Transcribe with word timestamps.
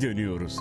geri 0.00 0.16
dönüyoruz. 0.16 0.56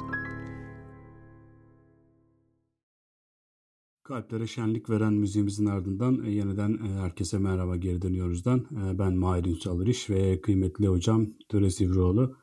Kalplere 4.04 4.48
şenlik 4.48 4.90
veren 4.90 5.14
müziğimizin 5.14 5.66
ardından 5.66 6.26
e, 6.26 6.32
yeniden 6.32 6.74
e, 6.74 7.02
herkese 7.02 7.38
merhaba 7.38 7.76
geri 7.76 8.02
dönüyoruzdan. 8.02 8.60
E, 8.60 9.00
ben 9.00 9.14
Mahir 9.14 9.46
Ünsal 9.46 9.80
ve 10.10 10.42
kıymetli 10.42 10.88
hocam 10.88 11.28
Töre 11.50 11.70
Sivroğlu. 11.70 12.36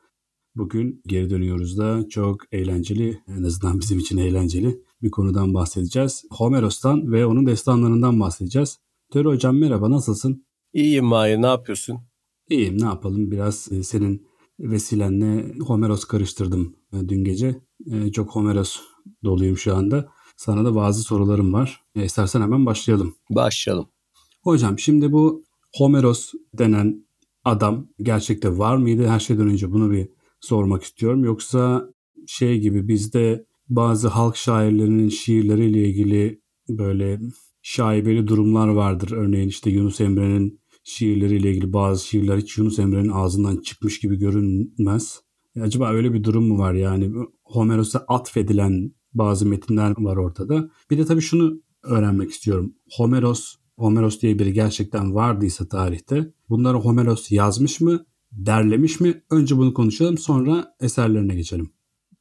Bugün 0.55 1.01
geri 1.07 1.29
dönüyoruz 1.29 1.77
da 1.77 2.09
çok 2.09 2.41
eğlenceli, 2.51 3.19
en 3.27 3.43
azından 3.43 3.79
bizim 3.79 3.99
için 3.99 4.17
eğlenceli 4.17 4.81
bir 5.01 5.11
konudan 5.11 5.53
bahsedeceğiz. 5.53 6.25
Homeros'tan 6.31 7.11
ve 7.11 7.25
onun 7.25 7.45
destanlarından 7.45 8.19
bahsedeceğiz. 8.19 8.79
Töre 9.11 9.27
hocam 9.27 9.57
merhaba 9.57 9.91
nasılsın? 9.91 10.45
İyiyim 10.73 11.05
Mahir 11.05 11.41
ne 11.41 11.47
yapıyorsun? 11.47 11.97
İyiyim 12.49 12.81
ne 12.81 12.85
yapalım 12.85 13.31
biraz 13.31 13.69
senin 13.83 14.27
vesilenle 14.59 15.55
Homeros 15.59 16.05
karıştırdım 16.05 16.75
dün 17.09 17.23
gece. 17.23 17.61
E, 17.91 18.11
çok 18.11 18.29
Homeros 18.29 18.79
doluyum 19.23 19.57
şu 19.57 19.75
anda. 19.75 20.09
Sana 20.37 20.65
da 20.65 20.75
bazı 20.75 21.01
sorularım 21.03 21.53
var. 21.53 21.83
E, 21.95 22.05
istersen 22.05 22.41
hemen 22.41 22.65
başlayalım. 22.65 23.15
Başlayalım. 23.29 23.87
Hocam 24.43 24.79
şimdi 24.79 25.11
bu 25.11 25.43
Homeros 25.77 26.33
denen 26.53 27.05
adam 27.45 27.87
gerçekte 28.01 28.57
var 28.57 28.77
mıydı? 28.77 29.07
Her 29.07 29.19
şeyden 29.19 29.47
önce 29.47 29.71
bunu 29.71 29.91
bir 29.91 30.09
sormak 30.39 30.83
istiyorum. 30.83 31.23
Yoksa 31.23 31.89
şey 32.27 32.59
gibi 32.59 32.87
bizde 32.87 33.45
bazı 33.69 34.07
halk 34.07 34.35
şairlerinin 34.35 35.09
şiirleriyle 35.09 35.89
ilgili 35.89 36.41
böyle 36.69 37.19
şaibeli 37.61 38.27
durumlar 38.27 38.67
vardır. 38.67 39.11
Örneğin 39.11 39.47
işte 39.47 39.69
Yunus 39.69 40.01
Emre'nin 40.01 40.59
şiirleriyle 40.83 41.51
ilgili 41.51 41.73
bazı 41.73 42.07
şiirler 42.07 42.37
hiç 42.37 42.57
Yunus 42.57 42.79
Emre'nin 42.79 43.09
ağzından 43.09 43.57
çıkmış 43.57 43.99
gibi 43.99 44.15
görünmez. 44.15 45.21
E, 45.55 45.61
acaba 45.61 45.91
öyle 45.91 46.13
bir 46.13 46.23
durum 46.23 46.47
mu 46.47 46.57
var 46.57 46.73
yani 46.73 47.11
Homeros'a 47.43 48.05
atfedilen 48.07 48.91
bazı 49.13 49.45
metinler 49.45 49.93
var 49.97 50.17
ortada. 50.17 50.69
Bir 50.91 50.97
de 50.97 51.05
tabii 51.05 51.21
şunu 51.21 51.61
öğrenmek 51.83 52.29
istiyorum. 52.29 52.75
Homeros, 52.91 53.55
Homeros 53.77 54.21
diye 54.21 54.39
biri 54.39 54.53
gerçekten 54.53 55.15
vardıysa 55.15 55.67
tarihte 55.67 56.33
bunları 56.49 56.77
Homeros 56.77 57.31
yazmış 57.31 57.81
mı, 57.81 58.05
derlemiş 58.31 58.99
mi? 58.99 59.21
Önce 59.31 59.57
bunu 59.57 59.73
konuşalım 59.73 60.17
sonra 60.17 60.75
eserlerine 60.81 61.35
geçelim. 61.35 61.71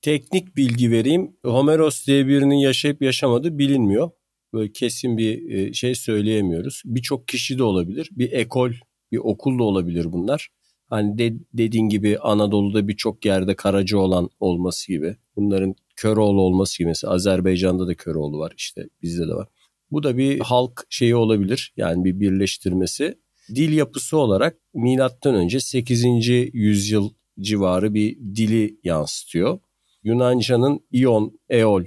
Teknik 0.03 0.57
bilgi 0.57 0.91
vereyim. 0.91 1.37
Homeros 1.45 2.07
diye 2.07 2.27
birinin 2.27 2.55
yaşayıp 2.55 3.03
yaşamadığı 3.03 3.59
bilinmiyor. 3.59 4.11
Böyle 4.53 4.73
kesin 4.73 5.17
bir 5.17 5.51
e, 5.51 5.73
şey 5.73 5.95
söyleyemiyoruz. 5.95 6.83
Birçok 6.85 7.29
kişi 7.29 7.59
de 7.59 7.63
olabilir. 7.63 8.09
Bir 8.13 8.33
ekol, 8.33 8.71
bir 9.13 9.19
okul 9.19 9.59
da 9.59 9.63
olabilir 9.63 10.13
bunlar. 10.13 10.49
Hani 10.95 11.19
de, 11.19 11.35
dediğin 11.55 11.89
gibi 11.89 12.19
Anadolu'da 12.19 12.89
birçok 12.89 13.25
yerde 13.25 13.57
Karaca 13.57 13.99
olan 13.99 14.31
olması 14.41 14.93
gibi. 14.93 15.17
Bunların 15.37 15.75
Köroğlu 15.97 16.41
olması 16.41 16.79
gibi. 16.79 16.89
Mesela 16.89 17.13
Azerbaycan'da 17.13 17.87
da 17.87 17.95
Köroğlu 17.95 18.39
var 18.39 18.53
işte 18.57 18.89
bizde 19.03 19.29
de 19.29 19.35
var. 19.35 19.49
Bu 19.91 20.03
da 20.03 20.19
bir 20.19 20.41
halk 20.41 20.87
şeyi 20.91 21.17
olabilir. 21.17 21.73
Yani 21.77 22.05
bir 22.05 22.21
birleştirmesi. 22.21 23.19
Dil 23.55 23.73
yapısı 23.73 24.17
olarak 24.17 24.59
milattan 24.75 25.35
önce 25.35 25.61
8. 25.61 26.05
yüzyıl 26.53 27.11
civarı 27.41 27.95
bir 27.95 28.17
dili 28.17 28.77
yansıtıyor. 28.85 29.59
Yunanca'nın 30.05 30.81
İon, 30.93 31.39
Eol 31.49 31.85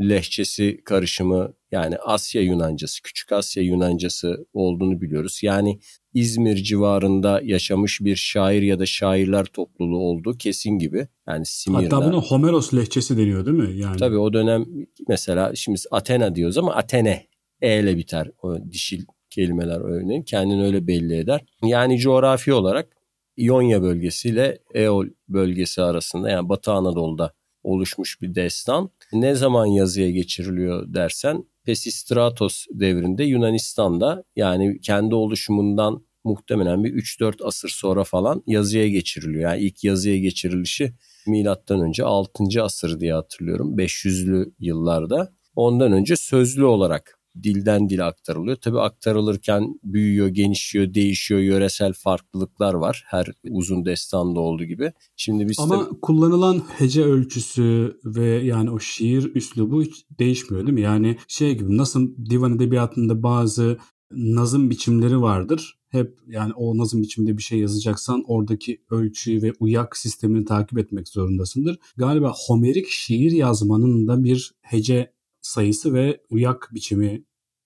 lehçesi 0.00 0.80
karışımı 0.84 1.54
yani 1.72 1.96
Asya 1.96 2.42
Yunancası, 2.42 3.02
Küçük 3.02 3.32
Asya 3.32 3.62
Yunancası 3.62 4.46
olduğunu 4.52 5.00
biliyoruz. 5.00 5.40
Yani 5.42 5.80
İzmir 6.14 6.56
civarında 6.56 7.40
yaşamış 7.44 8.00
bir 8.00 8.16
şair 8.16 8.62
ya 8.62 8.78
da 8.78 8.86
şairler 8.86 9.44
topluluğu 9.44 9.98
olduğu 9.98 10.36
kesin 10.38 10.78
gibi. 10.78 11.08
Yani 11.28 11.46
Simirna. 11.46 11.84
Hatta 11.84 12.04
buna 12.04 12.16
Homeros 12.16 12.74
lehçesi 12.74 13.18
deniyor 13.18 13.46
değil 13.46 13.56
mi? 13.56 13.78
Yani. 13.78 13.96
Tabii 13.96 14.18
o 14.18 14.32
dönem 14.32 14.66
mesela 15.08 15.54
şimdi 15.54 15.80
Athena 15.90 16.34
diyoruz 16.34 16.58
ama 16.58 16.74
Athene 16.74 17.26
E 17.62 17.80
ile 17.80 17.96
biter 17.96 18.30
o 18.42 18.56
dişil 18.70 19.04
kelimeler 19.30 19.80
örneğin 19.80 20.22
kendini 20.22 20.62
öyle 20.62 20.86
belli 20.86 21.16
eder. 21.16 21.44
Yani 21.64 21.98
coğrafi 21.98 22.52
olarak 22.52 22.96
İonya 23.36 23.82
bölgesiyle 23.82 24.58
Eol 24.74 25.06
bölgesi 25.28 25.82
arasında 25.82 26.30
yani 26.30 26.48
Batı 26.48 26.72
Anadolu'da 26.72 27.32
oluşmuş 27.62 28.22
bir 28.22 28.34
destan. 28.34 28.90
Ne 29.12 29.34
zaman 29.34 29.66
yazıya 29.66 30.10
geçiriliyor 30.10 30.94
dersen 30.94 31.44
Pesistratos 31.64 32.66
devrinde 32.70 33.24
Yunanistan'da 33.24 34.24
yani 34.36 34.80
kendi 34.80 35.14
oluşumundan 35.14 36.04
muhtemelen 36.24 36.84
bir 36.84 36.92
3-4 36.92 37.44
asır 37.44 37.68
sonra 37.68 38.04
falan 38.04 38.42
yazıya 38.46 38.88
geçiriliyor. 38.88 39.50
Yani 39.50 39.62
ilk 39.62 39.84
yazıya 39.84 40.18
geçirilişi 40.18 40.92
milattan 41.26 41.80
önce 41.80 42.04
6. 42.04 42.62
asır 42.62 43.00
diye 43.00 43.12
hatırlıyorum. 43.12 43.78
500'lü 43.78 44.52
yıllarda. 44.58 45.32
Ondan 45.56 45.92
önce 45.92 46.16
sözlü 46.16 46.64
olarak 46.64 47.19
dilden 47.42 47.88
dile 47.88 48.04
aktarılıyor. 48.04 48.56
Tabi 48.56 48.80
aktarılırken 48.80 49.80
büyüyor, 49.84 50.28
genişliyor, 50.28 50.94
değişiyor, 50.94 51.40
yöresel 51.40 51.92
farklılıklar 51.92 52.74
var. 52.74 53.04
Her 53.06 53.26
uzun 53.50 53.84
destanda 53.84 54.40
olduğu 54.40 54.64
gibi. 54.64 54.92
Şimdi 55.16 55.48
biz 55.48 55.56
Ama 55.60 55.84
tabii... 55.84 56.00
kullanılan 56.00 56.62
hece 56.78 57.04
ölçüsü 57.04 58.00
ve 58.04 58.26
yani 58.26 58.70
o 58.70 58.78
şiir 58.78 59.34
üslubu 59.34 59.82
hiç 59.82 60.04
değişmiyor 60.18 60.66
değil 60.66 60.74
mi? 60.74 60.80
Yani 60.80 61.16
şey 61.28 61.58
gibi 61.58 61.76
nasıl 61.76 62.16
divan 62.30 62.56
edebiyatında 62.56 63.22
bazı 63.22 63.78
nazım 64.10 64.70
biçimleri 64.70 65.20
vardır. 65.20 65.80
Hep 65.88 66.18
yani 66.26 66.52
o 66.52 66.78
nazım 66.78 67.02
biçiminde 67.02 67.36
bir 67.36 67.42
şey 67.42 67.58
yazacaksan 67.58 68.24
oradaki 68.26 68.82
ölçüyü 68.90 69.42
ve 69.42 69.52
uyak 69.60 69.96
sistemini 69.96 70.44
takip 70.44 70.78
etmek 70.78 71.08
zorundasındır. 71.08 71.78
Galiba 71.96 72.32
Homerik 72.46 72.88
şiir 72.88 73.32
yazmanın 73.32 74.08
da 74.08 74.24
bir 74.24 74.52
hece 74.60 75.12
sayısı 75.42 75.94
ve 75.94 76.20
uyak 76.30 76.68
biçimi 76.72 77.24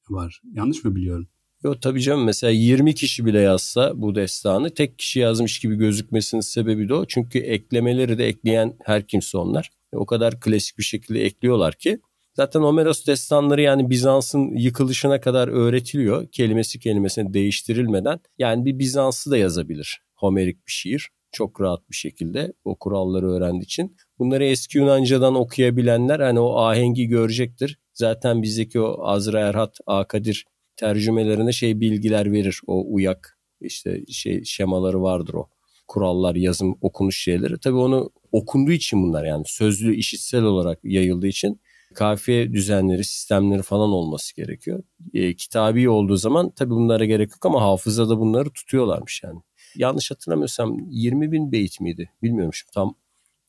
var. 0.08 0.40
Yanlış 0.52 0.84
mı 0.84 0.96
biliyorum? 0.96 1.28
Yok 1.64 1.82
tabii 1.82 2.00
canım 2.00 2.24
mesela 2.24 2.50
20 2.50 2.94
kişi 2.94 3.26
bile 3.26 3.40
yazsa 3.40 3.92
bu 3.96 4.14
destanı 4.14 4.74
tek 4.74 4.98
kişi 4.98 5.20
yazmış 5.20 5.58
gibi 5.58 5.76
gözükmesinin 5.76 6.40
sebebi 6.40 6.88
de 6.88 6.94
o. 6.94 7.06
Çünkü 7.06 7.38
eklemeleri 7.38 8.18
de 8.18 8.26
ekleyen 8.26 8.76
her 8.84 9.06
kimse 9.06 9.38
onlar. 9.38 9.70
O 9.92 10.06
kadar 10.06 10.40
klasik 10.40 10.78
bir 10.78 10.84
şekilde 10.84 11.24
ekliyorlar 11.24 11.74
ki. 11.74 12.00
Zaten 12.34 12.60
Homeros 12.60 13.06
destanları 13.06 13.62
yani 13.62 13.90
Bizans'ın 13.90 14.56
yıkılışına 14.56 15.20
kadar 15.20 15.48
öğretiliyor. 15.48 16.28
Kelimesi 16.32 16.78
kelimesine 16.78 17.34
değiştirilmeden. 17.34 18.20
Yani 18.38 18.64
bir 18.64 18.78
Bizans'ı 18.78 19.30
da 19.30 19.36
yazabilir 19.36 20.00
Homerik 20.14 20.66
bir 20.66 20.72
şiir. 20.72 21.10
Çok 21.34 21.60
rahat 21.60 21.90
bir 21.90 21.96
şekilde 21.96 22.52
o 22.64 22.76
kuralları 22.76 23.30
öğrendiği 23.30 23.62
için. 23.62 23.96
Bunları 24.18 24.44
eski 24.44 24.78
Yunanca'dan 24.78 25.34
okuyabilenler 25.34 26.20
hani 26.20 26.40
o 26.40 26.56
ahengi 26.56 27.06
görecektir. 27.06 27.78
Zaten 27.94 28.42
bizdeki 28.42 28.80
o 28.80 29.06
Azra 29.06 29.40
Erhat, 29.40 29.78
Akadir 29.86 30.46
tercümelerine 30.76 31.52
şey 31.52 31.80
bilgiler 31.80 32.32
verir. 32.32 32.60
O 32.66 32.94
uyak 32.94 33.38
işte 33.60 34.06
şey 34.08 34.44
şemaları 34.44 35.02
vardır 35.02 35.34
o. 35.34 35.48
Kurallar, 35.88 36.34
yazım, 36.34 36.78
okunuş 36.80 37.22
şeyleri. 37.22 37.58
Tabii 37.58 37.76
onu 37.76 38.10
okunduğu 38.32 38.72
için 38.72 39.02
bunlar 39.02 39.24
yani 39.24 39.44
sözlü, 39.46 39.94
işitsel 39.94 40.42
olarak 40.42 40.78
yayıldığı 40.84 41.26
için 41.26 41.60
kafiye 41.94 42.52
düzenleri, 42.52 43.04
sistemleri 43.04 43.62
falan 43.62 43.90
olması 43.90 44.36
gerekiyor. 44.36 44.82
E, 45.14 45.34
kitabi 45.36 45.88
olduğu 45.88 46.16
zaman 46.16 46.50
tabii 46.50 46.74
bunlara 46.74 47.04
gerek 47.04 47.30
yok 47.30 47.46
ama 47.46 47.62
hafızada 47.62 48.18
bunları 48.18 48.50
tutuyorlarmış 48.50 49.22
yani. 49.24 49.40
Yanlış 49.76 50.10
hatırlamıyorsam 50.10 50.76
20 50.90 51.32
bin 51.32 51.52
beyt 51.52 51.80
miydi? 51.80 52.10
Bilmiyorum 52.22 52.54
şimdi 52.54 52.72
tam 52.72 52.94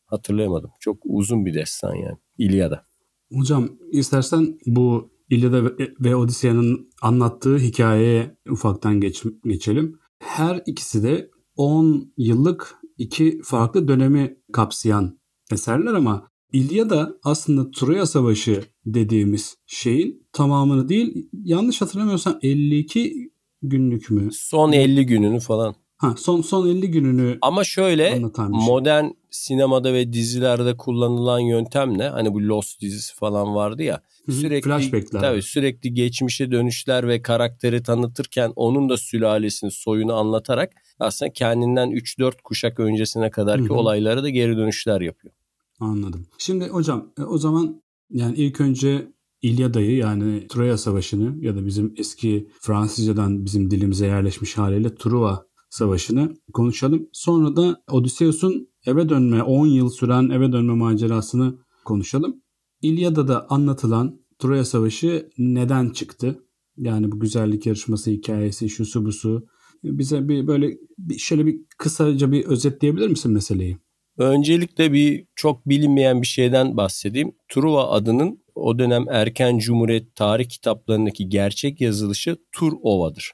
hatırlayamadım. 0.06 0.70
Çok 0.80 0.98
uzun 1.04 1.46
bir 1.46 1.54
destan 1.54 1.94
yani 1.94 2.16
İlyada. 2.38 2.86
Hocam 3.32 3.68
istersen 3.92 4.58
bu 4.66 5.10
İlyada 5.30 5.64
ve 6.00 6.16
Odisea'nın 6.16 6.90
anlattığı 7.02 7.58
hikayeye 7.58 8.36
ufaktan 8.50 9.00
geç, 9.00 9.22
geçelim. 9.44 9.98
Her 10.18 10.62
ikisi 10.66 11.02
de 11.02 11.30
10 11.56 12.12
yıllık 12.16 12.74
iki 12.98 13.40
farklı 13.44 13.88
dönemi 13.88 14.36
kapsayan 14.52 15.18
eserler 15.52 15.94
ama 15.94 16.28
İlyada 16.52 17.18
aslında 17.24 17.70
Troya 17.70 18.06
Savaşı 18.06 18.64
dediğimiz 18.86 19.56
şeyin 19.66 20.26
tamamını 20.32 20.88
değil 20.88 21.28
yanlış 21.44 21.80
hatırlamıyorsam 21.82 22.38
52 22.42 23.30
günlük 23.62 24.10
mü? 24.10 24.28
Son 24.32 24.72
50 24.72 25.06
gününü 25.06 25.40
falan. 25.40 25.74
Ha, 25.96 26.14
son 26.18 26.40
son 26.40 26.68
50 26.68 26.90
gününü 26.90 27.38
Ama 27.42 27.64
şöyle 27.64 28.22
modern 28.48 29.04
sinemada 29.30 29.92
ve 29.92 30.12
dizilerde 30.12 30.76
kullanılan 30.76 31.38
yöntem 31.38 31.98
ne? 31.98 32.08
Hani 32.08 32.34
bu 32.34 32.40
Lost 32.48 32.80
dizisi 32.80 33.14
falan 33.14 33.54
vardı 33.54 33.82
ya. 33.82 34.02
Sürekli 34.30 34.68
Flashbackler. 34.68 35.20
Tabii 35.20 35.42
sürekli 35.42 35.94
geçmişe 35.94 36.50
dönüşler 36.50 37.08
ve 37.08 37.22
karakteri 37.22 37.82
tanıtırken 37.82 38.52
onun 38.56 38.88
da 38.88 38.96
sülalesini, 38.96 39.70
soyunu 39.70 40.14
anlatarak 40.14 40.72
aslında 40.98 41.32
kendinden 41.32 41.90
3-4 41.90 42.42
kuşak 42.44 42.80
öncesine 42.80 43.30
kadarki 43.30 43.68
Hı-hı. 43.68 43.74
olaylara 43.74 44.22
da 44.22 44.28
geri 44.28 44.56
dönüşler 44.56 45.00
yapıyor. 45.00 45.34
Anladım. 45.80 46.26
Şimdi 46.38 46.68
hocam 46.68 47.12
e, 47.18 47.22
o 47.22 47.38
zaman 47.38 47.82
yani 48.10 48.36
ilk 48.36 48.60
önce 48.60 49.12
İlyada'yı 49.42 49.96
yani 49.96 50.46
Troya 50.48 50.78
Savaşı'nı 50.78 51.44
ya 51.44 51.56
da 51.56 51.66
bizim 51.66 51.94
eski 51.96 52.48
Fransızcadan 52.60 53.44
bizim 53.44 53.70
dilimize 53.70 54.06
yerleşmiş 54.06 54.58
haliyle 54.58 54.94
Truva 54.94 55.46
Savaşı'nı 55.68 56.36
konuşalım. 56.52 57.08
Sonra 57.12 57.56
da 57.56 57.82
Odysseus'un 57.90 58.68
eve 58.86 59.08
dönme, 59.08 59.42
10 59.42 59.66
yıl 59.66 59.90
süren 59.90 60.28
eve 60.28 60.52
dönme 60.52 60.74
macerasını 60.74 61.58
konuşalım. 61.84 62.42
İlyada'da 62.82 63.50
anlatılan 63.50 64.20
Troya 64.38 64.64
Savaşı 64.64 65.30
neden 65.38 65.90
çıktı? 65.90 66.42
Yani 66.76 67.12
bu 67.12 67.20
güzellik 67.20 67.66
yarışması 67.66 68.10
hikayesi, 68.10 68.68
şu 68.68 68.84
su 68.84 69.04
bu 69.04 69.12
su. 69.12 69.46
Bize 69.84 70.28
bir 70.28 70.46
böyle 70.46 70.78
bir 70.98 71.18
şöyle 71.18 71.46
bir 71.46 71.60
kısaca 71.78 72.32
bir 72.32 72.44
özetleyebilir 72.44 73.08
misin 73.08 73.32
meseleyi? 73.32 73.78
Öncelikle 74.18 74.92
bir 74.92 75.26
çok 75.34 75.68
bilinmeyen 75.68 76.22
bir 76.22 76.26
şeyden 76.26 76.76
bahsedeyim. 76.76 77.32
Truva 77.48 77.90
adının 77.90 78.42
o 78.54 78.78
dönem 78.78 79.04
erken 79.08 79.58
Cumhuriyet 79.58 80.14
tarih 80.14 80.48
kitaplarındaki 80.48 81.28
gerçek 81.28 81.80
yazılışı 81.80 82.36
Turova'dır. 82.52 83.32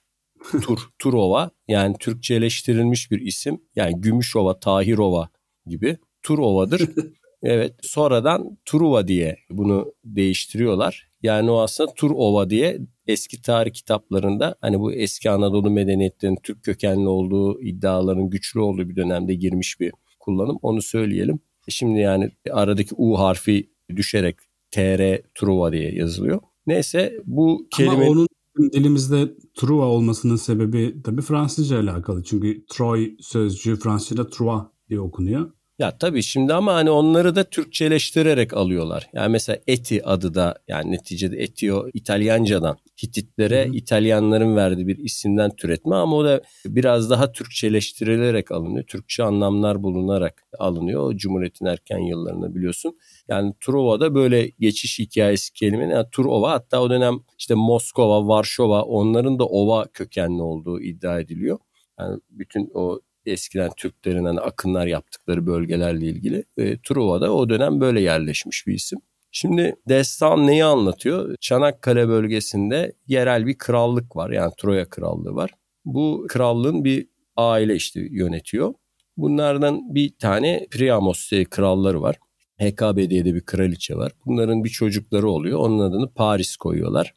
Tur, 0.63 0.79
Turova 0.99 1.51
yani 1.69 1.97
Türkçeleştirilmiş 2.01 3.11
bir 3.11 3.21
isim. 3.21 3.61
Yani 3.77 4.01
Gümüşova, 4.01 4.61
Tahirova 4.61 5.29
gibi 5.67 5.99
Turova'dır. 6.23 6.89
Evet 7.45 7.75
sonradan 7.83 8.59
Truva 8.65 9.09
diye 9.09 9.37
bunu 9.51 9.95
değiştiriyorlar. 10.05 11.09
Yani 11.23 11.51
o 11.51 11.61
aslında 11.61 11.95
Turova 11.95 12.51
diye 12.51 12.79
eski 13.07 13.43
tarih 13.43 13.73
kitaplarında 13.73 14.55
hani 14.61 14.81
bu 14.81 14.93
eski 14.93 15.31
Anadolu 15.31 15.71
medeniyetlerinin 15.71 16.39
Türk 16.43 16.65
kökenli 16.65 17.09
olduğu 17.09 17.61
iddiaların 17.63 18.31
güçlü 18.31 18.61
olduğu 18.61 18.89
bir 18.89 18.97
dönemde 18.97 19.35
girmiş 19.35 19.81
bir 19.81 19.93
kullanım. 20.21 20.59
Onu 20.63 20.83
söyleyelim. 20.83 21.41
Şimdi 21.69 22.01
yani 22.01 22.31
aradaki 22.51 22.95
U 22.95 23.19
harfi 23.19 23.71
düşerek 23.97 24.37
TR 24.71 25.23
Truva 25.35 25.73
diye 25.73 25.95
yazılıyor. 25.95 26.41
Neyse 26.67 27.13
bu 27.25 27.69
kelime... 27.77 27.95
Ama 27.95 28.05
onun 28.05 28.29
dilimizde 28.73 29.37
Truva 29.55 29.85
olmasının 29.85 30.37
sebebi 30.37 31.03
tabii 31.05 31.23
Fransızca 31.23 31.79
alakalı. 31.79 32.23
Çünkü 32.23 32.65
Troy 32.67 33.17
sözcüğü 33.21 33.77
Fransızca'da 33.77 34.31
Truva 34.31 34.73
diye 34.89 35.01
okunuyor. 35.01 35.51
Ya 35.83 35.99
tabii 35.99 36.23
şimdi 36.23 36.55
ama 36.55 36.75
hani 36.75 36.91
onları 36.91 37.35
da 37.35 37.45
Türkçeleştirerek 37.45 38.55
alıyorlar. 38.55 39.11
Yani 39.13 39.33
mesela 39.33 39.59
Eti 39.67 40.07
adı 40.07 40.35
da 40.35 40.55
yani 40.69 40.93
neticede 40.93 41.37
Etio 41.37 41.89
İtalyancadan 41.95 42.77
Hititlere 43.03 43.65
Hı-hı. 43.65 43.75
İtalyanların 43.75 44.57
verdiği 44.57 44.87
bir 44.87 44.99
isimden 44.99 45.57
türetme 45.57 45.97
ama 45.97 46.17
o 46.17 46.25
da 46.25 46.43
biraz 46.67 47.11
daha 47.11 47.33
Türkçeleştirilerek 47.33 48.53
alınıyor. 48.53 48.85
Türkçe 48.87 49.25
anlamlar 49.25 49.83
bulunarak 49.83 50.43
alınıyor. 50.59 51.03
O 51.03 51.17
Cumhuriyet'in 51.17 51.67
erken 51.67 51.99
yıllarında 51.99 52.55
biliyorsun. 52.55 52.99
Yani 53.29 53.55
Truva'da 53.61 54.15
böyle 54.15 54.49
geçiş 54.49 54.99
hikayesi 54.99 55.53
kelimenin 55.53 55.91
yani 55.91 56.07
Turova 56.13 56.51
hatta 56.51 56.83
o 56.83 56.91
dönem 56.91 57.21
işte 57.39 57.55
Moskova, 57.55 58.29
Varşova 58.29 58.83
onların 58.83 59.39
da 59.39 59.47
ova 59.47 59.87
kökenli 59.93 60.43
olduğu 60.43 60.81
iddia 60.81 61.21
ediliyor. 61.21 61.59
Yani 61.99 62.21
bütün 62.31 62.71
o 62.75 63.01
eskiden 63.27 63.71
Türklerin 63.77 64.25
hani 64.25 64.41
akınlar 64.41 64.87
yaptıkları 64.87 65.47
bölgelerle 65.47 66.07
ilgili. 66.07 66.45
E, 66.57 66.79
Truva'da 66.79 67.35
o 67.35 67.49
dönem 67.49 67.81
böyle 67.81 68.01
yerleşmiş 68.01 68.67
bir 68.67 68.75
isim. 68.75 68.99
Şimdi 69.31 69.77
destan 69.89 70.47
neyi 70.47 70.65
anlatıyor? 70.65 71.37
Çanakkale 71.41 72.09
bölgesinde 72.09 72.93
yerel 73.07 73.47
bir 73.47 73.59
krallık 73.59 74.17
var. 74.17 74.31
Yani 74.31 74.53
Troya 74.59 74.89
krallığı 74.89 75.35
var. 75.35 75.51
Bu 75.85 76.27
krallığın 76.29 76.85
bir 76.85 77.09
aile 77.37 77.75
işte 77.75 78.01
yönetiyor. 78.11 78.75
Bunlardan 79.17 79.95
bir 79.95 80.13
tane 80.19 80.67
Priamos 80.71 81.31
kralları 81.51 82.03
var. 82.03 82.17
Hekabe 82.57 83.11
diye 83.11 83.25
de 83.25 83.35
bir 83.35 83.41
kraliçe 83.41 83.97
var. 83.97 84.13
Bunların 84.27 84.65
bir 84.65 84.69
çocukları 84.69 85.31
oluyor. 85.31 85.59
Onun 85.59 85.79
adını 85.79 86.13
Paris 86.15 86.57
koyuyorlar. 86.57 87.15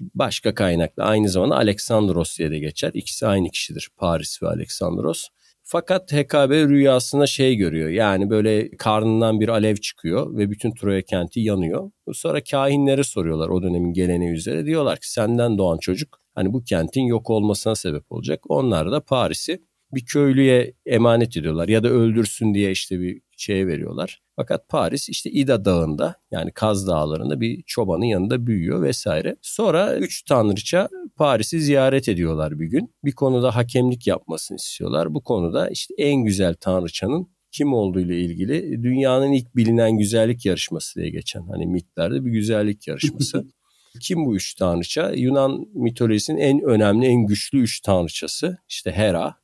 Başka 0.00 0.54
kaynakla 0.54 1.04
aynı 1.04 1.28
zamanda 1.28 1.56
Aleksandros 1.56 2.38
diye 2.38 2.50
de 2.50 2.58
geçer. 2.58 2.90
İkisi 2.94 3.26
aynı 3.26 3.50
kişidir 3.50 3.88
Paris 3.96 4.42
ve 4.42 4.48
Aleksandros. 4.48 5.28
Fakat 5.70 6.12
HKB 6.12 6.50
rüyasına 6.68 7.26
şey 7.26 7.56
görüyor. 7.56 7.88
Yani 7.88 8.30
böyle 8.30 8.70
karnından 8.70 9.40
bir 9.40 9.48
alev 9.48 9.76
çıkıyor 9.76 10.36
ve 10.36 10.50
bütün 10.50 10.74
Troya 10.74 11.02
kenti 11.02 11.40
yanıyor. 11.40 11.90
Sonra 12.12 12.42
kahinlere 12.44 13.02
soruyorlar 13.02 13.48
o 13.48 13.62
dönemin 13.62 13.92
geleneği 13.92 14.32
üzere. 14.32 14.66
Diyorlar 14.66 14.98
ki 14.98 15.12
senden 15.12 15.58
doğan 15.58 15.78
çocuk 15.78 16.20
hani 16.34 16.52
bu 16.52 16.64
kentin 16.64 17.02
yok 17.02 17.30
olmasına 17.30 17.74
sebep 17.74 18.12
olacak. 18.12 18.40
Onlar 18.48 18.92
da 18.92 19.00
Paris'i 19.00 19.62
bir 19.94 20.04
köylüye 20.04 20.74
emanet 20.86 21.36
ediyorlar 21.36 21.68
ya 21.68 21.82
da 21.82 21.88
öldürsün 21.88 22.54
diye 22.54 22.70
işte 22.70 23.00
bir 23.00 23.20
şeye 23.40 23.66
veriyorlar. 23.66 24.22
Fakat 24.36 24.68
Paris 24.68 25.08
işte 25.08 25.30
İda 25.30 25.64
Dağı'nda 25.64 26.14
yani 26.30 26.52
Kaz 26.52 26.86
Dağları'nda 26.86 27.40
bir 27.40 27.62
çobanın 27.66 28.04
yanında 28.04 28.46
büyüyor 28.46 28.82
vesaire. 28.82 29.36
Sonra 29.42 29.96
üç 29.96 30.22
tanrıça 30.22 30.88
Paris'i 31.16 31.60
ziyaret 31.60 32.08
ediyorlar 32.08 32.60
bir 32.60 32.66
gün. 32.66 32.94
Bir 33.04 33.12
konuda 33.12 33.56
hakemlik 33.56 34.06
yapmasını 34.06 34.56
istiyorlar. 34.56 35.14
Bu 35.14 35.24
konuda 35.24 35.68
işte 35.68 35.94
en 35.98 36.24
güzel 36.24 36.54
tanrıçanın 36.54 37.28
kim 37.52 37.72
olduğu 37.72 38.00
ile 38.00 38.20
ilgili 38.20 38.82
dünyanın 38.82 39.32
ilk 39.32 39.56
bilinen 39.56 39.98
güzellik 39.98 40.46
yarışması 40.46 41.00
diye 41.00 41.10
geçen 41.10 41.42
hani 41.42 41.66
mitlerde 41.66 42.24
bir 42.24 42.30
güzellik 42.30 42.88
yarışması. 42.88 43.46
Kim 44.00 44.26
bu 44.26 44.36
üç 44.36 44.54
tanrıça? 44.54 45.10
Yunan 45.10 45.66
mitolojisinin 45.74 46.38
en 46.38 46.60
önemli, 46.60 47.06
en 47.06 47.26
güçlü 47.26 47.60
üç 47.60 47.80
tanrıçası. 47.80 48.58
İşte 48.68 48.92
Hera, 48.92 49.34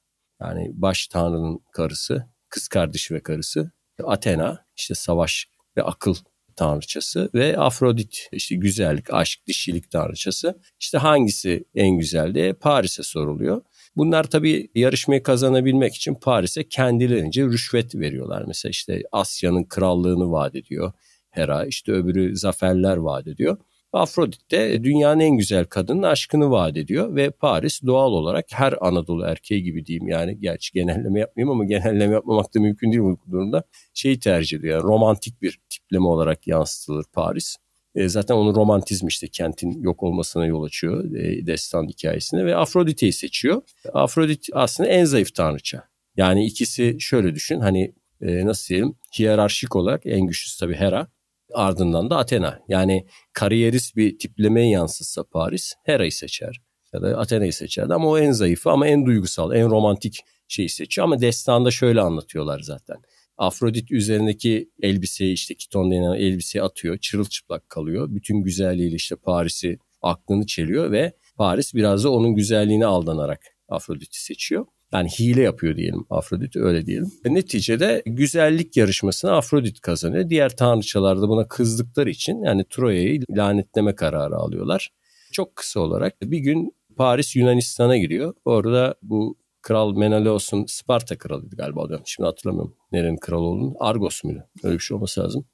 yani 0.40 0.70
baş 0.72 1.06
tanrının 1.06 1.60
karısı, 1.72 2.26
kız 2.48 2.68
kardeşi 2.68 3.14
ve 3.14 3.22
karısı. 3.22 3.70
Athena, 4.02 4.64
işte 4.76 4.94
savaş 4.94 5.46
ve 5.76 5.82
akıl 5.82 6.14
tanrıçası 6.56 7.30
ve 7.34 7.58
Afrodit 7.58 8.28
işte 8.32 8.54
güzellik, 8.54 9.14
aşk, 9.14 9.46
dişilik 9.46 9.90
tanrıçası. 9.90 10.60
İşte 10.80 10.98
hangisi 10.98 11.64
en 11.74 11.90
güzel 11.90 12.34
diye 12.34 12.52
Paris'e 12.52 13.02
soruluyor. 13.02 13.62
Bunlar 13.96 14.24
tabii 14.24 14.70
yarışmayı 14.74 15.22
kazanabilmek 15.22 15.94
için 15.94 16.14
Paris'e 16.14 16.68
kendilerince 16.68 17.44
rüşvet 17.44 17.94
veriyorlar. 17.94 18.44
Mesela 18.46 18.70
işte 18.70 19.02
Asya'nın 19.12 19.64
krallığını 19.64 20.30
vaat 20.30 20.54
ediyor 20.54 20.92
Hera, 21.30 21.66
işte 21.66 21.92
öbürü 21.92 22.36
zaferler 22.36 22.96
vaat 22.96 23.26
ediyor. 23.26 23.56
Afrodit 23.94 24.50
de 24.50 24.84
dünyanın 24.84 25.20
en 25.20 25.36
güzel 25.36 25.64
kadının 25.64 26.02
aşkını 26.02 26.50
vaat 26.50 26.76
ediyor 26.76 27.14
ve 27.16 27.30
Paris 27.30 27.82
doğal 27.86 28.12
olarak 28.12 28.46
her 28.52 28.74
Anadolu 28.80 29.24
erkeği 29.24 29.62
gibi 29.62 29.86
diyeyim 29.86 30.08
yani 30.08 30.40
gerçi 30.40 30.72
genelleme 30.72 31.20
yapmayayım 31.20 31.50
ama 31.50 31.64
genelleme 31.64 32.14
yapmamak 32.14 32.54
da 32.54 32.60
mümkün 32.60 32.92
değil 32.92 33.02
bu 33.02 33.18
durumda. 33.30 33.64
Şeyi 33.94 34.18
tercih 34.18 34.58
ediyor 34.58 34.74
yani 34.74 34.82
romantik 34.82 35.42
bir 35.42 35.60
tipleme 35.70 36.06
olarak 36.06 36.46
yansıtılır 36.46 37.04
Paris. 37.12 37.56
E, 37.94 38.08
zaten 38.08 38.34
onun 38.34 38.54
romantizmi 38.54 39.08
işte 39.08 39.28
kentin 39.28 39.82
yok 39.82 40.02
olmasına 40.02 40.46
yol 40.46 40.62
açıyor 40.62 41.14
e, 41.14 41.46
destan 41.46 41.88
hikayesine 41.88 42.44
ve 42.44 42.56
Afrodite'yi 42.56 43.12
seçiyor. 43.12 43.62
Afrodit 43.92 44.48
aslında 44.52 44.88
en 44.88 45.04
zayıf 45.04 45.34
tanrıça. 45.34 45.88
Yani 46.16 46.46
ikisi 46.46 46.96
şöyle 47.00 47.34
düşün 47.34 47.60
hani 47.60 47.94
e, 48.20 48.46
nasıl 48.46 48.68
diyelim 48.68 48.94
hiyerarşik 49.18 49.76
olarak 49.76 50.06
en 50.06 50.20
güçlüsü 50.20 50.60
tabii 50.60 50.74
Hera 50.74 51.13
ardından 51.54 52.10
da 52.10 52.18
Athena. 52.18 52.60
Yani 52.68 53.06
kariyerist 53.32 53.96
bir 53.96 54.18
tiplemeye 54.18 54.70
yansıtsa 54.70 55.24
Paris 55.24 55.74
Hera'yı 55.84 56.12
seçer 56.12 56.60
ya 56.92 57.02
da 57.02 57.18
Athena'yı 57.18 57.52
seçerdi 57.52 57.94
ama 57.94 58.08
o 58.08 58.18
en 58.18 58.32
zayıfı 58.32 58.70
ama 58.70 58.88
en 58.88 59.06
duygusal, 59.06 59.54
en 59.54 59.70
romantik 59.70 60.20
şeyi 60.48 60.68
seçiyor 60.68 61.04
ama 61.04 61.20
destanda 61.20 61.70
şöyle 61.70 62.00
anlatıyorlar 62.00 62.60
zaten. 62.60 62.96
Afrodit 63.38 63.90
üzerindeki 63.90 64.70
elbiseyi 64.82 65.32
işte 65.32 65.54
kiton 65.54 65.90
denen 65.90 66.14
elbiseyi 66.14 66.62
atıyor. 66.62 66.98
Çırılçıplak 66.98 67.68
kalıyor. 67.68 68.08
Bütün 68.10 68.42
güzelliğiyle 68.42 68.96
işte 68.96 69.16
Paris'i 69.16 69.78
aklını 70.02 70.46
çeliyor 70.46 70.90
ve 70.92 71.12
Paris 71.36 71.74
biraz 71.74 72.04
da 72.04 72.12
onun 72.12 72.34
güzelliğine 72.34 72.86
aldanarak 72.86 73.40
Afrodit'i 73.68 74.24
seçiyor. 74.24 74.66
Yani 74.94 75.08
hile 75.08 75.42
yapıyor 75.42 75.76
diyelim 75.76 76.06
Afrodit 76.10 76.56
öyle 76.56 76.86
diyelim. 76.86 77.12
Ve 77.26 77.34
neticede 77.34 78.02
güzellik 78.06 78.76
yarışmasını 78.76 79.32
Afrodit 79.32 79.80
kazanıyor. 79.80 80.30
Diğer 80.30 80.56
tanrıçalar 80.56 81.22
da 81.22 81.28
buna 81.28 81.48
kızdıkları 81.48 82.10
için 82.10 82.42
yani 82.42 82.64
Troya'yı 82.70 83.20
lanetleme 83.30 83.94
kararı 83.94 84.36
alıyorlar. 84.36 84.90
Çok 85.32 85.56
kısa 85.56 85.80
olarak 85.80 86.22
bir 86.22 86.38
gün 86.38 86.74
Paris 86.96 87.36
Yunanistan'a 87.36 87.96
giriyor. 87.96 88.34
Orada 88.44 88.94
bu 89.02 89.36
Kral 89.62 89.96
Menelaos'un 89.96 90.64
Sparta 90.66 91.18
kralıydı 91.18 91.56
galiba 91.56 91.88
diyorum. 91.88 92.04
Şimdi 92.06 92.26
hatırlamıyorum 92.26 92.74
nerenin 92.92 93.16
kralı 93.16 93.44
olduğunu. 93.44 93.74
Argos 93.80 94.24
muydu? 94.24 94.44
Öyle 94.62 94.74
bir 94.74 94.82
şey 94.82 94.94
olması 94.94 95.20
lazım. 95.20 95.46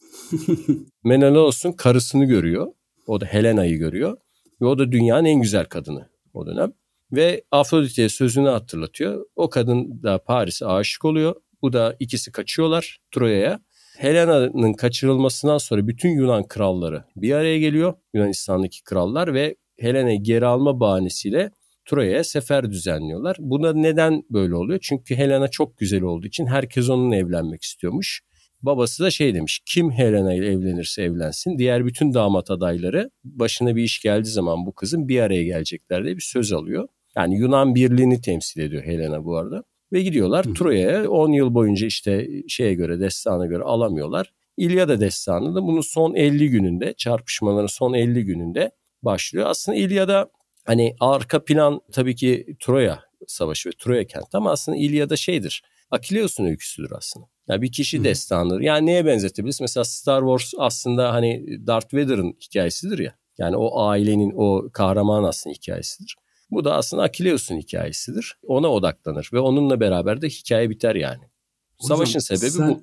Menelaos'un 1.04 1.72
karısını 1.72 2.24
görüyor. 2.24 2.72
O 3.06 3.20
da 3.20 3.26
Helena'yı 3.26 3.78
görüyor. 3.78 4.16
Ve 4.60 4.66
o 4.66 4.78
da 4.78 4.92
dünyanın 4.92 5.24
en 5.24 5.40
güzel 5.40 5.64
kadını 5.64 6.08
o 6.34 6.46
dönem. 6.46 6.72
Ve 7.12 7.44
Afrodite'ye 7.50 8.08
sözünü 8.08 8.48
hatırlatıyor. 8.48 9.26
O 9.36 9.50
kadın 9.50 10.02
da 10.02 10.18
Paris'e 10.24 10.66
aşık 10.66 11.04
oluyor. 11.04 11.34
Bu 11.62 11.72
da 11.72 11.96
ikisi 12.00 12.32
kaçıyorlar 12.32 12.98
Troya'ya. 13.10 13.60
Helena'nın 13.98 14.72
kaçırılmasından 14.72 15.58
sonra 15.58 15.88
bütün 15.88 16.08
Yunan 16.08 16.48
kralları 16.48 17.04
bir 17.16 17.32
araya 17.32 17.58
geliyor. 17.58 17.94
Yunanistan'daki 18.14 18.84
krallar 18.84 19.34
ve 19.34 19.56
Helena'yı 19.78 20.22
geri 20.22 20.46
alma 20.46 20.80
bahanesiyle 20.80 21.50
Troya'ya 21.84 22.24
sefer 22.24 22.70
düzenliyorlar. 22.70 23.36
Buna 23.40 23.72
neden 23.72 24.22
böyle 24.30 24.54
oluyor? 24.54 24.78
Çünkü 24.82 25.16
Helena 25.16 25.48
çok 25.48 25.78
güzel 25.78 26.02
olduğu 26.02 26.26
için 26.26 26.46
herkes 26.46 26.90
onunla 26.90 27.16
evlenmek 27.16 27.62
istiyormuş. 27.62 28.22
Babası 28.62 29.04
da 29.04 29.10
şey 29.10 29.34
demiş 29.34 29.60
kim 29.66 29.90
Helena 29.90 30.34
ile 30.34 30.46
evlenirse 30.46 31.02
evlensin 31.02 31.58
diğer 31.58 31.86
bütün 31.86 32.14
damat 32.14 32.50
adayları 32.50 33.10
başına 33.24 33.76
bir 33.76 33.82
iş 33.82 34.00
geldiği 34.00 34.30
zaman 34.30 34.66
bu 34.66 34.74
kızın 34.74 35.08
bir 35.08 35.20
araya 35.20 35.44
gelecekler 35.44 36.04
diye 36.04 36.16
bir 36.16 36.22
söz 36.22 36.52
alıyor. 36.52 36.88
Yani 37.20 37.36
Yunan 37.36 37.74
birliğini 37.74 38.20
temsil 38.20 38.60
ediyor 38.60 38.84
Helena 38.84 39.24
bu 39.24 39.36
arada. 39.36 39.64
Ve 39.92 40.02
gidiyorlar 40.02 40.44
Troya'ya 40.44 41.10
10 41.10 41.32
yıl 41.32 41.54
boyunca 41.54 41.86
işte 41.86 42.28
şeye 42.48 42.74
göre 42.74 43.00
destana 43.00 43.46
göre 43.46 43.62
alamıyorlar. 43.62 44.32
İlyada 44.56 45.00
destanı 45.00 45.54
da 45.54 45.62
bunun 45.62 45.80
son 45.80 46.14
50 46.14 46.50
gününde 46.50 46.94
çarpışmaların 46.96 47.66
son 47.66 47.94
50 47.94 48.24
gününde 48.24 48.70
başlıyor. 49.02 49.46
Aslında 49.48 49.78
İlyada 49.78 50.30
hani 50.64 50.96
arka 51.00 51.44
plan 51.44 51.80
tabii 51.92 52.16
ki 52.16 52.56
Troya 52.60 53.02
savaşı 53.26 53.68
ve 53.68 53.72
Troya 53.78 54.04
kenti 54.04 54.36
ama 54.36 54.50
aslında 54.50 54.78
İlyada 54.78 55.16
şeydir. 55.16 55.62
Akileus'un 55.90 56.44
öyküsüdür 56.44 56.92
aslında. 56.92 57.26
Yani 57.48 57.62
bir 57.62 57.72
kişi 57.72 58.04
destanıdır. 58.04 58.60
Yani 58.60 58.86
neye 58.86 59.06
benzetebiliriz? 59.06 59.60
Mesela 59.60 59.84
Star 59.84 60.20
Wars 60.20 60.52
aslında 60.58 61.12
hani 61.12 61.46
Darth 61.66 61.94
Vader'ın 61.94 62.36
hikayesidir 62.40 62.98
ya. 62.98 63.14
Yani 63.38 63.56
o 63.56 63.80
ailenin 63.80 64.32
o 64.36 64.68
kahraman 64.72 65.24
aslında 65.24 65.54
hikayesidir. 65.54 66.16
Bu 66.50 66.64
da 66.64 66.74
aslında 66.74 67.02
Akileus'un 67.02 67.56
hikayesidir. 67.56 68.38
Ona 68.42 68.68
odaklanır 68.68 69.30
ve 69.32 69.40
onunla 69.40 69.80
beraber 69.80 70.22
de 70.22 70.28
hikaye 70.28 70.70
biter 70.70 70.94
yani. 70.94 71.22
Hocam, 71.78 71.96
Savaşın 71.96 72.18
sebebi 72.18 72.50
sen, 72.50 72.70
bu. 72.70 72.82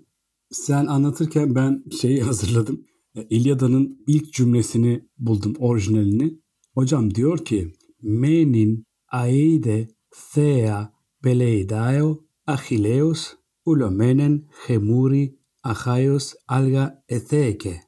Sen 0.52 0.86
anlatırken 0.86 1.56
ben 1.56 1.84
şeyi 2.02 2.22
hazırladım. 2.24 2.84
İlyada'nın 3.30 4.04
ilk 4.08 4.34
cümlesini 4.34 5.08
buldum 5.18 5.56
orijinalini. 5.60 6.34
Hocam 6.74 7.16
diyor 7.16 7.46
ki 7.46 7.74
Menin 8.02 8.86
aide 9.12 9.88
thea 10.34 10.92
peleidao 11.24 12.20
achileos 12.48 13.34
ulomenen 13.66 14.44
hemuri 14.68 15.36
achaios 15.64 16.34
alga 16.48 17.04
etheke. 17.10 17.82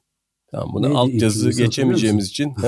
Tamam 0.50 0.74
bunu 0.74 0.98
alt 0.98 1.10
yazı 1.12 1.50
geçemeyeceğimiz 1.50 2.28
için. 2.28 2.54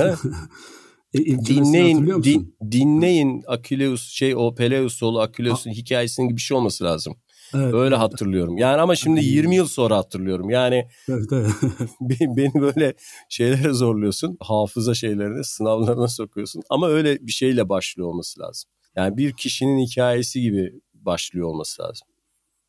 e, 1.13 1.45
dinleyin 1.45 2.23
din, 2.23 2.55
dinleyin 2.71 3.43
Akileus 3.47 4.09
şey 4.09 4.35
o 4.35 4.55
Peleus 4.55 5.03
oğlu 5.03 5.19
Akileus'un 5.19 5.71
hikayesinin 5.71 6.27
gibi 6.27 6.37
bir 6.37 6.41
şey 6.41 6.57
olması 6.57 6.83
lazım. 6.83 7.15
Evet. 7.55 7.73
Öyle 7.73 7.95
hatırlıyorum. 7.95 8.57
Yani 8.57 8.81
ama 8.81 8.95
şimdi 8.95 9.25
20 9.25 9.55
yıl 9.55 9.67
sonra 9.67 9.97
hatırlıyorum. 9.97 10.49
Yani 10.49 10.87
evet, 11.09 11.27
evet. 11.31 11.51
beni 12.37 12.53
böyle 12.61 12.93
şeylere 13.29 13.73
zorluyorsun. 13.73 14.37
Hafıza 14.39 14.93
şeylerini 14.93 15.43
sınavlarına 15.43 16.07
sokuyorsun. 16.07 16.63
Ama 16.69 16.87
öyle 16.87 17.27
bir 17.27 17.31
şeyle 17.31 17.69
başlıyor 17.69 18.07
olması 18.07 18.39
lazım. 18.39 18.69
Yani 18.95 19.17
bir 19.17 19.33
kişinin 19.33 19.85
hikayesi 19.85 20.41
gibi 20.41 20.73
başlıyor 20.93 21.47
olması 21.47 21.81
lazım. 21.81 22.07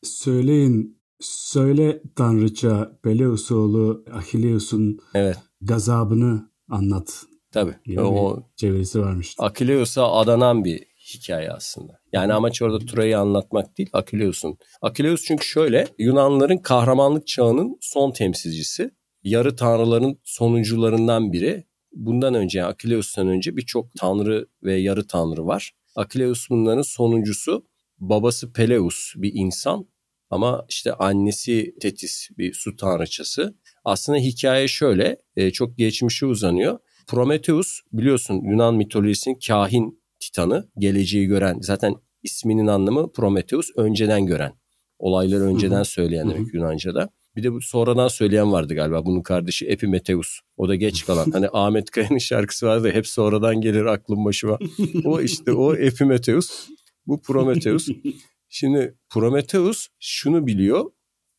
Söyleyin, 0.03 1.01
söyle 1.21 2.03
Tanrıça 2.17 2.99
Peleus 3.03 3.51
oğlu 3.51 4.05
Achilleus'un 4.13 4.99
evet. 5.15 5.37
gazabını 5.61 6.51
anlat. 6.69 7.25
Tabii. 7.55 7.75
Gibi 7.85 8.01
o 8.01 8.43
çevirisi 8.57 9.01
varmış. 9.01 9.35
Achilleus'a 9.39 10.13
adanan 10.13 10.65
bir 10.65 10.85
hikaye 11.15 11.51
aslında. 11.51 11.93
Yani 12.13 12.33
amaç 12.33 12.63
orada 12.63 12.79
Troya'yı 12.79 13.19
anlatmak 13.19 13.79
değil, 13.79 13.91
Akileus'un. 13.93 14.59
Akileus 14.83 15.25
çünkü 15.25 15.47
şöyle, 15.47 15.89
Yunanların 15.99 16.59
kahramanlık 16.59 17.27
çağının 17.27 17.79
son 17.81 18.11
temsilcisi. 18.11 18.91
Yarı 19.23 19.57
tanrıların 19.57 20.19
sonuncularından 20.25 21.33
biri. 21.33 21.65
Bundan 21.93 22.35
önce, 22.35 22.59
yani 22.59 22.69
Akileus'tan 22.69 23.29
önce 23.29 23.57
birçok 23.57 23.95
tanrı 23.95 24.47
ve 24.63 24.75
yarı 24.75 25.07
tanrı 25.07 25.47
var. 25.47 25.73
Akileus 25.97 26.51
bunların 26.51 26.83
sonuncusu. 26.83 27.67
Babası 27.99 28.53
Peleus 28.53 29.13
bir 29.17 29.31
insan 29.35 29.87
ama 30.31 30.67
işte 30.69 30.93
annesi 30.93 31.75
Tetis 31.81 32.29
bir 32.39 32.55
su 32.55 32.77
tanrıçası. 32.77 33.55
Aslında 33.85 34.19
hikaye 34.19 34.69
şöyle, 34.69 35.17
e, 35.37 35.51
çok 35.51 35.79
geçmişe 35.79 36.27
uzanıyor. 36.27 36.79
Prometheus 37.07 37.81
biliyorsun 37.93 38.35
Yunan 38.35 38.75
mitolojisinin 38.75 39.39
kahin 39.47 40.03
titanı, 40.21 40.69
geleceği 40.79 41.27
gören. 41.27 41.59
Zaten 41.61 41.95
isminin 42.23 42.67
anlamı 42.67 43.13
Prometheus, 43.13 43.71
önceden 43.77 44.27
gören. 44.27 44.53
Olayları 44.99 45.43
önceden 45.43 45.83
söyleyen 45.83 46.31
demek 46.31 46.55
Yunanca'da. 46.55 47.09
Bir 47.37 47.43
de 47.43 47.53
bu 47.53 47.61
sonradan 47.61 48.09
söyleyen 48.09 48.53
vardı 48.53 48.75
galiba. 48.75 49.07
Bunun 49.07 49.23
kardeşi 49.23 49.67
Epimetheus. 49.67 50.41
O 50.57 50.69
da 50.69 50.75
geç 50.75 51.07
kalan. 51.07 51.31
Hani 51.31 51.49
Ahmet 51.53 51.91
Kaya'nın 51.91 52.19
şarkısı 52.19 52.67
vardı. 52.67 52.91
Hep 52.93 53.07
sonradan 53.07 53.61
gelir 53.61 53.85
aklım 53.85 54.25
başıma. 54.25 54.59
o 55.05 55.21
işte 55.21 55.53
o 55.53 55.75
Epimetheus. 55.75 56.69
Bu 57.07 57.23
Prometheus. 57.23 57.89
Şimdi 58.49 58.95
Prometheus 59.11 59.89
şunu 60.01 60.47
biliyor. 60.47 60.91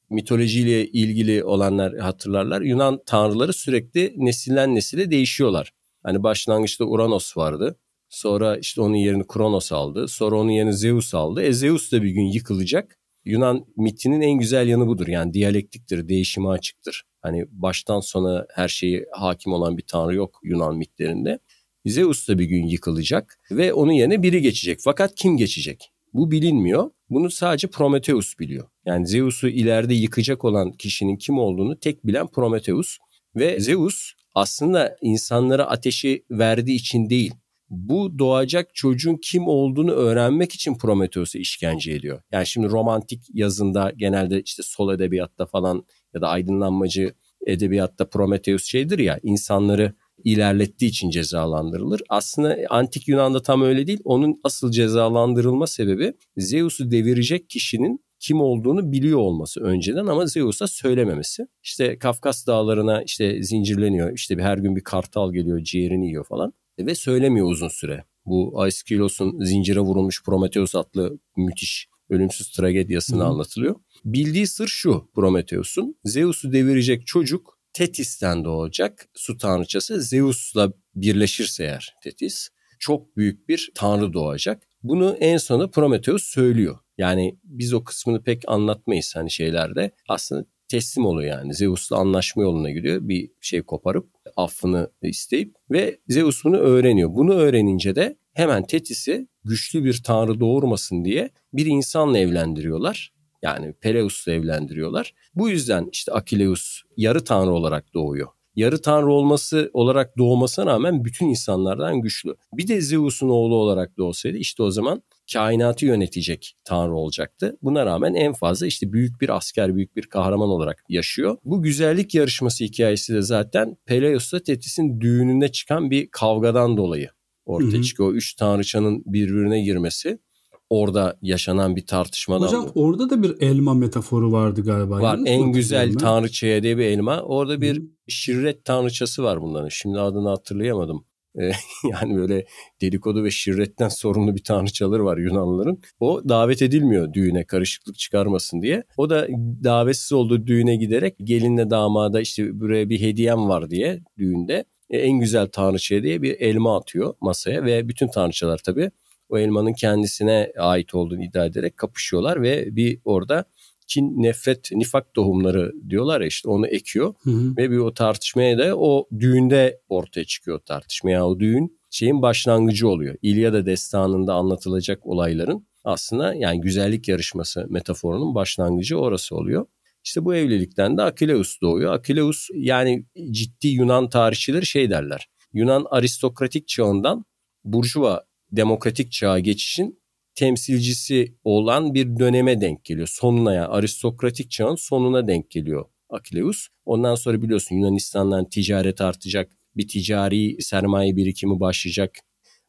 Mitolojiyle 0.09 0.87
ilgili 0.87 1.43
olanlar 1.43 1.97
hatırlarlar. 1.97 2.61
Yunan 2.61 2.99
tanrıları 3.05 3.53
sürekli 3.53 4.13
nesilden 4.17 4.75
nesile 4.75 5.11
değişiyorlar. 5.11 5.71
Hani 6.03 6.23
başlangıçta 6.23 6.85
Uranos 6.85 7.37
vardı. 7.37 7.79
Sonra 8.09 8.57
işte 8.57 8.81
onun 8.81 8.95
yerini 8.95 9.27
Kronos 9.27 9.71
aldı. 9.71 10.07
Sonra 10.07 10.35
onun 10.35 10.51
yerini 10.51 10.73
Zeus 10.73 11.13
aldı. 11.13 11.41
E 11.41 11.53
Zeus 11.53 11.91
da 11.91 12.03
bir 12.03 12.09
gün 12.09 12.25
yıkılacak. 12.25 12.99
Yunan 13.25 13.65
mitinin 13.77 14.21
en 14.21 14.39
güzel 14.39 14.67
yanı 14.67 14.87
budur. 14.87 15.07
Yani 15.07 15.33
diyalektiktir, 15.33 16.07
değişime 16.07 16.49
açıktır. 16.49 17.03
Hani 17.21 17.45
baştan 17.49 17.99
sona 17.99 18.45
her 18.55 18.67
şeyi 18.67 19.05
hakim 19.11 19.53
olan 19.53 19.77
bir 19.77 19.83
tanrı 19.87 20.15
yok 20.15 20.39
Yunan 20.43 20.77
mitlerinde. 20.77 21.39
Zeus 21.85 22.27
da 22.29 22.39
bir 22.39 22.45
gün 22.45 22.65
yıkılacak 22.65 23.39
ve 23.51 23.73
onun 23.73 23.91
yerine 23.91 24.23
biri 24.23 24.41
geçecek. 24.41 24.79
Fakat 24.83 25.15
kim 25.15 25.37
geçecek? 25.37 25.91
Bu 26.13 26.31
bilinmiyor. 26.31 26.91
Bunu 27.09 27.31
sadece 27.31 27.67
Prometheus 27.67 28.39
biliyor. 28.39 28.67
Yani 28.85 29.07
Zeus'u 29.07 29.47
ileride 29.47 29.93
yıkacak 29.93 30.45
olan 30.45 30.71
kişinin 30.71 31.17
kim 31.17 31.37
olduğunu 31.37 31.79
tek 31.79 32.07
bilen 32.07 32.27
Prometheus. 32.27 32.97
Ve 33.35 33.59
Zeus 33.59 34.13
aslında 34.33 34.97
insanlara 35.01 35.65
ateşi 35.65 36.25
verdiği 36.31 36.75
için 36.75 37.09
değil, 37.09 37.33
bu 37.69 38.19
doğacak 38.19 38.75
çocuğun 38.75 39.19
kim 39.21 39.47
olduğunu 39.47 39.91
öğrenmek 39.91 40.53
için 40.53 40.77
Prometheus'a 40.77 41.39
işkence 41.39 41.91
ediyor. 41.91 42.21
Yani 42.31 42.47
şimdi 42.47 42.69
romantik 42.69 43.23
yazında 43.33 43.91
genelde 43.95 44.41
işte 44.41 44.63
sol 44.63 44.93
edebiyatta 44.93 45.45
falan 45.45 45.85
ya 46.13 46.21
da 46.21 46.27
aydınlanmacı 46.27 47.13
edebiyatta 47.47 48.09
Prometheus 48.09 48.65
şeydir 48.65 48.99
ya 48.99 49.19
insanları 49.23 49.93
ilerlettiği 50.23 50.91
için 50.91 51.09
cezalandırılır. 51.09 52.01
Aslında 52.09 52.57
antik 52.69 53.07
Yunan'da 53.07 53.41
tam 53.41 53.61
öyle 53.61 53.87
değil. 53.87 53.99
Onun 54.03 54.39
asıl 54.43 54.71
cezalandırılma 54.71 55.67
sebebi 55.67 56.13
Zeus'u 56.37 56.91
devirecek 56.91 57.49
kişinin 57.49 58.05
kim 58.19 58.41
olduğunu 58.41 58.91
biliyor 58.91 59.19
olması 59.19 59.61
önceden 59.61 60.05
ama 60.05 60.25
Zeus'a 60.25 60.67
söylememesi. 60.67 61.47
İşte 61.63 61.99
Kafkas 61.99 62.47
dağlarına 62.47 63.03
işte 63.03 63.43
zincirleniyor. 63.43 64.13
İşte 64.13 64.35
her 64.39 64.57
gün 64.57 64.75
bir 64.75 64.83
kartal 64.83 65.33
geliyor 65.33 65.63
ciğerini 65.63 66.07
yiyor 66.07 66.25
falan 66.25 66.53
ve 66.79 66.95
söylemiyor 66.95 67.51
uzun 67.51 67.67
süre. 67.67 68.03
Bu 68.25 68.61
Aeschylos'un 68.61 69.43
zincire 69.43 69.79
vurulmuş 69.79 70.23
Prometheus 70.23 70.75
adlı 70.75 71.19
müthiş 71.37 71.87
ölümsüz 72.09 72.51
tragediyasını 72.51 73.23
Hı. 73.23 73.25
anlatılıyor. 73.25 73.75
Bildiği 74.05 74.47
sır 74.47 74.67
şu 74.67 75.09
Prometheus'un. 75.15 75.95
Zeus'u 76.03 76.53
devirecek 76.53 77.07
çocuk 77.07 77.54
Tetis'ten 77.75 78.43
doğacak 78.45 79.07
su 79.13 79.37
tanrıçası 79.37 80.01
Zeus'la 80.01 80.73
birleşirse 80.95 81.63
eğer 81.63 81.95
Tetis 82.03 82.49
çok 82.79 83.17
büyük 83.17 83.49
bir 83.49 83.71
tanrı 83.75 84.13
doğacak. 84.13 84.63
Bunu 84.83 85.17
en 85.19 85.37
sona 85.37 85.67
Prometheus 85.67 86.23
söylüyor. 86.23 86.77
Yani 86.97 87.39
biz 87.43 87.73
o 87.73 87.83
kısmını 87.83 88.23
pek 88.23 88.43
anlatmayız 88.47 89.15
hani 89.15 89.31
şeylerde. 89.31 89.91
Aslında 90.09 90.45
teslim 90.67 91.05
oluyor 91.05 91.37
yani. 91.37 91.53
Zeus'la 91.53 91.97
anlaşma 91.97 92.43
yoluna 92.43 92.71
gidiyor. 92.71 92.99
Bir 93.01 93.29
şey 93.41 93.61
koparıp 93.61 94.09
affını 94.35 94.91
isteyip 95.01 95.55
ve 95.71 95.99
Zeus 96.07 96.43
bunu 96.43 96.57
öğreniyor. 96.57 97.09
Bunu 97.15 97.33
öğrenince 97.33 97.95
de 97.95 98.17
hemen 98.33 98.63
Tetis'i 98.63 99.27
güçlü 99.43 99.83
bir 99.83 100.03
tanrı 100.03 100.39
doğurmasın 100.39 101.05
diye 101.05 101.29
bir 101.53 101.65
insanla 101.65 102.17
evlendiriyorlar. 102.19 103.14
Yani 103.45 103.73
Peleus'la 103.73 104.31
evlendiriyorlar. 104.31 105.13
Bu 105.35 105.49
yüzden 105.49 105.89
işte 105.91 106.11
Akileus 106.11 106.81
yarı 106.97 107.23
tanrı 107.23 107.51
olarak 107.51 107.93
doğuyor 107.93 108.27
yarı 108.55 108.81
tanrı 108.81 109.11
olması 109.11 109.69
olarak 109.73 110.17
doğmasına 110.17 110.65
rağmen 110.65 111.05
bütün 111.05 111.29
insanlardan 111.29 112.01
güçlü. 112.01 112.35
Bir 112.53 112.67
de 112.67 112.81
Zeus'un 112.81 113.29
oğlu 113.29 113.55
olarak 113.55 113.97
doğsaydı 113.97 114.37
işte 114.37 114.63
o 114.63 114.71
zaman 114.71 115.03
kainatı 115.33 115.85
yönetecek 115.85 116.55
tanrı 116.63 116.95
olacaktı. 116.95 117.57
Buna 117.61 117.85
rağmen 117.85 118.13
en 118.13 118.33
fazla 118.33 118.67
işte 118.67 118.93
büyük 118.93 119.21
bir 119.21 119.35
asker, 119.35 119.75
büyük 119.75 119.95
bir 119.95 120.03
kahraman 120.03 120.49
olarak 120.49 120.83
yaşıyor. 120.89 121.37
Bu 121.43 121.61
güzellik 121.63 122.15
yarışması 122.15 122.63
hikayesi 122.63 123.13
de 123.13 123.21
zaten 123.21 123.77
Peleus'la 123.85 124.39
Tetis'in 124.39 125.01
düğününde 125.01 125.51
çıkan 125.51 125.91
bir 125.91 126.07
kavgadan 126.11 126.77
dolayı 126.77 127.09
ortaya 127.45 127.83
çıkıyor. 127.83 128.09
O 128.09 128.13
üç 128.13 128.33
tanrıçanın 128.33 129.03
birbirine 129.05 129.61
girmesi 129.61 130.19
orada 130.69 131.17
yaşanan 131.21 131.75
bir 131.75 131.85
tartışmadan 131.87 132.47
Hocam 132.47 132.71
bu. 132.75 132.83
orada 132.83 133.09
da 133.09 133.23
bir 133.23 133.41
elma 133.41 133.73
metaforu 133.73 134.31
vardı 134.31 134.61
galiba. 134.63 135.01
Var 135.01 135.19
en 135.25 135.51
güzel 135.51 135.93
tanrıçaya 135.93 136.63
diye 136.63 136.77
bir 136.77 136.85
elma. 136.85 137.21
Orada 137.21 137.61
bir 137.61 137.77
Hı. 137.77 137.81
şirret 138.07 138.65
tanrıçası 138.65 139.23
var 139.23 139.41
bunların. 139.41 139.69
Şimdi 139.69 139.99
adını 139.99 140.29
hatırlayamadım. 140.29 141.05
Ee, 141.41 141.51
yani 141.91 142.15
böyle 142.17 142.45
dedikodu 142.81 143.23
ve 143.23 143.31
şirretten 143.31 143.89
sorumlu 143.89 144.35
bir 144.35 144.43
tanrıçaları 144.43 145.05
var 145.05 145.17
Yunanlıların. 145.17 145.77
O 145.99 146.21
davet 146.29 146.61
edilmiyor 146.61 147.13
düğüne 147.13 147.43
karışıklık 147.45 147.97
çıkarmasın 147.97 148.61
diye. 148.61 148.83
O 148.97 149.09
da 149.09 149.27
davetsiz 149.63 150.13
olduğu 150.13 150.47
düğüne 150.47 150.75
giderek 150.75 151.15
gelinle 151.23 151.69
damada 151.69 152.21
işte 152.21 152.59
buraya 152.59 152.89
bir 152.89 153.01
hediyem 153.01 153.49
var 153.49 153.69
diye 153.69 154.03
düğünde 154.17 154.65
e, 154.89 154.97
en 154.97 155.19
güzel 155.19 155.47
tanrıçaya 155.47 156.03
diye 156.03 156.21
bir 156.21 156.39
elma 156.39 156.77
atıyor 156.77 157.13
masaya 157.21 157.65
ve 157.65 157.87
bütün 157.89 158.07
tanrıçalar 158.07 158.57
tabii 158.57 158.91
o 159.29 159.37
elmanın 159.37 159.73
kendisine 159.73 160.51
ait 160.57 160.95
olduğunu 160.95 161.23
iddia 161.23 161.45
ederek 161.45 161.77
kapışıyorlar 161.77 162.41
ve 162.41 162.75
bir 162.75 162.99
orada 163.05 163.45
kin, 163.87 164.23
nefret, 164.23 164.71
nifak 164.71 165.13
tohumları 165.13 165.71
diyorlar 165.89 166.21
ya 166.21 166.27
işte 166.27 166.49
onu 166.49 166.67
ekiyor. 166.67 167.13
Hı 167.23 167.29
hı. 167.29 167.57
Ve 167.57 167.71
bir 167.71 167.77
o 167.77 167.93
tartışmaya 167.93 168.57
da 168.57 168.77
o 168.77 169.07
düğünde 169.19 169.79
ortaya 169.89 170.25
çıkıyor 170.25 170.59
tartışmaya. 170.59 171.27
O 171.27 171.39
düğün 171.39 171.79
şeyin 171.89 172.21
başlangıcı 172.21 172.87
oluyor. 172.87 173.15
İlyada 173.21 173.65
destanında 173.65 174.33
anlatılacak 174.33 175.05
olayların 175.05 175.67
aslında 175.83 176.33
yani 176.33 176.61
güzellik 176.61 177.07
yarışması 177.07 177.65
metaforunun 177.69 178.35
başlangıcı 178.35 178.99
orası 178.99 179.35
oluyor. 179.35 179.65
İşte 180.03 180.25
bu 180.25 180.35
evlilikten 180.35 180.97
de 180.97 181.01
Akileus 181.01 181.61
doğuyor. 181.61 181.93
Akileus 181.93 182.47
yani 182.55 183.05
ciddi 183.31 183.67
Yunan 183.67 184.09
tarihçileri 184.09 184.65
şey 184.65 184.89
derler. 184.89 185.29
Yunan 185.53 185.85
aristokratik 185.89 186.67
çağından 186.67 187.25
burjuva 187.63 188.23
demokratik 188.55 189.11
çağa 189.11 189.39
geçişin 189.39 189.99
temsilcisi 190.35 191.35
olan 191.43 191.93
bir 191.93 192.19
döneme 192.19 192.61
denk 192.61 192.85
geliyor. 192.85 193.07
Sonuna 193.11 193.53
yani 193.53 193.67
aristokratik 193.67 194.51
çağın 194.51 194.75
sonuna 194.75 195.27
denk 195.27 195.51
geliyor 195.51 195.85
Akileus. 196.09 196.67
Ondan 196.85 197.15
sonra 197.15 197.41
biliyorsun 197.41 197.75
Yunanistan'dan 197.75 198.49
ticaret 198.49 199.01
artacak. 199.01 199.51
Bir 199.77 199.87
ticari 199.87 200.61
sermaye 200.61 201.15
birikimi 201.15 201.59
başlayacak. 201.59 202.15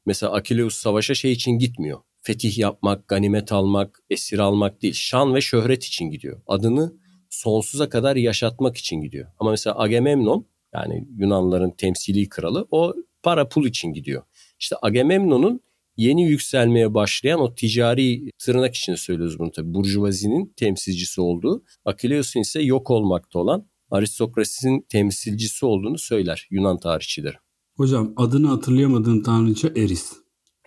Mesela 0.06 0.32
Akileus 0.32 0.76
savaşa 0.76 1.14
şey 1.14 1.32
için 1.32 1.52
gitmiyor. 1.58 2.00
Fetih 2.22 2.58
yapmak, 2.58 3.08
ganimet 3.08 3.52
almak, 3.52 3.98
esir 4.10 4.38
almak 4.38 4.82
değil. 4.82 4.94
Şan 4.94 5.34
ve 5.34 5.40
şöhret 5.40 5.84
için 5.84 6.10
gidiyor. 6.10 6.42
Adını 6.46 6.92
sonsuza 7.30 7.88
kadar 7.88 8.16
yaşatmak 8.16 8.76
için 8.76 9.00
gidiyor. 9.00 9.26
Ama 9.38 9.50
mesela 9.50 9.78
Agamemnon 9.78 10.46
yani 10.74 11.06
Yunanların 11.18 11.70
temsili 11.70 12.28
kralı 12.28 12.66
o 12.70 12.94
para 13.22 13.48
pul 13.48 13.66
için 13.66 13.92
gidiyor. 13.92 14.22
İşte 14.58 14.76
Agamemnon'un 14.82 15.60
yeni 15.96 16.28
yükselmeye 16.28 16.94
başlayan 16.94 17.40
o 17.40 17.54
ticari 17.54 18.30
tırnak 18.38 18.74
içinde 18.74 18.96
söylüyoruz 18.96 19.38
bunu 19.38 19.50
tabii 19.50 19.74
burjuvazinin 19.74 20.52
temsilcisi 20.56 21.20
olduğu 21.20 21.64
Akileus'un 21.84 22.40
ise 22.40 22.62
yok 22.62 22.90
olmakta 22.90 23.38
olan 23.38 23.66
aristokrasinin 23.90 24.86
temsilcisi 24.88 25.66
olduğunu 25.66 25.98
söyler 25.98 26.48
Yunan 26.50 26.78
tarihçileri. 26.78 27.36
Hocam 27.76 28.12
adını 28.16 28.46
hatırlayamadığım 28.46 29.22
tanrıça 29.22 29.68
Eris. 29.68 30.12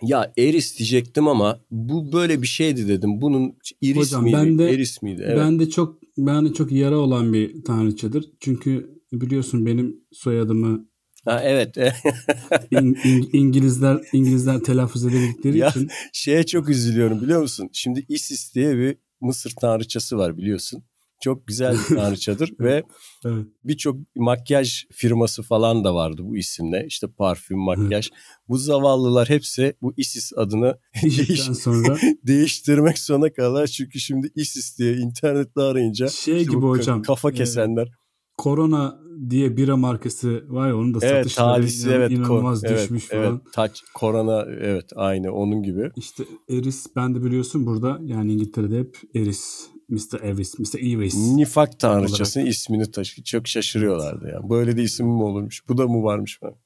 Ya 0.02 0.32
Eris 0.38 0.78
diyecektim 0.78 1.28
ama 1.28 1.60
bu 1.70 2.12
böyle 2.12 2.42
bir 2.42 2.46
şeydi 2.46 2.88
dedim. 2.88 3.20
Bunun 3.20 3.52
Iris 3.80 3.96
Hocam, 3.96 4.24
miydi? 4.24 4.36
Ben 4.36 4.58
de, 4.58 4.70
Eris 4.70 5.02
miydi? 5.02 5.22
Evet. 5.26 5.38
Ben 5.38 5.58
de 5.58 5.70
çok 5.70 6.00
ben 6.18 6.46
de 6.46 6.52
çok 6.52 6.72
yara 6.72 6.98
olan 6.98 7.32
bir 7.32 7.64
tanrıçadır. 7.64 8.24
Çünkü 8.40 9.00
biliyorsun 9.12 9.66
benim 9.66 10.04
soyadımı 10.12 10.89
Ha 11.24 11.42
evet. 11.44 11.76
İng, 12.70 12.96
İng, 13.04 13.34
İngilizler 13.34 14.00
İngilizler 14.12 14.60
telaffuz 14.60 15.04
edebildikleri 15.04 15.58
ya, 15.58 15.68
için. 15.68 15.90
Şeye 16.12 16.46
çok 16.46 16.68
üzülüyorum 16.68 17.22
biliyor 17.22 17.40
musun? 17.40 17.68
Şimdi 17.72 18.04
Isis 18.08 18.54
diye 18.54 18.76
bir 18.76 18.96
Mısır 19.20 19.52
tanrıçası 19.60 20.18
var 20.18 20.36
biliyorsun. 20.36 20.82
Çok 21.22 21.46
güzel 21.46 21.76
bir 21.90 21.96
tanrıçadır 21.96 22.52
ve 22.60 22.82
evet. 23.24 23.46
birçok 23.64 23.96
makyaj 24.16 24.84
firması 24.92 25.42
falan 25.42 25.84
da 25.84 25.94
vardı 25.94 26.22
bu 26.24 26.36
isimle. 26.36 26.84
İşte 26.86 27.06
parfüm, 27.06 27.58
makyaj. 27.58 28.08
Evet. 28.12 28.22
Bu 28.48 28.58
zavallılar 28.58 29.28
hepsi 29.28 29.74
bu 29.82 29.94
Isis 29.96 30.32
adını 30.36 30.78
değiş 31.02 31.42
sonra 31.42 31.98
değiştirmek 32.26 32.98
zorunda 32.98 33.32
kalırlar. 33.32 33.66
Çünkü 33.66 34.00
şimdi 34.00 34.30
Isis 34.34 34.78
diye 34.78 34.96
internette 34.96 35.60
arayınca 35.60 36.08
şey 36.08 36.42
gibi 36.42 36.66
hocam 36.66 37.02
kafa 37.02 37.32
kesenler. 37.32 37.86
E, 37.86 37.90
Korona 38.36 39.00
diye 39.30 39.56
bira 39.56 39.76
markası 39.76 40.44
var 40.48 40.68
ya 40.68 40.76
onun 40.76 40.94
da 40.94 40.98
evet, 41.02 41.24
satışları 41.24 41.46
talisi, 41.46 41.88
inan, 41.88 41.96
evet, 42.00 42.10
inanılmaz 42.10 42.64
ko- 42.64 42.74
düşmüş 42.74 43.08
evet, 43.10 43.24
falan. 43.24 43.42
Evet, 43.44 43.52
Touch, 43.52 43.80
Korona 43.94 44.42
evet 44.42 44.92
aynı 44.96 45.32
onun 45.32 45.62
gibi. 45.62 45.90
İşte 45.96 46.24
Eris 46.48 46.86
ben 46.96 47.14
de 47.14 47.24
biliyorsun 47.24 47.66
burada 47.66 48.00
yani 48.04 48.32
İngiltere'de 48.32 48.78
hep 48.78 48.96
Eris 49.14 49.68
Mr. 49.88 50.20
Eris, 50.22 50.58
Mr. 50.58 50.78
Eris. 50.78 51.14
Nifak 51.14 51.80
tanrıçasının 51.80 52.46
ismini 52.46 52.90
taşı. 52.90 53.24
Çok 53.24 53.48
şaşırıyorlardı 53.48 54.24
ya. 54.24 54.32
Yani. 54.32 54.50
Böyle 54.50 54.76
de 54.76 54.82
isim 54.82 55.06
mi 55.06 55.22
olurmuş? 55.22 55.68
Bu 55.68 55.78
da 55.78 55.86
mı 55.88 56.02
varmış 56.02 56.38
falan. 56.40 56.56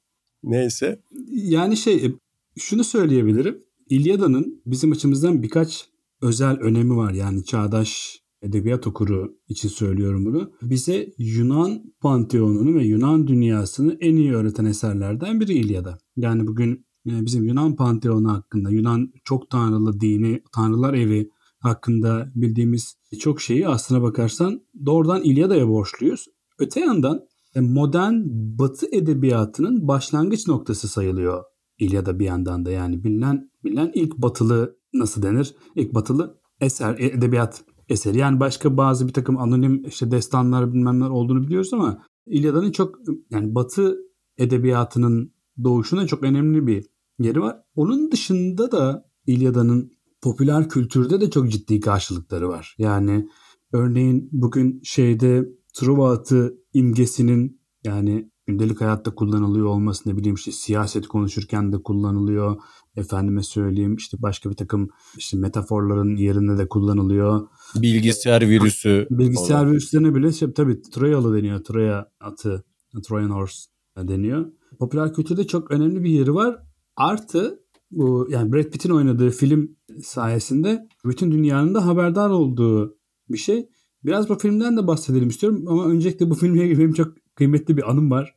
Neyse. 0.43 0.99
Yani 1.33 1.77
şey 1.77 2.11
şunu 2.57 2.83
söyleyebilirim. 2.83 3.63
İlyada'nın 3.89 4.61
bizim 4.65 4.91
açımızdan 4.91 5.43
birkaç 5.43 5.85
özel 6.21 6.57
önemi 6.57 6.97
var. 6.97 7.11
Yani 7.11 7.45
çağdaş 7.45 8.19
edebiyat 8.45 8.87
okuru 8.87 9.37
için 9.49 9.69
söylüyorum 9.69 10.25
bunu. 10.25 10.51
Bize 10.61 11.13
Yunan 11.17 11.93
panteonunu 12.01 12.75
ve 12.75 12.83
Yunan 12.83 13.27
dünyasını 13.27 13.97
en 13.99 14.15
iyi 14.15 14.33
öğreten 14.33 14.65
eserlerden 14.65 15.39
biri 15.39 15.53
İlyada. 15.53 15.97
Yani 16.17 16.47
bugün 16.47 16.85
e, 17.07 17.25
bizim 17.25 17.43
Yunan 17.43 17.75
panteonu 17.75 18.31
hakkında, 18.31 18.69
Yunan 18.69 19.11
çok 19.23 19.49
tanrılı 19.49 19.99
dini, 19.99 20.41
tanrılar 20.55 20.93
evi 20.93 21.29
hakkında 21.59 22.31
bildiğimiz 22.35 22.95
çok 23.19 23.41
şeyi 23.41 23.67
aslına 23.67 24.01
bakarsan 24.01 24.61
doğrudan 24.85 25.23
İlyada'ya 25.23 25.67
borçluyuz. 25.67 26.25
Öte 26.59 26.79
yandan 26.79 27.21
e, 27.55 27.61
modern 27.61 28.21
batı 28.59 28.87
edebiyatının 28.91 29.87
başlangıç 29.87 30.47
noktası 30.47 30.87
sayılıyor 30.87 31.43
İlyada 31.79 32.19
bir 32.19 32.25
yandan 32.25 32.65
da 32.65 32.71
yani 32.71 33.03
bilinen 33.03 33.51
bilinen 33.63 33.91
ilk 33.93 34.17
batılı 34.17 34.77
nasıl 34.93 35.21
denir? 35.21 35.55
İlk 35.75 35.93
batılı 35.93 36.39
eser 36.61 36.95
edebiyat 36.99 37.63
eseri. 37.89 38.17
Yani 38.17 38.39
başka 38.39 38.77
bazı 38.77 39.07
bir 39.07 39.13
takım 39.13 39.37
anonim 39.37 39.85
işte 39.85 40.11
destanlar 40.11 40.73
bilmemler 40.73 41.09
olduğunu 41.09 41.43
biliyoruz 41.47 41.73
ama 41.73 42.03
İlyada'nın 42.25 42.71
çok 42.71 42.95
yani 43.31 43.55
Batı 43.55 43.97
edebiyatının 44.37 45.33
doğuşuna 45.63 46.07
çok 46.07 46.23
önemli 46.23 46.67
bir 46.67 46.85
yeri 47.19 47.41
var. 47.41 47.57
Onun 47.75 48.11
dışında 48.11 48.71
da 48.71 49.05
İlyada'nın 49.27 49.91
popüler 50.21 50.69
kültürde 50.69 51.21
de 51.21 51.29
çok 51.29 51.51
ciddi 51.51 51.79
karşılıkları 51.79 52.49
var. 52.49 52.75
Yani 52.77 53.29
örneğin 53.73 54.29
bugün 54.31 54.81
şeyde 54.83 55.49
Truva 55.73 56.11
atı 56.11 56.57
imgesinin 56.73 57.61
yani 57.83 58.31
gündelik 58.47 58.81
hayatta 58.81 59.15
kullanılıyor 59.15 59.65
olması 59.65 60.09
ne 60.09 60.17
bileyim 60.17 60.35
işte 60.35 60.51
siyaset 60.51 61.07
konuşurken 61.07 61.73
de 61.73 61.77
kullanılıyor. 61.83 62.57
Efendime 62.95 63.43
söyleyeyim 63.43 63.95
işte 63.95 64.17
başka 64.21 64.49
bir 64.49 64.55
takım 64.55 64.89
işte 65.17 65.37
metaforların 65.37 66.15
yerinde 66.15 66.57
de 66.57 66.67
kullanılıyor. 66.67 67.47
Bilgisayar 67.75 68.41
virüsü. 68.41 69.07
Bilgisayar 69.09 69.55
olarak. 69.55 69.71
virüslerine 69.71 70.15
bile 70.15 70.31
şey, 70.31 70.53
tabii 70.53 70.81
Troyalı 70.81 71.37
deniyor. 71.37 71.63
Troya 71.63 72.11
atı, 72.19 72.63
Trojan 73.07 73.29
horse 73.29 73.69
deniyor. 73.97 74.45
Popüler 74.79 75.13
kültürde 75.13 75.47
çok 75.47 75.71
önemli 75.71 76.03
bir 76.03 76.09
yeri 76.09 76.33
var. 76.33 76.57
Artı 76.95 77.59
bu 77.91 78.27
yani 78.29 78.53
Brad 78.53 78.63
Pitt'in 78.63 78.89
oynadığı 78.89 79.29
film 79.29 79.77
sayesinde 80.03 80.87
bütün 81.05 81.31
dünyanın 81.31 81.75
da 81.75 81.85
haberdar 81.85 82.29
olduğu 82.29 82.97
bir 83.29 83.37
şey. 83.37 83.69
Biraz 84.03 84.29
bu 84.29 84.35
filmden 84.35 84.77
de 84.77 84.87
bahsedelim 84.87 85.29
istiyorum 85.29 85.65
ama 85.67 85.85
öncelikle 85.85 86.29
bu 86.29 86.45
ilgili 86.45 86.77
benim 86.79 86.93
çok 86.93 87.24
kıymetli 87.35 87.77
bir 87.77 87.91
anım 87.91 88.11
var. 88.11 88.35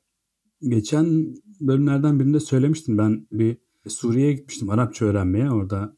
Geçen 0.62 1.34
bölümlerden 1.60 2.20
birinde 2.20 2.40
söylemiştim 2.40 2.98
ben 2.98 3.26
bir 3.32 3.56
Suriye'ye 3.88 4.32
gitmiştim 4.32 4.70
Arapça 4.70 5.04
öğrenmeye. 5.04 5.50
Orada 5.50 5.96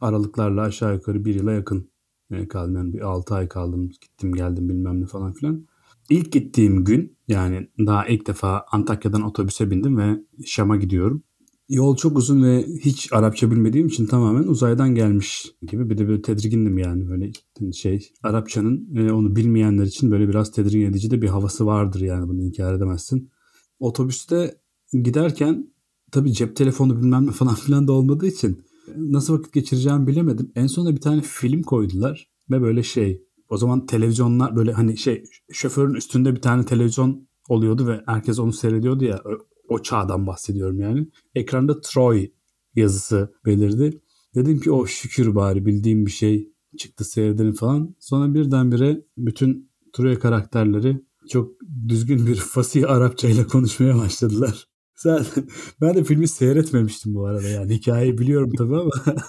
aralıklarla 0.00 0.62
aşağı 0.62 0.94
yukarı 0.94 1.24
bir 1.24 1.34
yıla 1.34 1.52
yakın 1.52 1.90
e, 2.30 2.48
kaldım. 2.48 2.76
Yani 2.76 2.92
bir 2.92 3.00
6 3.00 3.34
ay 3.34 3.48
kaldım. 3.48 3.88
Gittim 3.88 4.32
geldim 4.32 4.68
bilmem 4.68 5.00
ne 5.00 5.06
falan 5.06 5.32
filan. 5.32 5.66
İlk 6.10 6.32
gittiğim 6.32 6.84
gün 6.84 7.16
yani 7.28 7.68
daha 7.78 8.06
ilk 8.06 8.26
defa 8.26 8.64
Antakya'dan 8.72 9.22
otobüse 9.22 9.70
bindim 9.70 9.98
ve 9.98 10.22
Şam'a 10.46 10.76
gidiyorum. 10.76 11.22
Yol 11.68 11.96
çok 11.96 12.18
uzun 12.18 12.42
ve 12.42 12.66
hiç 12.84 13.12
Arapça 13.12 13.50
bilmediğim 13.50 13.86
için 13.86 14.06
tamamen 14.06 14.42
uzaydan 14.42 14.94
gelmiş 14.94 15.52
gibi 15.62 15.90
bir 15.90 15.98
de 15.98 16.08
böyle 16.08 16.22
tedirgindim 16.22 16.78
yani 16.78 17.08
böyle 17.08 17.32
şey 17.72 18.08
Arapçanın 18.22 18.96
onu 19.10 19.36
bilmeyenler 19.36 19.84
için 19.84 20.10
böyle 20.10 20.28
biraz 20.28 20.52
tedirgin 20.52 20.90
edici 20.90 21.10
de 21.10 21.22
bir 21.22 21.28
havası 21.28 21.66
vardır 21.66 22.00
yani 22.00 22.28
bunu 22.28 22.42
inkar 22.42 22.74
edemezsin. 22.74 23.30
Otobüste 23.78 24.60
giderken 24.92 25.72
tabii 26.12 26.32
cep 26.32 26.56
telefonu 26.56 26.96
bilmem 26.96 27.26
ne 27.26 27.30
falan 27.30 27.54
filan 27.64 27.88
da 27.88 27.92
olmadığı 27.92 28.26
için 28.26 28.64
nasıl 28.96 29.38
vakit 29.38 29.52
geçireceğimi 29.52 30.06
bilemedim. 30.06 30.52
En 30.54 30.66
sonunda 30.66 30.96
bir 30.96 31.00
tane 31.00 31.20
film 31.20 31.62
koydular 31.62 32.30
ve 32.50 32.62
böyle 32.62 32.82
şey 32.82 33.22
o 33.48 33.56
zaman 33.56 33.86
televizyonlar 33.86 34.56
böyle 34.56 34.72
hani 34.72 34.96
şey 34.96 35.24
şoförün 35.52 35.94
üstünde 35.94 36.34
bir 36.34 36.40
tane 36.40 36.64
televizyon 36.64 37.28
oluyordu 37.48 37.86
ve 37.86 38.02
herkes 38.06 38.38
onu 38.38 38.52
seyrediyordu 38.52 39.04
ya 39.04 39.22
o 39.68 39.82
çağdan 39.82 40.26
bahsediyorum 40.26 40.80
yani. 40.80 41.08
Ekranda 41.34 41.80
Troy 41.80 42.30
yazısı 42.74 43.34
belirdi. 43.46 44.00
Dedim 44.34 44.60
ki 44.60 44.70
o 44.70 44.82
oh, 44.82 44.86
şükür 44.86 45.34
bari 45.34 45.66
bildiğim 45.66 46.06
bir 46.06 46.10
şey 46.10 46.52
çıktı 46.78 47.04
seyredelim 47.04 47.52
falan. 47.52 47.94
Sonra 47.98 48.34
birdenbire 48.34 49.04
bütün 49.18 49.70
Troy 49.92 50.18
karakterleri 50.18 51.02
çok 51.28 51.52
düzgün 51.88 52.26
bir 52.26 52.36
fasih 52.52 52.90
Arapça 52.90 53.28
ile 53.28 53.46
konuşmaya 53.46 53.98
başladılar. 53.98 54.68
Zaten 54.96 55.44
ben 55.80 55.94
de 55.94 56.04
filmi 56.04 56.28
seyretmemiştim 56.28 57.14
bu 57.14 57.26
arada 57.26 57.48
yani 57.48 57.74
hikayeyi 57.74 58.18
biliyorum 58.18 58.52
tabii 58.58 58.76
ama 58.76 58.90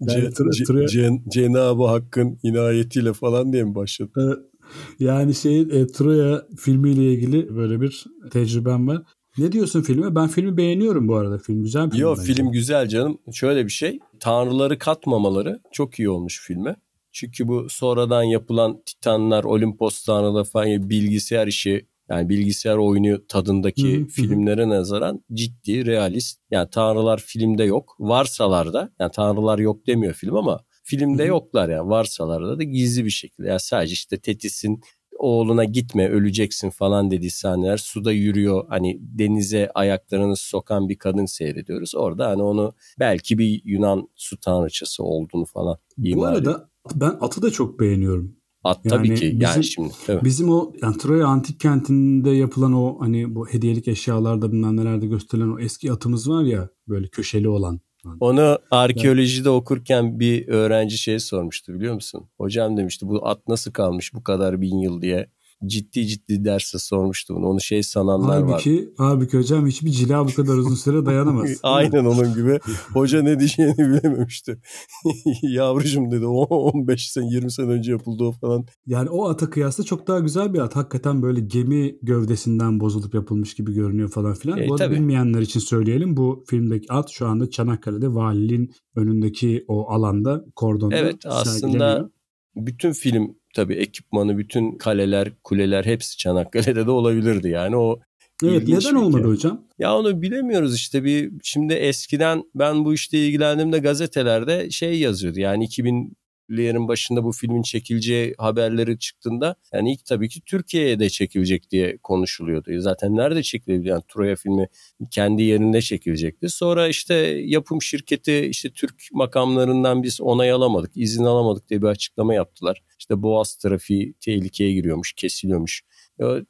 yani, 0.00 0.30
Cenab-ı 0.34 1.30
Cenab 1.30 1.80
Hakk'ın 1.80 2.38
inayetiyle 2.42 3.12
falan 3.12 3.52
diye 3.52 3.64
mi 3.64 3.74
başladı? 3.74 4.50
Yani 4.98 5.34
şey 5.34 5.60
e, 5.60 5.86
Troya 5.86 6.46
filmiyle 6.56 7.12
ilgili 7.12 7.56
böyle 7.56 7.80
bir 7.80 8.04
tecrübem 8.30 8.88
var. 8.88 9.02
Ne 9.38 9.52
diyorsun 9.52 9.82
filme? 9.82 10.14
Ben 10.14 10.28
filmi 10.28 10.56
beğeniyorum 10.56 11.08
bu 11.08 11.16
arada. 11.16 11.38
Film 11.38 11.62
güzel 11.62 11.86
bir 11.86 11.90
film. 11.90 12.02
Yok 12.02 12.18
film 12.18 12.52
güzel 12.52 12.88
canım. 12.88 13.18
Şöyle 13.32 13.64
bir 13.64 13.70
şey. 13.70 13.98
Tanrıları 14.20 14.78
katmamaları 14.78 15.60
çok 15.72 15.98
iyi 15.98 16.10
olmuş 16.10 16.40
filme. 16.46 16.76
Çünkü 17.12 17.48
bu 17.48 17.66
sonradan 17.70 18.22
yapılan 18.22 18.82
Titanlar, 18.86 19.44
Olimpos 19.44 20.04
tanrıları 20.04 20.44
falan 20.44 20.90
bilgisayar 20.90 21.46
işi 21.46 21.86
yani 22.08 22.28
bilgisayar 22.28 22.76
oyunu 22.76 23.26
tadındaki 23.26 24.00
hı 24.00 24.06
filmlere 24.06 24.68
nazaran 24.68 25.24
ciddi, 25.32 25.86
realist. 25.86 26.40
Yani 26.50 26.70
tanrılar 26.70 27.18
filmde 27.26 27.64
yok. 27.64 27.96
Varsalar 27.98 28.72
da 28.72 28.92
yani 29.00 29.10
tanrılar 29.10 29.58
yok 29.58 29.86
demiyor 29.86 30.14
film 30.14 30.36
ama 30.36 30.60
filmde 30.84 31.24
yoklar 31.24 31.68
yani 31.68 31.88
varsalarda 31.88 32.58
da 32.58 32.62
gizli 32.62 33.04
bir 33.04 33.10
şekilde. 33.10 33.48
Yani 33.48 33.60
sadece 33.60 33.92
işte 33.92 34.16
Tetis'in 34.16 34.80
oğluna 35.18 35.64
gitme 35.64 36.08
öleceksin 36.08 36.70
falan 36.70 37.10
dediği 37.10 37.30
sahneler 37.30 37.76
suda 37.76 38.12
yürüyor 38.12 38.64
hani 38.68 38.98
denize 39.00 39.70
ayaklarını 39.74 40.36
sokan 40.36 40.88
bir 40.88 40.98
kadın 40.98 41.26
seyrediyoruz. 41.26 41.94
Orada 41.94 42.28
hani 42.28 42.42
onu 42.42 42.74
belki 43.00 43.38
bir 43.38 43.62
Yunan 43.64 44.08
su 44.14 44.40
tanrıçası 44.40 45.04
olduğunu 45.04 45.44
falan 45.44 45.78
Bu 45.98 46.26
arada 46.26 46.70
ben 46.94 47.16
atı 47.20 47.42
da 47.42 47.50
çok 47.50 47.80
beğeniyorum. 47.80 48.36
At 48.64 48.80
yani 48.84 48.90
tabii 48.90 49.14
ki 49.14 49.24
bizim, 49.24 49.40
yani 49.40 49.64
şimdi. 49.64 49.92
Tabii. 50.06 50.24
Bizim 50.24 50.50
o 50.50 50.72
yani 50.82 50.98
Troya 50.98 51.26
antik 51.26 51.60
kentinde 51.60 52.30
yapılan 52.30 52.72
o 52.72 53.00
hani 53.00 53.34
bu 53.34 53.48
hediyelik 53.48 53.88
eşyalarda 53.88 54.52
bilmem 54.52 54.76
nelerde 54.76 55.06
gösterilen 55.06 55.48
o 55.48 55.58
eski 55.58 55.92
atımız 55.92 56.28
var 56.30 56.44
ya 56.44 56.68
böyle 56.88 57.08
köşeli 57.08 57.48
olan. 57.48 57.80
Onu 58.20 58.58
arkeolojide 58.70 59.50
okurken 59.50 60.20
bir 60.20 60.48
öğrenci 60.48 60.98
şey 60.98 61.18
sormuştu 61.18 61.74
biliyor 61.74 61.94
musun? 61.94 62.28
Hocam 62.38 62.76
demişti 62.76 63.08
bu 63.08 63.28
at 63.28 63.48
nasıl 63.48 63.72
kalmış 63.72 64.14
bu 64.14 64.24
kadar 64.24 64.60
bin 64.60 64.78
yıl? 64.78 65.02
diye 65.02 65.26
ciddi 65.66 66.06
ciddi 66.06 66.44
derse 66.44 66.78
sormuştu 66.78 67.34
bunu. 67.34 67.46
Onu 67.46 67.60
şey 67.60 67.82
sananlar 67.82 68.42
halbuki, 68.42 68.76
var. 68.76 68.84
Halbuki 68.96 69.38
hocam 69.38 69.66
hiçbir 69.66 69.90
cila 69.90 70.28
bu 70.28 70.34
kadar 70.34 70.54
uzun 70.54 70.74
süre 70.74 71.06
dayanamaz. 71.06 71.50
Aynen 71.62 72.04
onun 72.04 72.34
gibi. 72.34 72.58
Hoca 72.92 73.22
ne 73.22 73.38
diyeceğini 73.38 73.78
bilememişti. 73.78 74.60
Yavrucum 75.42 76.10
dedi 76.10 76.26
o 76.26 76.42
15 76.42 77.10
sene 77.10 77.26
20 77.28 77.52
sene 77.52 77.66
önce 77.66 77.92
yapıldı 77.92 78.24
o 78.24 78.32
falan. 78.32 78.66
Yani 78.86 79.10
o 79.10 79.28
ata 79.28 79.50
kıyasla 79.50 79.84
çok 79.84 80.06
daha 80.06 80.18
güzel 80.18 80.54
bir 80.54 80.58
at. 80.58 80.76
Hakikaten 80.76 81.22
böyle 81.22 81.40
gemi 81.40 81.96
gövdesinden 82.02 82.80
bozulup 82.80 83.14
yapılmış 83.14 83.54
gibi 83.54 83.72
görünüyor 83.72 84.08
falan 84.08 84.34
filan. 84.34 84.58
E, 84.58 84.68
bu 84.68 84.74
arada 84.74 84.90
bilmeyenler 84.90 85.40
için 85.40 85.60
söyleyelim. 85.60 86.16
Bu 86.16 86.44
filmdeki 86.46 86.92
at 86.92 87.10
şu 87.10 87.26
anda 87.26 87.50
Çanakkale'de 87.50 88.14
valiliğin 88.14 88.70
önündeki 88.96 89.64
o 89.68 89.90
alanda 89.90 90.44
kordonda 90.54 90.96
Evet 90.96 91.16
aslında 91.26 92.10
bütün 92.56 92.92
film 92.92 93.36
tabii 93.54 93.74
ekipmanı, 93.74 94.38
bütün 94.38 94.78
kaleler, 94.78 95.32
kuleler 95.44 95.84
hepsi 95.84 96.16
Çanakkale'de 96.16 96.86
de 96.86 96.90
olabilirdi. 96.90 97.48
Yani 97.48 97.76
o 97.76 98.00
Evet 98.44 98.68
neden 98.68 98.94
olmadı 98.94 99.28
hocam? 99.28 99.64
Ya 99.78 99.96
onu 99.96 100.22
bilemiyoruz 100.22 100.74
işte 100.74 101.04
bir 101.04 101.32
şimdi 101.42 101.74
eskiden 101.74 102.42
ben 102.54 102.84
bu 102.84 102.94
işte 102.94 103.18
ilgilendiğimde 103.18 103.78
gazetelerde 103.78 104.70
şey 104.70 105.00
yazıyordu. 105.00 105.40
Yani 105.40 105.64
2000 105.64 106.16
Lear'ın 106.50 106.88
başında 106.88 107.24
bu 107.24 107.32
filmin 107.32 107.62
çekileceği 107.62 108.34
haberleri 108.38 108.98
çıktığında 108.98 109.56
yani 109.72 109.92
ilk 109.92 110.04
tabii 110.04 110.28
ki 110.28 110.40
Türkiye'ye 110.46 110.98
de 110.98 111.10
çekilecek 111.10 111.70
diye 111.70 111.98
konuşuluyordu. 112.02 112.80
Zaten 112.80 113.16
nerede 113.16 113.42
çekilebilir? 113.42 113.90
Yani 113.90 114.02
Troya 114.08 114.36
filmi 114.36 114.68
kendi 115.10 115.42
yerinde 115.42 115.82
çekilecekti. 115.82 116.48
Sonra 116.48 116.88
işte 116.88 117.14
yapım 117.44 117.82
şirketi 117.82 118.46
işte 118.46 118.70
Türk 118.70 118.94
makamlarından 119.12 120.02
biz 120.02 120.20
onay 120.20 120.50
alamadık, 120.50 120.90
izin 120.96 121.24
alamadık 121.24 121.68
diye 121.70 121.82
bir 121.82 121.86
açıklama 121.86 122.34
yaptılar. 122.34 122.82
İşte 122.98 123.22
Boğaz 123.22 123.56
trafiği 123.56 124.14
tehlikeye 124.20 124.72
giriyormuş, 124.72 125.12
kesiliyormuş. 125.12 125.82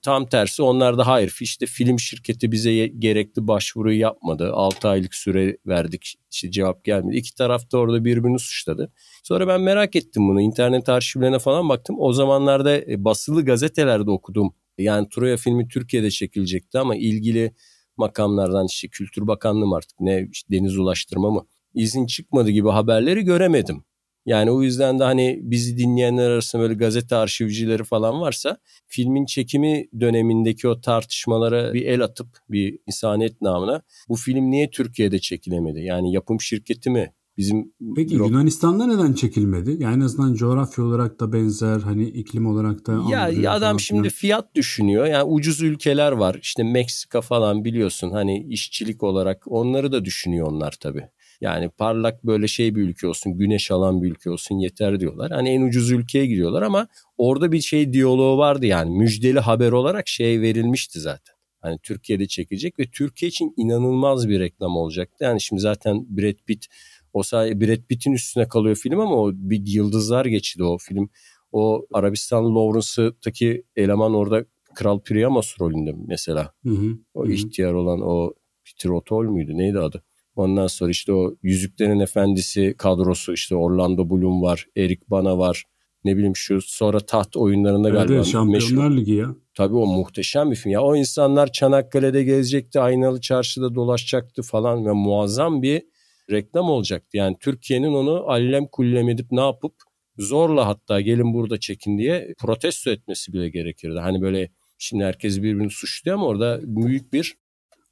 Tam 0.03 0.27
tersi 0.27 0.63
onlar 0.63 0.99
da 0.99 1.07
hayır 1.07 1.37
işte 1.41 1.67
film 1.67 1.99
şirketi 1.99 2.53
bize 2.53 2.87
gerekli 2.87 3.47
başvuruyu 3.47 3.99
yapmadı. 3.99 4.53
6 4.53 4.89
aylık 4.89 5.15
süre 5.15 5.57
verdik 5.67 6.15
işte 6.31 6.51
cevap 6.51 6.85
gelmedi. 6.85 7.17
İki 7.17 7.35
taraf 7.35 7.73
da 7.73 7.79
orada 7.79 8.05
birbirini 8.05 8.39
suçladı. 8.39 8.93
Sonra 9.23 9.49
ben 9.49 9.61
merak 9.61 9.97
ettim 9.97 10.29
bunu 10.29 10.41
internet 10.41 10.89
arşivlerine 10.89 11.39
falan 11.39 11.69
baktım. 11.69 11.97
O 11.99 12.13
zamanlarda 12.13 12.77
e, 12.77 13.05
basılı 13.05 13.45
gazetelerde 13.45 14.11
okudum. 14.11 14.55
Yani 14.79 15.09
Troya 15.09 15.37
filmi 15.37 15.69
Türkiye'de 15.69 16.11
çekilecekti 16.11 16.79
ama 16.79 16.97
ilgili 16.97 17.55
makamlardan 17.97 18.67
işte 18.67 18.89
Kültür 18.89 19.27
Bakanlığı 19.27 19.67
mı 19.67 19.77
artık 19.77 20.01
ne 20.01 20.29
işte 20.33 20.49
Deniz 20.51 20.79
Ulaştırma 20.79 21.31
mı 21.31 21.47
izin 21.75 22.07
çıkmadı 22.07 22.51
gibi 22.51 22.69
haberleri 22.69 23.23
göremedim. 23.23 23.85
Yani 24.27 24.51
o 24.51 24.63
yüzden 24.63 24.99
de 24.99 25.05
hani 25.05 25.41
bizi 25.43 25.79
dinleyenler 25.79 26.31
arasında 26.31 26.63
böyle 26.63 26.75
gazete 26.75 27.17
arşivcileri 27.17 27.85
falan 27.85 28.21
varsa 28.21 28.57
filmin 28.87 29.27
çekimi 29.27 29.87
dönemindeki 30.01 30.69
o 30.69 30.81
tartışmalara 30.81 31.75
bir 31.75 31.87
el 31.87 32.01
atıp 32.01 32.27
bir 32.51 32.79
insaniyet 32.87 33.41
namına 33.43 33.83
bu 34.09 34.17
film 34.17 34.51
niye 34.51 34.71
Türkiye'de 34.71 35.19
çekilemedi? 35.19 35.81
Yani 35.81 36.13
yapım 36.13 36.41
şirketi 36.41 36.91
mi? 36.91 37.13
Bizim 37.37 37.73
Peki 37.97 38.15
Yok. 38.15 38.31
Yunanistan'da 38.31 38.87
neden 38.87 39.13
çekilmedi? 39.13 39.77
Yani 39.79 39.97
en 39.97 40.01
azından 40.01 40.35
coğrafya 40.35 40.85
olarak 40.85 41.21
da 41.21 41.33
benzer 41.33 41.81
hani 41.81 42.05
iklim 42.05 42.47
olarak 42.47 42.87
da 42.87 42.93
Ya 43.11 43.53
adam 43.53 43.81
şimdi 43.81 44.11
fiyat 44.11 44.55
düşünüyor. 44.55 45.07
Yani 45.07 45.25
ucuz 45.25 45.63
ülkeler 45.63 46.13
var. 46.13 46.39
İşte 46.43 46.63
Meksika 46.63 47.21
falan 47.21 47.65
biliyorsun 47.65 48.11
hani 48.11 48.47
işçilik 48.49 49.03
olarak 49.03 49.43
onları 49.47 49.93
da 49.93 50.05
düşünüyor 50.05 50.47
onlar 50.47 50.75
tabii. 50.81 51.09
Yani 51.45 51.69
parlak 51.69 52.25
böyle 52.25 52.49
şey 52.49 52.75
bir 52.75 52.83
ülke 52.83 53.07
olsun, 53.07 53.39
güneş 53.39 53.71
alan 53.71 54.03
bir 54.03 54.11
ülke 54.11 54.31
olsun 54.31 54.59
yeter 54.59 55.01
diyorlar. 55.01 55.31
Hani 55.31 55.49
en 55.51 55.63
ucuz 55.63 55.91
ülkeye 55.91 56.27
gidiyorlar 56.27 56.63
ama 56.63 56.89
orada 57.19 57.53
bir 57.53 57.61
şey 57.61 57.93
diyaloğu 57.93 58.39
vardı 58.39 58.67
yani 58.67 58.99
müjdeli 58.99 59.41
haber 59.41 59.73
olarak 59.73 60.09
şey 60.09 60.41
verilmişti 60.41 61.01
zaten. 61.01 61.35
Hani 61.61 61.79
Türkiye'de 61.83 62.27
çekecek 62.27 62.79
ve 62.79 62.85
Türkiye 62.93 63.29
için 63.29 63.55
inanılmaz 63.57 64.29
bir 64.29 64.41
reklam 64.41 64.77
olacaktı. 64.77 65.25
Yani 65.25 65.41
şimdi 65.41 65.63
zaten 65.63 66.07
Brad 66.09 66.39
Pitt 66.47 66.67
o 67.13 67.23
sayede 67.23 67.61
Brad 67.61 67.87
Pitt'in 67.89 68.13
üstüne 68.13 68.49
kalıyor 68.49 68.77
film 68.77 69.01
ama 69.01 69.17
o 69.17 69.33
bir 69.35 69.67
yıldızlar 69.67 70.27
geçti 70.27 70.65
o 70.65 70.79
film. 70.79 71.11
O 71.53 71.87
Arabistan 71.93 72.55
Lawrence'daki 72.55 73.65
eleman 73.77 74.15
orada 74.15 74.45
Kral 74.75 75.01
Priamos 75.01 75.61
rolünde 75.61 75.95
mesela. 76.07 76.53
Hı 76.67 76.71
hı. 76.71 76.99
O 77.15 77.27
hı. 77.27 77.33
ihtiyar 77.33 77.73
olan 77.73 78.01
o 78.01 78.35
Peter 78.65 78.91
O'Toole 78.91 79.31
müydü 79.31 79.59
neydi 79.59 79.79
adı? 79.79 80.03
Ondan 80.37 80.67
sonra 80.67 80.91
işte 80.91 81.13
o 81.13 81.35
Yüzüklerin 81.43 82.01
Efendisi 82.01 82.75
kadrosu 82.79 83.33
işte 83.33 83.57
Orlando 83.57 84.11
Bloom 84.11 84.43
var, 84.43 84.67
Eric 84.77 85.03
Bana 85.09 85.39
var. 85.39 85.65
Ne 86.05 86.17
bileyim 86.17 86.37
şu 86.37 86.61
sonra 86.61 87.01
taht 87.01 87.37
oyunlarında 87.37 87.89
evet, 87.89 87.99
galiba. 87.99 88.15
Evet 88.15 88.27
Şampiyonlar 88.27 88.89
meşhur. 88.89 88.97
Ligi 88.97 89.13
ya. 89.13 89.35
Tabii 89.55 89.75
o 89.75 89.87
muhteşem 89.87 90.51
bir 90.51 90.57
film. 90.57 90.73
Ya 90.73 90.83
o 90.83 90.97
insanlar 90.97 91.53
Çanakkale'de 91.53 92.25
gezecekti, 92.25 92.81
Aynalı 92.81 93.21
Çarşı'da 93.21 93.75
dolaşacaktı 93.75 94.43
falan 94.43 94.87
ve 94.87 94.93
muazzam 94.93 95.63
bir 95.63 95.83
reklam 96.31 96.71
olacaktı. 96.71 97.17
Yani 97.17 97.37
Türkiye'nin 97.41 97.93
onu 97.95 98.25
allem 98.27 98.67
kullem 98.67 99.09
edip 99.09 99.27
ne 99.33 99.41
yapıp 99.41 99.75
zorla 100.19 100.67
hatta 100.67 101.01
gelin 101.01 101.35
burada 101.35 101.61
çekin 101.61 101.99
diye 101.99 102.35
protesto 102.39 102.91
etmesi 102.91 103.33
bile 103.33 103.49
gerekirdi. 103.49 103.99
Hani 103.99 104.21
böyle 104.21 104.51
şimdi 104.79 105.05
herkes 105.05 105.39
birbirini 105.39 105.71
suçluyor 105.71 106.17
ama 106.17 106.27
orada 106.27 106.61
büyük 106.63 107.13
bir 107.13 107.35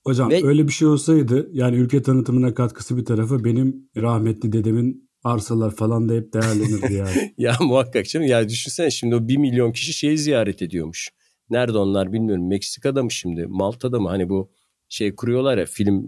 Hocam 0.04 0.30
Ve... 0.30 0.46
öyle 0.46 0.68
bir 0.68 0.72
şey 0.72 0.88
olsaydı 0.88 1.48
yani 1.52 1.76
ülke 1.76 2.02
tanıtımına 2.02 2.54
katkısı 2.54 2.96
bir 2.96 3.04
tarafa 3.04 3.44
benim 3.44 3.90
rahmetli 3.96 4.52
dedemin 4.52 5.10
arsalar 5.24 5.74
falan 5.74 6.08
da 6.08 6.14
hep 6.14 6.32
değerlenirdi 6.32 6.94
yani. 6.94 7.34
ya 7.38 7.56
muhakkak 7.60 8.08
canım. 8.08 8.26
Ya 8.26 8.48
düşünsene 8.48 8.90
şimdi 8.90 9.14
o 9.14 9.28
bir 9.28 9.36
milyon 9.36 9.72
kişi 9.72 9.92
şeyi 9.92 10.18
ziyaret 10.18 10.62
ediyormuş. 10.62 11.10
Nerede 11.50 11.78
onlar 11.78 12.12
bilmiyorum. 12.12 12.48
Meksika'da 12.48 13.02
mı 13.02 13.10
şimdi? 13.10 13.46
Malta'da 13.48 14.00
mı? 14.00 14.08
Hani 14.08 14.28
bu 14.28 14.50
şey 14.88 15.14
kuruyorlar 15.14 15.58
ya 15.58 15.66
film 15.66 16.06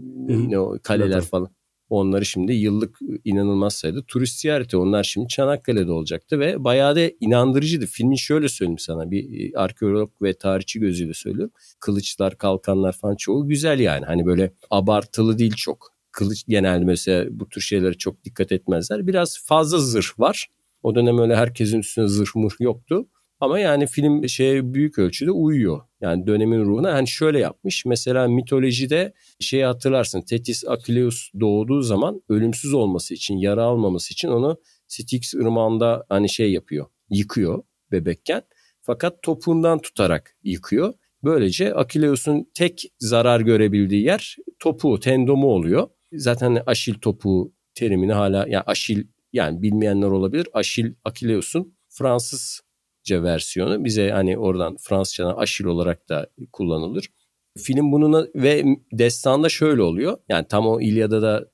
ne 0.49 0.59
o 0.59 0.77
kaleler 0.83 1.21
falan. 1.21 1.49
Onları 1.95 2.25
şimdi 2.25 2.53
yıllık 2.53 2.99
inanılmaz 3.25 3.73
sayıda 3.73 4.03
turist 4.07 4.39
ziyareti. 4.39 4.77
Onlar 4.77 5.03
şimdi 5.03 5.27
Çanakkale'de 5.27 5.91
olacaktı 5.91 6.39
ve 6.39 6.63
bayağı 6.63 6.95
da 6.95 7.01
inandırıcıydı. 7.19 7.85
Filmin 7.85 8.15
şöyle 8.15 8.49
söyleyeyim 8.49 8.79
sana 8.79 9.11
bir 9.11 9.53
e, 9.53 9.57
arkeolog 9.57 10.11
ve 10.21 10.33
tarihçi 10.33 10.79
gözüyle 10.79 11.13
söylüyorum. 11.13 11.53
Kılıçlar, 11.79 12.37
kalkanlar 12.37 12.93
falan 12.93 13.15
çoğu 13.15 13.47
güzel 13.47 13.79
yani. 13.79 14.05
Hani 14.05 14.25
böyle 14.25 14.53
abartılı 14.69 15.37
değil 15.37 15.53
çok. 15.57 15.95
Kılıç 16.11 16.43
genelde 16.47 16.85
mesela 16.85 17.27
bu 17.31 17.49
tür 17.49 17.61
şeylere 17.61 17.93
çok 17.93 18.23
dikkat 18.23 18.51
etmezler. 18.51 19.07
Biraz 19.07 19.45
fazla 19.45 19.79
zırh 19.79 20.19
var. 20.19 20.47
O 20.83 20.95
dönem 20.95 21.19
öyle 21.19 21.35
herkesin 21.35 21.79
üstüne 21.79 22.07
zırh 22.07 22.35
mırh 22.35 22.59
yoktu. 22.59 23.07
Ama 23.45 23.59
yani 23.59 23.87
film 23.87 24.29
şeye 24.29 24.73
büyük 24.73 24.99
ölçüde 24.99 25.31
uyuyor. 25.31 25.81
Yani 26.01 26.27
dönemin 26.27 26.65
ruhuna 26.65 26.93
hani 26.93 27.07
şöyle 27.07 27.39
yapmış. 27.39 27.85
Mesela 27.85 28.27
mitolojide 28.27 29.13
şey 29.39 29.61
hatırlarsın. 29.61 30.21
Tetis 30.21 30.67
Akileus 30.67 31.31
doğduğu 31.39 31.81
zaman 31.81 32.21
ölümsüz 32.29 32.73
olması 32.73 33.13
için, 33.13 33.37
yara 33.37 33.63
almaması 33.63 34.13
için 34.13 34.27
onu 34.27 34.57
Styx 34.87 35.33
ırmağında 35.33 36.05
hani 36.09 36.29
şey 36.29 36.51
yapıyor. 36.51 36.85
Yıkıyor 37.09 37.63
bebekken. 37.91 38.41
Fakat 38.81 39.23
topuğundan 39.23 39.79
tutarak 39.79 40.35
yıkıyor. 40.43 40.93
Böylece 41.23 41.73
Akileus'un 41.73 42.51
tek 42.53 42.83
zarar 42.99 43.41
görebildiği 43.41 44.03
yer 44.03 44.35
topuğu, 44.59 44.99
tendomu 44.99 45.47
oluyor. 45.47 45.87
Zaten 46.13 46.63
Aşil 46.65 46.93
topuğu 46.93 47.53
terimini 47.75 48.13
hala 48.13 48.45
yani 48.49 48.63
Aşil 48.65 49.07
yani 49.33 49.61
bilmeyenler 49.61 50.07
olabilir. 50.07 50.47
Aşil 50.53 50.93
Akileus'un 51.03 51.77
Fransız 51.89 52.64
versiyonu 53.11 53.85
bize 53.85 54.09
hani 54.09 54.37
oradan 54.37 54.77
Fransızcadan 54.79 55.35
aşil 55.37 55.65
olarak 55.65 56.09
da 56.09 56.27
kullanılır. 56.51 57.09
Film 57.57 57.91
bunun 57.91 58.29
ve 58.35 58.63
destanda 58.91 59.49
şöyle 59.49 59.81
oluyor. 59.81 60.17
Yani 60.29 60.45
tam 60.47 60.67
o 60.67 60.81
İlyada 60.81 61.21
da 61.21 61.45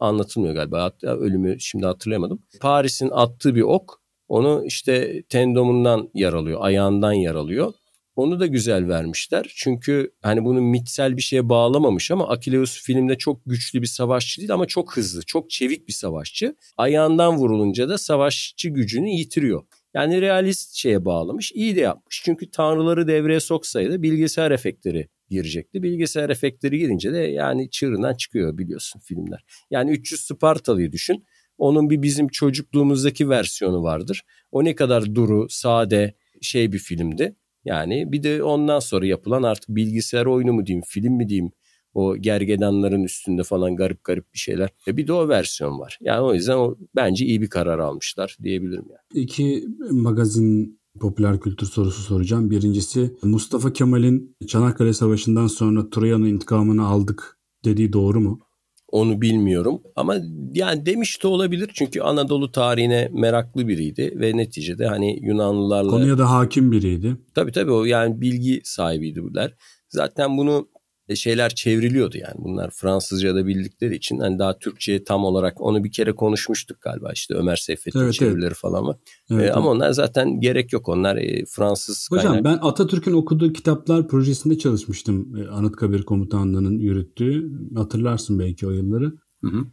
anlatılmıyor 0.00 0.54
galiba. 0.54 0.82
Hatta 0.82 1.16
ölümü 1.16 1.60
şimdi 1.60 1.86
hatırlayamadım. 1.86 2.42
Paris'in 2.60 3.10
attığı 3.10 3.54
bir 3.54 3.62
ok 3.62 4.00
onu 4.28 4.62
işte 4.66 5.22
tendomundan 5.22 6.10
yaralıyor, 6.14 6.58
ayağından 6.62 7.12
yaralıyor. 7.12 7.72
Onu 8.16 8.40
da 8.40 8.46
güzel 8.46 8.88
vermişler. 8.88 9.52
Çünkü 9.56 10.12
hani 10.22 10.44
bunu 10.44 10.60
mitsel 10.60 11.16
bir 11.16 11.22
şeye 11.22 11.48
bağlamamış 11.48 12.10
ama 12.10 12.28
Akileus 12.28 12.82
filmde 12.82 13.18
çok 13.18 13.40
güçlü 13.46 13.82
bir 13.82 13.86
savaşçı 13.86 14.40
değil 14.40 14.52
ama 14.52 14.66
çok 14.66 14.96
hızlı, 14.96 15.22
çok 15.22 15.50
çevik 15.50 15.88
bir 15.88 15.92
savaşçı. 15.92 16.56
Ayağından 16.76 17.36
vurulunca 17.36 17.88
da 17.88 17.98
savaşçı 17.98 18.68
gücünü 18.68 19.08
yitiriyor. 19.08 19.62
Yani 19.94 20.20
realist 20.20 20.74
şeye 20.74 21.04
bağlamış. 21.04 21.52
İyi 21.52 21.76
de 21.76 21.80
yapmış. 21.80 22.22
Çünkü 22.24 22.50
tanrıları 22.50 23.08
devreye 23.08 23.40
soksaydı 23.40 24.02
bilgisayar 24.02 24.50
efektleri 24.50 25.08
girecekti. 25.30 25.82
Bilgisayar 25.82 26.30
efektleri 26.30 26.78
girince 26.78 27.12
de 27.12 27.18
yani 27.18 27.70
çığırından 27.70 28.14
çıkıyor 28.14 28.58
biliyorsun 28.58 29.00
filmler. 29.00 29.44
Yani 29.70 29.90
300 29.90 30.20
Spartalı'yı 30.20 30.92
düşün. 30.92 31.24
Onun 31.58 31.90
bir 31.90 32.02
bizim 32.02 32.28
çocukluğumuzdaki 32.28 33.28
versiyonu 33.28 33.82
vardır. 33.82 34.22
O 34.52 34.64
ne 34.64 34.74
kadar 34.74 35.14
duru, 35.14 35.46
sade 35.48 36.14
şey 36.40 36.72
bir 36.72 36.78
filmdi. 36.78 37.36
Yani 37.64 38.12
bir 38.12 38.22
de 38.22 38.42
ondan 38.42 38.78
sonra 38.78 39.06
yapılan 39.06 39.42
artık 39.42 39.68
bilgisayar 39.68 40.26
oyunu 40.26 40.52
mu 40.52 40.66
diyeyim, 40.66 40.84
film 40.88 41.12
mi 41.12 41.28
diyeyim, 41.28 41.52
o 41.94 42.16
gergedanların 42.16 43.04
üstünde 43.04 43.42
falan 43.42 43.76
garip 43.76 44.04
garip 44.04 44.34
bir 44.34 44.38
şeyler. 44.38 44.70
E 44.88 44.96
bir 44.96 45.06
de 45.06 45.12
o 45.12 45.28
versiyon 45.28 45.78
var. 45.78 45.98
Yani 46.00 46.20
o 46.20 46.34
yüzden 46.34 46.56
o 46.56 46.76
bence 46.96 47.24
iyi 47.24 47.42
bir 47.42 47.48
karar 47.48 47.78
almışlar 47.78 48.36
diyebilirim 48.42 48.84
yani. 48.88 49.24
İki 49.24 49.64
magazin 49.90 50.80
popüler 51.00 51.40
kültür 51.40 51.66
sorusu 51.66 52.02
soracağım. 52.02 52.50
Birincisi 52.50 53.16
Mustafa 53.22 53.72
Kemal'in 53.72 54.36
Çanakkale 54.46 54.92
Savaşı'ndan 54.92 55.46
sonra 55.46 55.90
Troya'nın 55.90 56.26
intikamını 56.26 56.86
aldık 56.86 57.38
dediği 57.64 57.92
doğru 57.92 58.20
mu? 58.20 58.40
Onu 58.88 59.20
bilmiyorum 59.20 59.82
ama 59.96 60.16
yani 60.52 60.86
demiş 60.86 61.22
de 61.22 61.28
olabilir 61.28 61.70
çünkü 61.74 62.00
Anadolu 62.00 62.52
tarihine 62.52 63.10
meraklı 63.12 63.68
biriydi 63.68 64.14
ve 64.16 64.36
neticede 64.36 64.86
hani 64.86 65.18
Yunanlılarla... 65.22 65.90
Konuya 65.90 66.18
da 66.18 66.30
hakim 66.30 66.72
biriydi. 66.72 67.16
Tabii 67.34 67.52
tabii 67.52 67.70
o 67.70 67.84
yani 67.84 68.20
bilgi 68.20 68.60
sahibiydi 68.64 69.22
bunlar. 69.22 69.54
Zaten 69.88 70.36
bunu 70.36 70.68
şeyler 71.14 71.54
çevriliyordu 71.54 72.18
yani 72.18 72.34
bunlar 72.38 72.70
Fransızca 72.70 73.34
da 73.34 73.46
bildikleri 73.46 73.94
için 73.96 74.18
hani 74.18 74.38
daha 74.38 74.58
Türkçe'ye 74.58 75.04
tam 75.04 75.24
olarak 75.24 75.60
onu 75.60 75.84
bir 75.84 75.92
kere 75.92 76.12
konuşmuştuk 76.12 76.80
galiba 76.80 77.12
işte 77.12 77.34
Ömer 77.34 77.56
Seyfettin 77.56 78.00
evet, 78.00 78.14
çevirileri 78.14 78.46
evet. 78.46 78.56
falan 78.56 78.86
var. 78.86 78.96
Evet, 79.30 79.50
ee, 79.50 79.52
ama 79.52 79.70
onlar 79.70 79.90
zaten 79.90 80.40
gerek 80.40 80.72
yok 80.72 80.88
onlar 80.88 81.16
e, 81.16 81.44
Fransız 81.48 82.08
Hocam 82.10 82.26
kaynak. 82.26 82.44
ben 82.44 82.58
Atatürk'ün 82.62 83.12
okuduğu 83.12 83.52
kitaplar 83.52 84.08
projesinde 84.08 84.58
çalışmıştım 84.58 85.36
e, 85.36 85.48
Anıtkabir 85.48 86.02
Komutanlığı'nın 86.02 86.78
yürüttüğü 86.78 87.52
hatırlarsın 87.76 88.38
belki 88.38 88.66
o 88.66 88.70
yılları. 88.70 89.12
Hı 89.40 89.50
hı. 89.50 89.64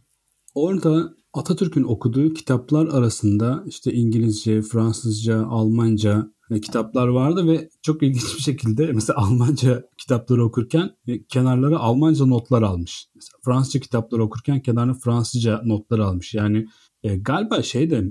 Orada 0.54 1.14
Atatürk'ün 1.32 1.82
okuduğu 1.82 2.34
kitaplar 2.34 2.86
arasında 2.86 3.64
işte 3.66 3.92
İngilizce, 3.92 4.62
Fransızca, 4.62 5.46
Almanca, 5.46 6.18
e, 6.18 6.41
kitaplar 6.60 7.08
vardı 7.08 7.46
ve 7.48 7.68
çok 7.82 8.02
ilginç 8.02 8.36
bir 8.36 8.42
şekilde 8.42 8.92
mesela 8.92 9.18
Almanca 9.18 9.82
kitapları 9.98 10.44
okurken 10.44 10.90
e, 11.06 11.24
kenarlara 11.24 11.78
Almanca 11.78 12.26
notlar 12.26 12.62
almış. 12.62 13.06
Mesela 13.14 13.38
Fransızca 13.44 13.80
kitapları 13.80 14.22
okurken 14.24 14.60
kenarına 14.60 14.94
Fransızca 14.94 15.62
notlar 15.64 15.98
almış. 15.98 16.34
Yani 16.34 16.66
e, 17.02 17.16
galiba 17.16 17.62
şey 17.62 17.90
de 17.90 18.04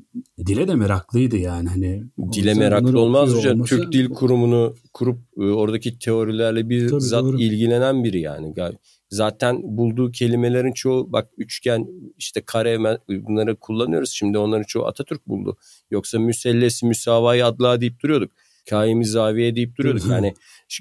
dile 0.45 0.67
de 0.67 0.75
meraklıydı 0.75 1.37
yani 1.37 1.69
hani. 1.69 2.03
Dile 2.33 2.53
meraklı 2.53 2.99
olmaz 2.99 3.33
hocam. 3.33 3.53
Olmasa... 3.53 3.75
Türk 3.75 3.91
Dil 3.91 4.09
Kurumu'nu 4.09 4.75
kurup 4.93 5.19
e, 5.37 5.41
oradaki 5.41 5.99
teorilerle 5.99 6.69
bir 6.69 6.89
Tabii, 6.89 7.01
zat 7.01 7.23
doğru. 7.23 7.39
ilgilenen 7.39 8.03
biri 8.03 8.19
yani. 8.19 8.53
Zaten 9.11 9.59
bulduğu 9.63 10.11
kelimelerin 10.11 10.71
çoğu 10.71 11.11
bak 11.11 11.29
üçgen 11.37 11.87
işte 12.17 12.41
kare 12.41 12.99
bunları 13.09 13.55
kullanıyoruz. 13.55 14.09
Şimdi 14.09 14.37
onların 14.37 14.63
çoğu 14.63 14.85
Atatürk 14.85 15.27
buldu. 15.27 15.57
Yoksa 15.91 16.19
müsellesi 16.19 16.85
müsavayı 16.85 17.45
adla 17.45 17.81
deyip 17.81 17.99
duruyorduk. 17.99 18.31
Kaimi 18.69 19.05
zaviye 19.05 19.55
deyip 19.55 19.77
duruyorduk. 19.77 20.05
Yani 20.09 20.33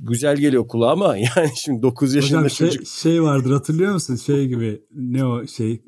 güzel 0.03 0.37
geliyor 0.37 0.69
kulağa 0.69 0.91
ama 0.91 1.17
yani 1.37 1.51
şimdi 1.57 1.83
9 1.83 2.15
yaşında 2.15 2.39
Hocam 2.39 2.51
şey, 2.51 2.69
çocuk. 2.71 2.87
Şey 2.87 3.23
vardır 3.23 3.51
hatırlıyor 3.51 3.93
musun? 3.93 4.17
Şey 4.17 4.49
gibi 4.49 4.83
ne 4.95 5.25
o 5.25 5.47
şey 5.47 5.83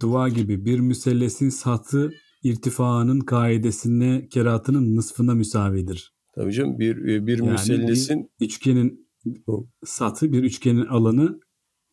dua 0.00 0.28
gibi 0.28 0.64
bir 0.64 0.80
müsellesin 0.80 1.48
satı 1.48 2.12
irtifaının 2.42 3.20
kaidesine 3.20 4.28
keratının 4.28 4.96
nısfına 4.96 5.34
müsavidir. 5.34 6.14
Tabii 6.34 6.52
canım 6.52 6.78
bir, 6.78 7.26
bir 7.26 7.38
yani 7.38 7.50
müsellesin. 7.50 8.30
Bir 8.40 8.46
üçgenin 8.46 9.10
satı 9.84 10.32
bir 10.32 10.42
üçgenin 10.42 10.86
alanı 10.86 11.40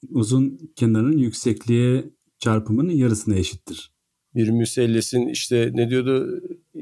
uzun 0.09 0.71
kenarın 0.75 1.17
yüksekliğe 1.17 2.09
çarpımının 2.39 2.91
yarısına 2.91 3.35
eşittir. 3.35 3.91
Bir 4.35 4.49
müsellesin 4.49 5.27
işte 5.27 5.71
ne 5.73 5.89
diyordu 5.89 6.41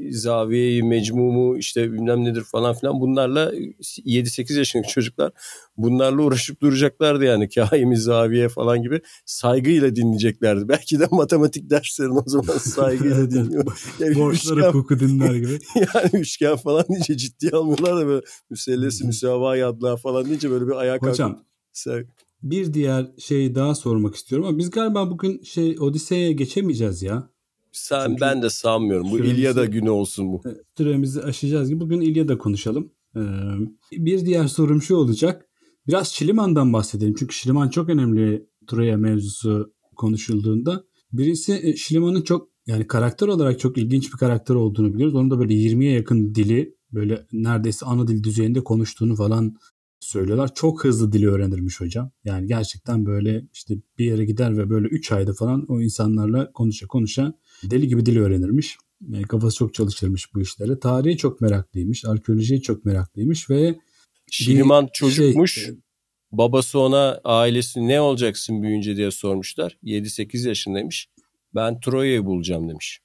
zaviyeyi 0.10 0.84
mecmumu 0.84 1.58
işte 1.58 1.94
bilmem 1.94 2.24
nedir 2.24 2.44
falan 2.44 2.76
filan 2.76 3.02
bunlarla 3.02 3.54
7-8 3.54 4.58
yaşındaki 4.58 4.90
çocuklar 4.90 5.32
bunlarla 5.78 6.22
uğraşıp 6.22 6.62
duracaklardı 6.62 7.26
yani 7.26 7.50
kaimi 7.50 7.98
zaviye 7.98 8.50
falan 8.50 8.82
gibi 8.82 9.02
saygıyla 9.26 9.96
dinleyeceklerdi. 9.96 10.68
Belki 10.68 11.00
de 11.00 11.08
matematik 11.12 11.70
derslerini 11.70 12.20
o 12.20 12.24
zaman 12.26 12.58
saygıyla 12.58 13.32
dinliyor. 13.32 13.66
Yani 14.00 14.16
Borçları 14.16 14.68
hukuku 14.68 15.00
dinler 15.00 15.36
gibi. 15.36 15.60
yani 15.76 16.10
üçgen 16.14 16.56
falan 16.56 16.86
deyince 16.90 17.18
ciddiye 17.18 17.52
almıyorlar 17.52 17.98
da 17.98 18.08
böyle 18.08 18.26
müsellesi 18.50 19.06
müsavayı 19.06 19.68
adlar 19.68 19.98
falan 19.98 20.26
deyince 20.26 20.50
böyle 20.50 20.68
bir 20.68 20.76
ayak 20.76 21.02
Hocam 21.02 21.32
kalkıp 21.32 22.25
bir 22.46 22.74
diğer 22.74 23.12
şey 23.18 23.56
daha 23.56 23.76
sormak 23.76 24.16
istiyorum 24.16 24.48
ama 24.48 24.58
biz 24.58 24.70
galiba 24.70 25.12
bugün 25.12 25.44
şey 25.44 25.76
Odise'ye 25.80 26.32
geçemeyeceğiz 26.32 27.02
ya. 27.02 27.30
Sen, 27.72 28.08
Çünkü 28.08 28.22
ben 28.22 28.42
de 28.42 28.50
sanmıyorum. 28.50 29.12
Bu 29.12 29.20
İlyada 29.20 29.66
günü 29.66 29.90
olsun 29.90 30.34
bu. 30.34 30.42
Süremizi 30.78 31.22
aşacağız 31.22 31.70
gibi. 31.70 31.80
Bugün 31.80 32.02
İlyada 32.02 32.38
konuşalım. 32.38 32.92
Ee, 33.16 33.20
bir 33.92 34.26
diğer 34.26 34.48
sorum 34.48 34.82
şu 34.82 34.96
olacak. 34.96 35.50
Biraz 35.88 36.08
Şiliman'dan 36.08 36.74
bahsedelim. 36.74 37.16
Çünkü 37.20 37.36
Şiliman 37.36 37.70
çok 37.70 37.90
önemli 37.90 38.46
Troya 38.68 38.98
mevzusu 38.98 39.74
konuşulduğunda. 39.96 40.84
Birisi 41.12 41.60
e, 41.64 41.76
Şiliman'ın 41.76 42.22
çok 42.22 42.50
yani 42.68 42.88
karakter 42.88 43.28
olarak 43.28 43.60
çok 43.60 43.78
ilginç 43.78 44.14
bir 44.14 44.18
karakter 44.18 44.56
olduğunu 44.56 44.94
biliyoruz. 44.94 45.16
Onun 45.16 45.32
da 45.32 45.40
böyle 45.40 45.54
20'ye 45.54 45.92
yakın 45.92 46.36
dili 46.36 46.76
böyle 46.92 47.26
neredeyse 47.34 47.86
ana 47.86 48.08
dil 48.08 48.24
düzeyinde 48.24 48.64
konuştuğunu 48.64 49.16
falan 49.16 49.56
söylüyorlar. 50.06 50.54
Çok 50.56 50.84
hızlı 50.84 51.12
dili 51.12 51.30
öğrenirmiş 51.30 51.82
hocam. 51.82 52.12
Yani 52.24 52.48
gerçekten 52.48 53.06
böyle 53.06 53.44
işte 53.54 53.76
bir 53.98 54.06
yere 54.06 54.26
gider 54.26 54.58
ve 54.58 54.70
böyle 54.70 54.88
3 54.88 55.12
ayda 55.12 55.34
falan 55.34 55.66
o 55.68 55.82
insanlarla 55.82 56.52
konuşa 56.52 56.88
konuşa 56.88 57.34
deli 57.64 57.88
gibi 57.88 58.06
dil 58.06 58.18
öğrenirmiş. 58.18 58.78
E, 59.14 59.22
kafası 59.22 59.58
çok 59.58 59.74
çalışırmış 59.74 60.34
bu 60.36 60.42
işlere. 60.42 60.80
Tarihi 60.80 61.18
çok 61.18 61.42
meraklıymış. 61.42 62.06
Arkeolojiye 62.06 62.62
çok 62.62 62.86
meraklıymış 62.86 63.50
ve 63.50 63.76
Şiliman 64.32 64.90
çocukmuş. 64.94 65.54
Şey, 65.54 65.76
babası 66.32 66.80
ona 66.80 67.22
ailesi 67.24 67.88
ne 67.88 68.02
olacaksın 68.02 68.64
büyüyünce 68.64 68.96
diye 68.96 69.12
sormuşlar. 69.12 69.78
7-8 69.84 70.48
yaşındaymış. 70.48 71.08
Ben 71.56 71.80
Troya'yı 71.80 72.26
bulacağım 72.26 72.70
demiş 72.70 73.00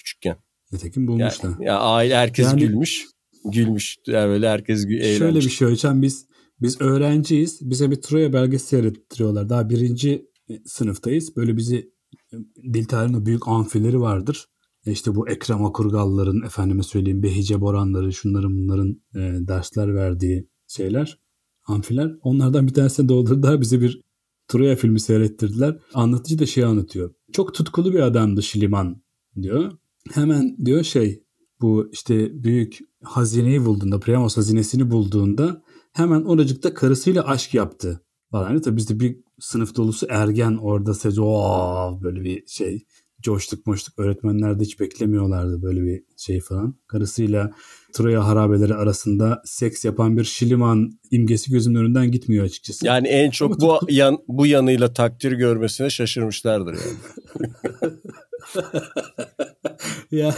küçükken. 0.00 0.36
Nitekim 0.72 1.06
bulmuşlar. 1.06 1.50
Yani, 1.50 1.64
ya 1.64 1.78
aile 1.78 2.16
herkes 2.16 2.46
yani, 2.46 2.60
gülmüş. 2.60 3.06
Gülmüş. 3.44 3.96
Yani 4.06 4.28
böyle 4.28 4.48
herkes 4.48 4.84
eğlenmiş. 4.84 5.18
Şöyle 5.18 5.38
bir 5.38 5.50
şey 5.50 5.68
hocam 5.68 6.02
biz 6.02 6.26
biz 6.62 6.80
öğrenciyiz. 6.80 7.70
Bize 7.70 7.90
bir 7.90 8.02
Troya 8.02 8.32
belgesi 8.32 8.66
seyrettiriyorlar. 8.66 9.48
Daha 9.48 9.70
birinci 9.70 10.30
sınıftayız. 10.64 11.36
Böyle 11.36 11.56
bizi 11.56 11.92
dil 12.72 12.84
tarihinin 12.84 13.26
büyük 13.26 13.48
amfileri 13.48 14.00
vardır. 14.00 14.46
E 14.86 14.92
işte 14.92 15.14
bu 15.14 15.28
Ekrem 15.28 15.64
Akurgalların, 15.64 16.42
efendime 16.46 16.82
söyleyeyim 16.82 17.22
Behice 17.22 17.60
Boranları, 17.60 18.12
şunların 18.12 18.56
bunların 18.56 19.02
e, 19.14 19.48
dersler 19.48 19.94
verdiği 19.94 20.48
şeyler, 20.66 21.18
amfiler. 21.66 22.12
Onlardan 22.22 22.66
bir 22.66 22.74
tanesini 22.74 23.08
doldurdular. 23.08 23.60
Bize 23.60 23.80
bir 23.80 24.00
Troya 24.48 24.76
filmi 24.76 25.00
seyrettirdiler. 25.00 25.78
Anlatıcı 25.94 26.38
da 26.38 26.46
şey 26.46 26.64
anlatıyor. 26.64 27.14
Çok 27.32 27.54
tutkulu 27.54 27.92
bir 27.92 28.00
adamdı 28.00 28.42
Şiliman 28.42 29.02
diyor. 29.42 29.72
Hemen 30.12 30.56
diyor 30.64 30.82
şey 30.82 31.22
bu 31.60 31.88
işte 31.92 32.44
büyük 32.44 32.78
hazineyi 33.02 33.64
bulduğunda, 33.64 34.00
Priamos 34.00 34.36
hazinesini 34.36 34.90
bulduğunda 34.90 35.62
hemen 35.92 36.22
oracıkta 36.22 36.74
karısıyla 36.74 37.26
aşk 37.26 37.54
yaptı 37.54 38.00
falan. 38.30 38.50
Yani 38.50 38.62
tabii 38.62 38.76
bizde 38.76 39.00
bir 39.00 39.16
sınıf 39.38 39.76
dolusu 39.76 40.06
ergen 40.10 40.56
orada 40.56 40.94
sadece 40.94 41.20
böyle 42.02 42.24
bir 42.24 42.46
şey 42.46 42.86
coştuk 43.22 43.66
moştuk 43.66 43.98
öğretmenler 43.98 44.60
de 44.60 44.64
hiç 44.64 44.80
beklemiyorlardı 44.80 45.62
böyle 45.62 45.82
bir 45.82 46.02
şey 46.16 46.40
falan. 46.40 46.74
Karısıyla 46.86 47.50
Troya 47.92 48.26
harabeleri 48.26 48.74
arasında 48.74 49.42
seks 49.44 49.84
yapan 49.84 50.16
bir 50.16 50.24
Şiliman 50.24 50.90
imgesi 51.10 51.50
gözümün 51.50 51.78
önünden 51.80 52.10
gitmiyor 52.10 52.44
açıkçası. 52.44 52.86
Yani 52.86 53.08
en 53.08 53.30
çok 53.30 53.60
bu 53.60 53.78
yan, 53.88 54.18
bu 54.28 54.46
yanıyla 54.46 54.92
takdir 54.92 55.32
görmesine 55.32 55.90
şaşırmışlardır 55.90 56.72
yani. 56.72 56.98
ya 60.10 60.34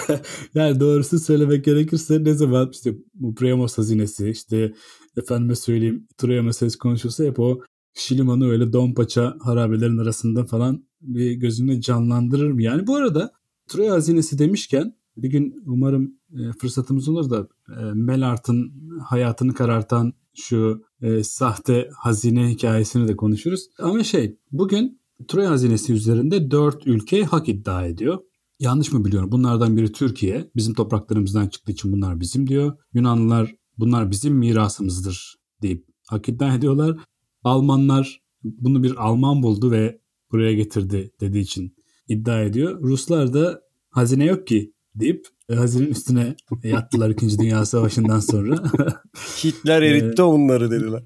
yani 0.55 0.81
doğrusu 0.81 1.18
söylemek 1.18 1.64
gerekirse 1.64 2.25
ne 2.25 2.35
zaman 2.35 2.71
işte 2.73 2.95
bu 3.14 3.35
Priamos 3.35 3.79
hazinesi 3.79 4.31
işte 4.31 4.73
efendime 5.16 5.55
söyleyeyim 5.55 6.09
Troya 6.18 6.42
meselesi 6.42 6.79
konuşulsa 6.79 7.25
hep 7.25 7.40
o 7.40 7.61
Şiliman'ı 7.95 8.51
öyle 8.51 8.73
don 8.73 8.95
paça 8.95 9.37
harabelerin 9.40 9.99
arasında 9.99 10.45
falan 10.45 10.85
bir 11.02 11.32
gözünde 11.32 11.80
canlandırırım. 11.80 12.60
Yani 12.60 12.86
bu 12.86 12.96
arada 12.96 13.32
Troya 13.68 13.92
hazinesi 13.92 14.38
demişken 14.38 14.94
bir 15.16 15.30
gün 15.30 15.62
umarım 15.66 16.14
e, 16.32 16.52
fırsatımız 16.52 17.08
olur 17.08 17.30
da 17.30 17.48
e, 17.68 17.84
Melart'ın 17.94 18.72
hayatını 19.04 19.54
karartan 19.54 20.12
şu 20.34 20.82
e, 21.00 21.24
sahte 21.24 21.90
hazine 21.96 22.50
hikayesini 22.50 23.08
de 23.08 23.16
konuşuruz. 23.16 23.68
Ama 23.78 24.04
şey 24.04 24.38
bugün 24.52 25.00
Troya 25.28 25.50
hazinesi 25.50 25.92
üzerinde 25.92 26.50
dört 26.50 26.86
ülke 26.86 27.24
hak 27.24 27.48
iddia 27.48 27.86
ediyor. 27.86 28.18
Yanlış 28.60 28.92
mı 28.92 29.04
biliyorum? 29.04 29.32
Bunlardan 29.32 29.76
biri 29.76 29.92
Türkiye. 29.92 30.50
Bizim 30.56 30.74
topraklarımızdan 30.74 31.48
çıktığı 31.48 31.72
için 31.72 31.92
bunlar 31.92 32.20
bizim 32.20 32.48
diyor. 32.48 32.78
Yunanlılar 32.94 33.54
bunlar 33.78 34.10
bizim 34.10 34.34
mirasımızdır 34.34 35.36
deyip 35.62 35.86
hak 36.08 36.28
iddia 36.28 36.54
ediyorlar. 36.54 36.96
Almanlar 37.44 38.22
bunu 38.42 38.82
bir 38.82 38.96
Alman 38.96 39.42
buldu 39.42 39.70
ve 39.70 40.01
buraya 40.33 40.53
getirdi 40.55 41.11
dediği 41.21 41.40
için 41.40 41.77
iddia 42.09 42.42
ediyor. 42.42 42.81
Ruslar 42.83 43.35
da 43.35 43.62
hazine 43.90 44.25
yok 44.25 44.47
ki 44.47 44.73
deyip 44.95 45.27
e, 45.49 45.55
hazinenin 45.55 45.90
üstüne 45.90 46.37
yattılar 46.64 47.11
2. 47.11 47.38
Dünya 47.38 47.64
Savaşı'ndan 47.64 48.21
sonra. 48.21 48.57
Hitler 49.45 49.83
eritti 49.83 50.23
onları 50.23 50.71
dediler. 50.71 51.03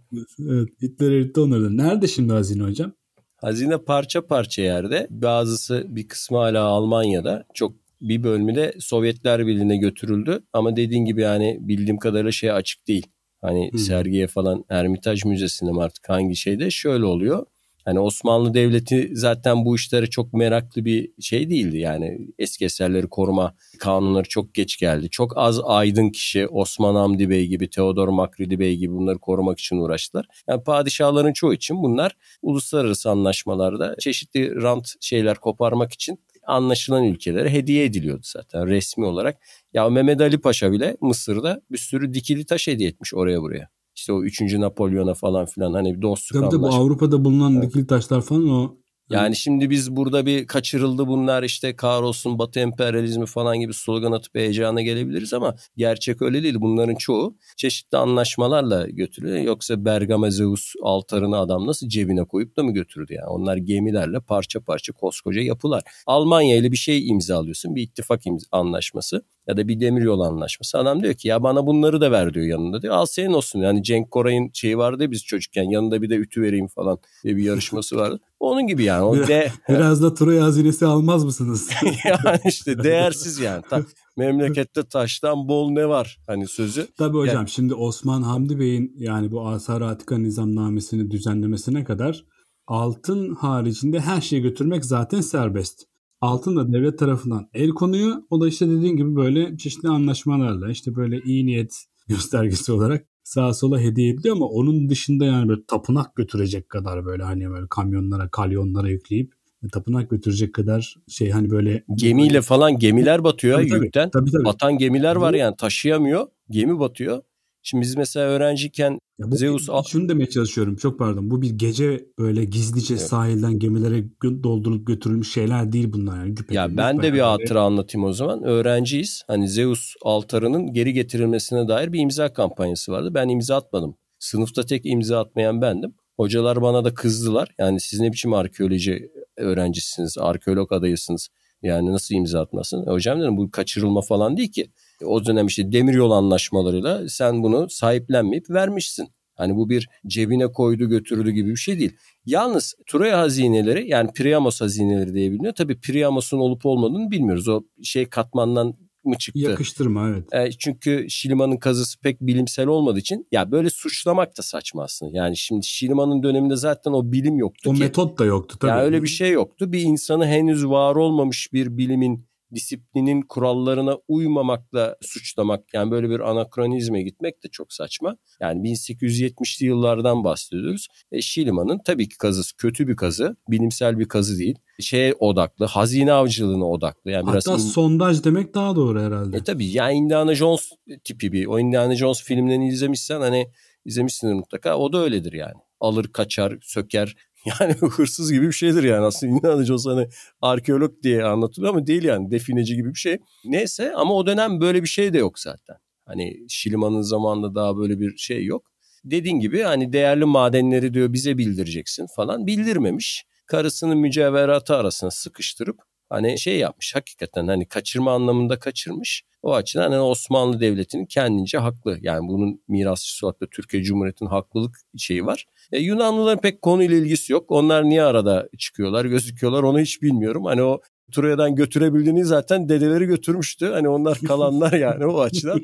Evet, 0.49 0.69
Hitler 0.83 1.11
eritti 1.11 1.41
onları. 1.41 1.77
Nerede 1.77 2.07
şimdi 2.07 2.33
hazine 2.33 2.63
hocam? 2.63 2.93
Hazine 3.37 3.79
parça 3.79 4.27
parça 4.27 4.63
yerde. 4.63 5.07
Bazısı 5.11 5.85
bir 5.89 6.09
kısmı 6.09 6.39
hala 6.39 6.63
Almanya'da. 6.65 7.45
Çok 7.55 7.77
bir 8.01 8.23
bölümü 8.23 8.55
de 8.55 8.75
Sovyetler 8.79 9.47
Birliği'ne 9.47 9.77
götürüldü. 9.77 10.41
Ama 10.53 10.77
dediğin 10.77 11.05
gibi 11.05 11.21
yani 11.21 11.59
bildiğim 11.61 11.99
kadarıyla 11.99 12.33
şey 12.33 12.53
açık 12.53 12.89
değil. 12.89 13.07
Hani 13.41 13.71
hmm. 13.71 13.79
sergiye 13.79 14.27
falan 14.27 14.65
Ermitaj 14.69 15.25
Müzesi'nde 15.25 15.73
mi 15.73 15.83
artık 15.83 16.09
hangi 16.09 16.37
şeyde 16.37 16.71
şöyle 16.71 17.05
oluyor. 17.05 17.47
Hani 17.87 18.01
Osmanlı 18.01 18.55
Devleti 18.55 19.11
zaten 19.13 19.65
bu 19.65 19.77
işlere 19.77 20.07
çok 20.07 20.33
meraklı 20.33 20.85
bir 20.85 21.11
şey 21.21 21.51
değildi. 21.51 21.79
Yani 21.79 22.19
eski 22.39 22.65
eserleri 22.65 23.07
koruma 23.09 23.55
kanunları 23.79 24.29
çok 24.29 24.55
geç 24.55 24.79
geldi. 24.79 25.11
Çok 25.11 25.39
az 25.39 25.61
aydın 25.65 26.11
kişi 26.11 26.47
Osman 26.47 26.95
Hamdi 26.95 27.31
Bey 27.31 27.47
gibi, 27.47 27.71
Teodor 27.71 28.09
Makridi 28.09 28.59
Bey 28.59 28.77
gibi 28.77 28.93
bunları 28.93 29.19
korumak 29.19 29.59
için 29.59 29.77
uğraştılar. 29.77 30.27
Yani 30.49 30.63
padişahların 30.63 31.33
çoğu 31.33 31.55
için 31.55 31.83
bunlar 31.83 32.17
uluslararası 32.43 33.11
anlaşmalarda 33.11 33.97
çeşitli 34.01 34.63
rant 34.63 34.89
şeyler 35.01 35.37
koparmak 35.37 35.93
için 35.93 36.19
anlaşılan 36.47 37.05
ülkelere 37.05 37.51
hediye 37.51 37.85
ediliyordu 37.85 38.23
zaten 38.25 38.67
resmi 38.67 39.05
olarak. 39.05 39.39
Ya 39.75 39.89
Mehmet 39.89 40.21
Ali 40.21 40.41
Paşa 40.41 40.73
bile 40.73 40.97
Mısır'da 41.01 41.61
bir 41.71 41.79
sürü 41.79 42.15
dikili 42.15 42.47
taş 42.47 42.69
hediye 42.69 42.89
etmiş 42.89 43.15
oraya 43.15 43.43
buraya. 43.43 43.76
İşte 43.97 44.13
o 44.13 44.23
3. 44.23 44.41
Napolyon'a 44.41 45.15
falan 45.15 45.47
filan 45.47 45.73
hani 45.73 46.03
dostluk 46.03 46.43
Tabii 46.43 46.57
anlaşma. 46.57 46.79
bu 46.79 46.83
Avrupa'da 46.83 47.25
bulunan 47.25 47.55
evet. 47.55 47.69
dikili 47.69 47.87
taşlar 47.87 48.21
falan 48.21 48.49
o 48.49 48.77
yani 49.11 49.37
şimdi 49.37 49.71
biz 49.71 49.97
burada 49.97 50.27
bir 50.27 50.47
kaçırıldı 50.47 51.07
bunlar 51.07 51.43
işte 51.43 51.77
kahrolsun 51.77 52.39
batı 52.39 52.61
emperyalizmi 52.61 53.27
falan 53.27 53.61
gibi 53.61 53.75
slogan 53.75 54.13
atıp 54.13 54.35
heyecana 54.35 54.83
gelebiliriz 54.83 55.35
ama 55.35 55.55
gerçek 55.77 56.23
öyle 56.23 56.43
değil. 56.43 56.55
Bunların 56.59 56.95
çoğu 56.95 57.37
çeşitli 57.57 57.99
anlaşmalarla 57.99 58.87
götürülüyor. 58.87 59.39
Yoksa 59.39 59.85
Bergama 59.85 60.31
Zeus 60.31 60.73
altarını 60.83 61.39
adam 61.39 61.67
nasıl 61.67 61.89
cebine 61.89 62.25
koyup 62.25 62.57
da 62.57 62.63
mı 62.63 62.73
götürdü 62.73 63.15
yani? 63.15 63.27
Onlar 63.27 63.57
gemilerle 63.57 64.21
parça 64.21 64.61
parça 64.61 64.93
koskoca 64.93 65.41
yapılar. 65.41 65.83
Almanya 66.07 66.57
ile 66.57 66.73
bir 66.73 66.77
şey 66.77 67.09
imzalıyorsun 67.09 67.75
bir 67.75 67.83
ittifak 67.83 68.27
imza 68.27 68.47
anlaşması 68.53 69.23
ya 69.49 69.57
da 69.57 69.69
bir 69.69 69.81
demiryolu 69.81 70.25
anlaşması. 70.25 70.79
Adam 70.79 71.03
diyor 71.03 71.15
ki 71.15 71.29
ya 71.29 71.43
bana 71.43 71.67
bunları 71.67 72.01
da 72.01 72.11
ver 72.11 72.35
diyor 72.35 72.47
yanında 72.47 72.83
diyor. 72.83 72.95
Al 72.95 73.07
senin 73.07 73.33
olsun. 73.33 73.61
Yani 73.61 73.83
Cenk 73.83 74.11
Koray'ın 74.11 74.51
şeyi 74.53 74.79
vardı 74.79 75.03
ya 75.03 75.11
biz 75.11 75.25
çocukken 75.25 75.71
yanında 75.71 76.03
bir 76.03 76.11
de 76.11 76.17
ütü 76.17 76.43
vereyim 76.43 76.69
falan 76.69 76.99
diye 77.25 77.37
bir 77.37 77.43
yarışması 77.43 77.97
vardı. 77.97 78.21
Onun 78.41 78.67
gibi 78.67 78.85
yani. 78.85 79.05
O 79.05 79.15
biraz, 79.15 79.29
de... 79.29 79.53
biraz 79.69 80.03
da 80.03 80.15
Troya 80.15 80.45
hazinesi 80.45 80.87
almaz 80.87 81.25
mısınız? 81.25 81.71
yani 82.05 82.41
işte 82.45 82.85
değersiz 82.85 83.39
yani. 83.39 83.63
Ta, 83.71 83.83
memlekette 84.17 84.83
taştan 84.83 85.49
bol 85.49 85.71
ne 85.71 85.89
var 85.89 86.19
hani 86.27 86.49
sözü. 86.49 86.87
Tabii 86.99 87.17
hocam 87.17 87.37
yani... 87.37 87.49
şimdi 87.49 87.75
Osman 87.75 88.23
Hamdi 88.23 88.59
Bey'in 88.59 88.95
yani 88.99 89.31
bu 89.31 89.49
Asar 89.49 89.81
Atika 89.81 90.19
nizamnamesini 90.19 91.11
düzenlemesine 91.11 91.85
kadar 91.85 92.25
altın 92.67 93.35
haricinde 93.35 94.01
her 94.01 94.21
şeyi 94.21 94.43
götürmek 94.43 94.85
zaten 94.85 95.21
serbest. 95.21 95.85
Altın 96.21 96.57
da 96.57 96.73
devlet 96.73 96.99
tarafından 96.99 97.49
el 97.55 97.71
konuyor. 97.71 98.17
O 98.31 98.41
da 98.41 98.49
işte 98.49 98.69
dediğin 98.71 98.97
gibi 98.97 99.17
böyle 99.17 99.57
çeşitli 99.57 99.89
anlaşmalarla 99.89 100.71
işte 100.71 100.97
böyle 100.97 101.21
iyi 101.21 101.47
niyet 101.47 101.85
göstergesi 102.09 102.73
olarak 102.73 103.07
sağa 103.23 103.55
sola 103.55 103.81
hediye 103.81 104.13
ediliyor 104.13 104.37
ama 104.37 104.47
onun 104.47 104.89
dışında 104.89 105.25
yani 105.25 105.49
böyle 105.49 105.61
tapınak 105.69 106.17
götürecek 106.17 106.69
kadar 106.69 107.05
böyle 107.05 107.23
hani 107.23 107.51
böyle 107.51 107.67
kamyonlara, 107.71 108.29
kalyonlara 108.29 108.89
yükleyip 108.89 109.33
tapınak 109.73 110.11
götürecek 110.11 110.55
kadar 110.55 110.95
şey 111.09 111.31
hani 111.31 111.51
böyle 111.51 111.85
gemiyle 111.95 112.43
falan 112.43 112.79
gemiler 112.79 113.25
batıyor 113.25 113.59
tabii, 113.59 113.85
yükten. 113.85 114.11
Tabii, 114.11 114.31
tabii. 114.31 114.45
Batan 114.45 114.79
gemiler 114.79 115.17
var 115.17 115.35
yani 115.35 115.57
taşıyamıyor. 115.57 116.27
Gemi 116.51 116.79
batıyor. 116.79 117.23
Şimdi 117.69 117.83
biz 117.83 117.97
mesela 117.97 118.27
öğrenciyken 118.27 118.99
ya 119.19 119.31
bu, 119.31 119.37
Zeus... 119.37 119.69
Şunu 119.87 120.09
demeye 120.09 120.29
çalışıyorum 120.29 120.77
çok 120.77 120.99
pardon. 120.99 121.31
Bu 121.31 121.43
bir 121.43 121.51
gece 121.51 122.07
böyle 122.19 122.45
gizlice 122.45 122.95
evet. 122.95 123.07
sahilden 123.07 123.59
gemilere 123.59 124.05
doldurup 124.23 124.87
götürülmüş 124.87 125.33
şeyler 125.33 125.73
değil 125.73 125.93
bunlar. 125.93 126.19
Yani. 126.19 126.35
Güpe, 126.35 126.55
ya 126.55 126.77
ben 126.77 127.03
de 127.03 127.13
bir 127.13 127.21
hatıra 127.21 127.63
anlatayım 127.63 128.05
o 128.09 128.13
zaman. 128.13 128.43
Öğrenciyiz. 128.43 129.23
Hani 129.27 129.49
Zeus 129.49 129.95
altarının 130.03 130.73
geri 130.73 130.93
getirilmesine 130.93 131.69
dair 131.69 131.93
bir 131.93 132.01
imza 132.01 132.33
kampanyası 132.33 132.93
vardı. 132.93 133.11
Ben 133.15 133.29
imza 133.29 133.57
atmadım. 133.57 133.97
Sınıfta 134.19 134.63
tek 134.63 134.87
imza 134.87 135.21
atmayan 135.21 135.63
bendim. 135.63 135.95
Hocalar 136.17 136.63
bana 136.63 136.85
da 136.85 136.95
kızdılar. 136.95 137.49
Yani 137.59 137.81
siz 137.81 138.01
ne 138.01 138.13
biçim 138.13 138.33
arkeoloji 138.33 139.11
öğrencisiniz, 139.37 140.19
arkeolog 140.19 140.73
adayısınız. 140.73 141.29
Yani 141.63 141.93
nasıl 141.93 142.15
imza 142.15 142.41
atmasın? 142.41 142.87
E 142.87 142.91
hocam 142.91 143.21
dedim 143.21 143.37
bu 143.37 143.51
kaçırılma 143.51 144.01
falan 144.01 144.37
değil 144.37 144.53
ki. 144.53 144.71
O 145.05 145.25
dönem 145.25 145.47
işte 145.47 145.73
demiryolu 145.73 146.15
anlaşmalarıyla 146.15 147.09
sen 147.09 147.43
bunu 147.43 147.71
sahiplenmeyip 147.71 148.51
vermişsin. 148.51 149.09
Hani 149.35 149.57
bu 149.57 149.71
bir 149.71 149.89
cebine 150.07 150.53
koydu 150.53 150.89
götürdü 150.89 151.31
gibi 151.31 151.51
bir 151.51 151.57
şey 151.57 151.79
değil. 151.79 151.97
Yalnız 152.27 152.75
Troya 152.87 153.19
hazineleri 153.19 153.89
yani 153.89 154.11
Priamos 154.13 154.61
hazineleri 154.61 155.15
diye 155.15 155.33
biliniyor. 155.33 155.55
Tabii 155.55 155.81
Priamos'un 155.81 156.39
olup 156.39 156.67
olmadığını 156.67 157.11
bilmiyoruz. 157.11 157.49
O 157.49 157.63
şey 157.83 158.07
katmandan 158.07 158.75
mı 159.05 159.19
çıktı? 159.19 159.41
Yakıştırma 159.41 160.09
evet. 160.09 160.35
E, 160.35 160.51
çünkü 160.59 161.07
Şiliman'ın 161.09 161.57
kazısı 161.57 162.01
pek 162.01 162.21
bilimsel 162.21 162.67
olmadığı 162.67 162.99
için 162.99 163.27
ya 163.33 163.51
böyle 163.51 163.71
suçlamak 163.71 164.39
da 164.39 164.43
saçma 164.43 164.83
aslında. 164.83 165.17
Yani 165.17 165.37
şimdi 165.37 165.67
Şiliman'ın 165.67 166.23
döneminde 166.23 166.57
zaten 166.57 166.93
o 166.93 167.13
bilim 167.13 167.39
yoktu 167.39 167.71
o 167.71 167.75
ki. 167.75 167.81
Metot 167.81 168.19
da 168.19 168.25
yoktu 168.25 168.59
tabii. 168.61 168.71
Ya 168.71 168.81
öyle 168.81 169.03
bir 169.03 169.09
şey 169.09 169.31
yoktu. 169.31 169.73
Bir 169.73 169.81
insanı 169.81 170.27
henüz 170.27 170.67
var 170.67 170.97
olmamış 170.97 171.53
bir 171.53 171.77
bilimin 171.79 172.27
disiplinin 172.55 173.23
kurallarına 173.23 173.99
uymamakla 174.09 174.97
suçlamak 175.01 175.75
yani 175.75 175.91
böyle 175.91 176.11
bir 176.11 176.21
anakronizme 176.21 177.03
gitmek 177.03 177.45
de 177.45 177.49
çok 177.49 177.73
saçma. 177.73 178.17
Yani 178.41 178.69
1870'li 178.69 179.67
yıllardan 179.67 180.25
bahsediyoruz. 180.25 180.89
E, 181.13 181.21
Şiliman'ın 181.21 181.81
tabii 181.85 182.09
ki 182.09 182.19
kazısı 182.19 182.57
kötü 182.57 182.89
bir 182.89 182.97
kazı, 182.97 183.37
bilimsel 183.49 183.99
bir 183.99 184.09
kazı 184.09 184.39
değil. 184.39 184.59
Şeye 184.81 185.15
odaklı, 185.15 185.67
hazine 185.67 186.13
avcılığına 186.13 186.71
odaklı. 186.71 187.11
Yani 187.11 187.25
Hatta 187.31 187.51
biraz 187.51 187.73
sondaj 187.73 188.25
demek 188.25 188.55
daha 188.55 188.77
doğru 188.77 189.01
herhalde. 189.01 189.37
E 189.37 189.45
tabii 189.45 189.67
yani 189.67 189.95
Indiana 189.95 190.35
Jones 190.35 190.73
tipi 191.05 191.33
bir. 191.33 191.47
O 191.47 191.59
Indiana 191.59 191.95
Jones 191.95 192.23
filmlerini 192.23 192.69
izlemişsen 192.69 193.21
hani 193.21 193.51
izlemişsindir 193.85 194.35
mutlaka. 194.35 194.77
O 194.79 194.93
da 194.93 194.99
öyledir 194.99 195.33
yani. 195.33 195.55
Alır, 195.81 196.05
kaçar, 196.13 196.59
söker, 196.63 197.17
yani 197.61 197.73
hırsız 197.73 198.33
gibi 198.33 198.47
bir 198.47 198.53
şeydir 198.53 198.83
yani 198.83 199.05
aslında 199.05 199.39
inanıcı 199.39 199.75
olsa 199.75 199.91
hani 199.91 200.09
arkeolog 200.43 201.03
diye 201.03 201.25
anlatılıyor 201.25 201.73
ama 201.73 201.87
değil 201.87 202.05
yani 202.05 202.31
defineci 202.31 202.77
gibi 202.77 202.89
bir 202.95 202.99
şey. 202.99 203.19
Neyse 203.45 203.93
ama 203.95 204.15
o 204.15 204.27
dönem 204.27 204.61
böyle 204.61 204.83
bir 204.83 204.89
şey 204.89 205.13
de 205.13 205.19
yok 205.19 205.39
zaten. 205.39 205.77
Hani 206.05 206.37
Şiliman'ın 206.49 207.03
zamanında 207.03 207.55
daha 207.55 207.77
böyle 207.77 208.01
bir 208.01 208.17
şey 208.17 208.45
yok. 208.45 208.67
Dediğin 209.05 209.41
gibi 209.41 209.63
hani 209.63 209.93
değerli 209.93 210.25
madenleri 210.25 210.95
diyor 210.95 211.13
bize 211.13 211.39
bildireceksin 211.39 212.07
falan 212.17 212.47
bildirmemiş. 212.47 213.25
Karısının 213.47 213.99
mücevheratı 213.99 214.77
arasına 214.77 215.11
sıkıştırıp 215.11 215.79
hani 216.09 216.39
şey 216.39 216.59
yapmış 216.59 216.95
hakikaten 216.95 217.47
hani 217.47 217.69
kaçırma 217.69 218.13
anlamında 218.13 218.59
kaçırmış. 218.59 219.23
O 219.43 219.55
açıdan 219.55 219.91
hani 219.91 220.01
Osmanlı 220.01 220.61
Devleti'nin 220.61 221.07
kendince 221.07 221.59
haklı. 221.59 221.99
Yani 222.01 222.29
bunun 222.29 222.63
mirasçısı 222.69 223.27
olarak 223.27 223.41
da 223.41 223.47
Türkiye 223.47 223.83
Cumhuriyeti'nin 223.83 224.31
haklılık 224.31 224.77
şeyi 224.99 225.27
var. 225.27 225.47
E, 225.73 225.79
Yunanlıların 225.79 226.41
pek 226.41 226.63
konuyla 226.63 226.97
ilgisi 226.97 227.33
yok. 227.33 227.45
Onlar 227.49 227.85
niye 227.85 228.03
arada 228.03 228.49
çıkıyorlar, 228.59 229.05
gözüküyorlar 229.05 229.63
onu 229.63 229.81
hiç 229.81 230.03
bilmiyorum. 230.03 230.45
Hani 230.45 230.63
o 230.63 230.81
Troya'dan 231.13 231.55
götürebildiğini 231.55 232.25
zaten 232.25 232.69
dedeleri 232.69 233.05
götürmüştü. 233.07 233.67
Hani 233.67 233.89
onlar 233.89 234.19
kalanlar 234.19 234.73
yani 234.79 235.07
o 235.07 235.21
açıdan. 235.21 235.61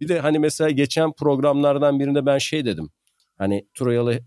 Bir 0.00 0.08
de 0.08 0.20
hani 0.20 0.38
mesela 0.38 0.70
geçen 0.70 1.12
programlardan 1.12 2.00
birinde 2.00 2.26
ben 2.26 2.38
şey 2.38 2.64
dedim. 2.64 2.90
Hani 3.38 3.66
Troyalı 3.74 4.18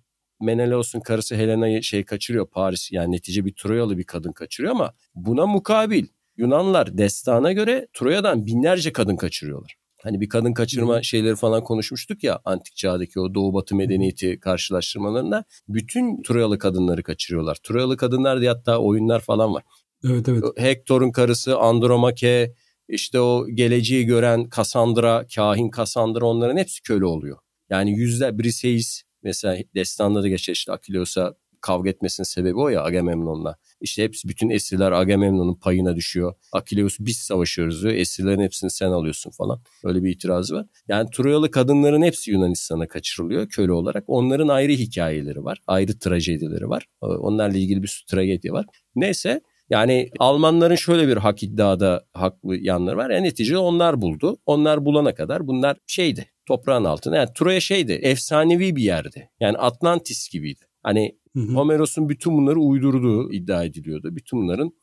Menelaos'un 0.42 1.00
karısı 1.00 1.36
Helena'yı 1.36 1.84
şey 1.84 2.06
kaçırıyor 2.06 2.48
Paris 2.48 2.92
yani 2.92 3.12
netice 3.16 3.46
bir 3.46 3.54
Troyalı 3.54 3.98
bir 3.98 4.04
kadın 4.04 4.32
kaçırıyor 4.32 4.72
ama 4.76 4.94
buna 5.16 5.46
mukabil 5.46 6.06
Yunanlar 6.38 6.98
destana 6.98 7.52
göre 7.52 7.88
Troya'dan 7.94 8.46
binlerce 8.46 8.94
kadın 8.94 9.16
kaçırıyorlar. 9.16 9.76
Hani 10.04 10.22
bir 10.22 10.30
kadın 10.30 10.54
kaçırma 10.54 10.96
hmm. 10.96 11.04
şeyleri 11.04 11.36
falan 11.36 11.64
konuşmuştuk 11.64 12.24
ya 12.24 12.40
antik 12.46 12.76
çağdaki 12.76 13.20
o 13.20 13.34
doğu 13.34 13.54
batı 13.54 13.76
medeniyeti 13.76 14.40
karşılaştırmalarında 14.40 15.44
bütün 15.68 16.22
Troyalı 16.22 16.58
kadınları 16.58 17.04
kaçırıyorlar. 17.04 17.58
Troyalı 17.64 17.98
kadınlar 17.98 18.42
diye 18.42 18.50
hatta 18.50 18.78
oyunlar 18.78 19.20
falan 19.20 19.54
var. 19.54 19.64
Evet 20.06 20.30
evet. 20.30 20.44
Hector'un 20.58 21.12
karısı 21.12 21.58
Andromake, 21.58 22.54
işte 22.88 23.20
o 23.20 23.48
geleceği 23.48 24.06
gören 24.06 24.50
Cassandra, 24.56 25.26
kahin 25.36 25.72
Cassandra 25.78 26.26
onların 26.26 26.58
hepsi 26.58 26.82
köle 26.82 27.06
oluyor. 27.06 27.38
Yani 27.70 27.92
yüzler 27.92 28.40
Briseis 28.40 29.04
mesela 29.24 29.58
destanda 29.76 30.24
da 30.24 30.28
geçer 30.28 30.54
işte 30.54 30.72
Akileus'a 30.72 31.36
kavga 31.64 31.90
etmesinin 31.90 32.26
sebebi 32.26 32.56
o 32.56 32.70
ya 32.70 32.84
Agamemnon'la. 32.84 33.56
İşte 33.82 34.04
hepsi 34.04 34.30
bütün 34.30 34.50
esirler 34.50 34.92
Agamemnon'un 34.92 35.56
payına 35.56 35.96
düşüyor. 35.96 36.34
Akileus 36.52 36.98
biz 37.00 37.18
savaşıyoruz 37.18 37.84
diyor. 37.84 37.94
Esirlerin 37.94 38.42
hepsini 38.42 38.72
sen 38.72 38.88
alıyorsun 38.88 39.32
falan. 39.32 39.62
Öyle 39.84 40.04
bir 40.04 40.12
itirazı 40.12 40.56
var. 40.56 40.66
Yani 40.88 41.10
Troyalı 41.10 41.52
kadınların 41.52 42.02
hepsi 42.02 42.32
Yunanistan'a 42.32 42.88
kaçırılıyor 42.88 43.50
köle 43.50 43.72
olarak. 43.72 44.04
Onların 44.08 44.48
ayrı 44.48 44.72
hikayeleri 44.72 45.44
var. 45.44 45.60
Ayrı 45.68 46.00
trajedileri 46.00 46.70
var. 46.70 46.86
Onlarla 47.02 47.58
ilgili 47.58 47.84
bir 47.84 48.06
tragedi 48.10 48.52
var. 48.52 48.66
Neyse 48.96 49.42
yani 49.70 50.10
Almanların 50.20 50.76
şöyle 50.76 51.08
bir 51.08 51.18
hak 51.18 51.44
iddiada 51.44 52.06
haklı 52.14 52.58
yanları 52.58 52.98
var. 52.98 53.10
Yani 53.10 53.24
neticede 53.24 53.58
onlar 53.58 54.02
buldu. 54.02 54.38
Onlar 54.46 54.86
bulana 54.86 55.16
kadar 55.16 55.48
bunlar 55.48 55.78
şeydi 55.88 56.26
toprağın 56.46 56.84
altında. 56.84 57.16
Yani 57.16 57.30
Troya 57.36 57.60
şeydi 57.60 57.92
efsanevi 57.92 58.76
bir 58.76 58.84
yerdi. 58.84 59.30
Yani 59.40 59.58
Atlantis 59.58 60.30
gibiydi. 60.30 60.62
Hani 60.84 61.18
hı 61.34 61.40
hı. 61.40 61.54
Homeros'un 61.54 62.10
bütün 62.10 62.38
bunları 62.38 62.60
uydurduğu 62.60 63.32
iddia 63.32 63.64
ediliyordu. 63.64 64.16
Bütün 64.16 64.42
bunların 64.42 64.74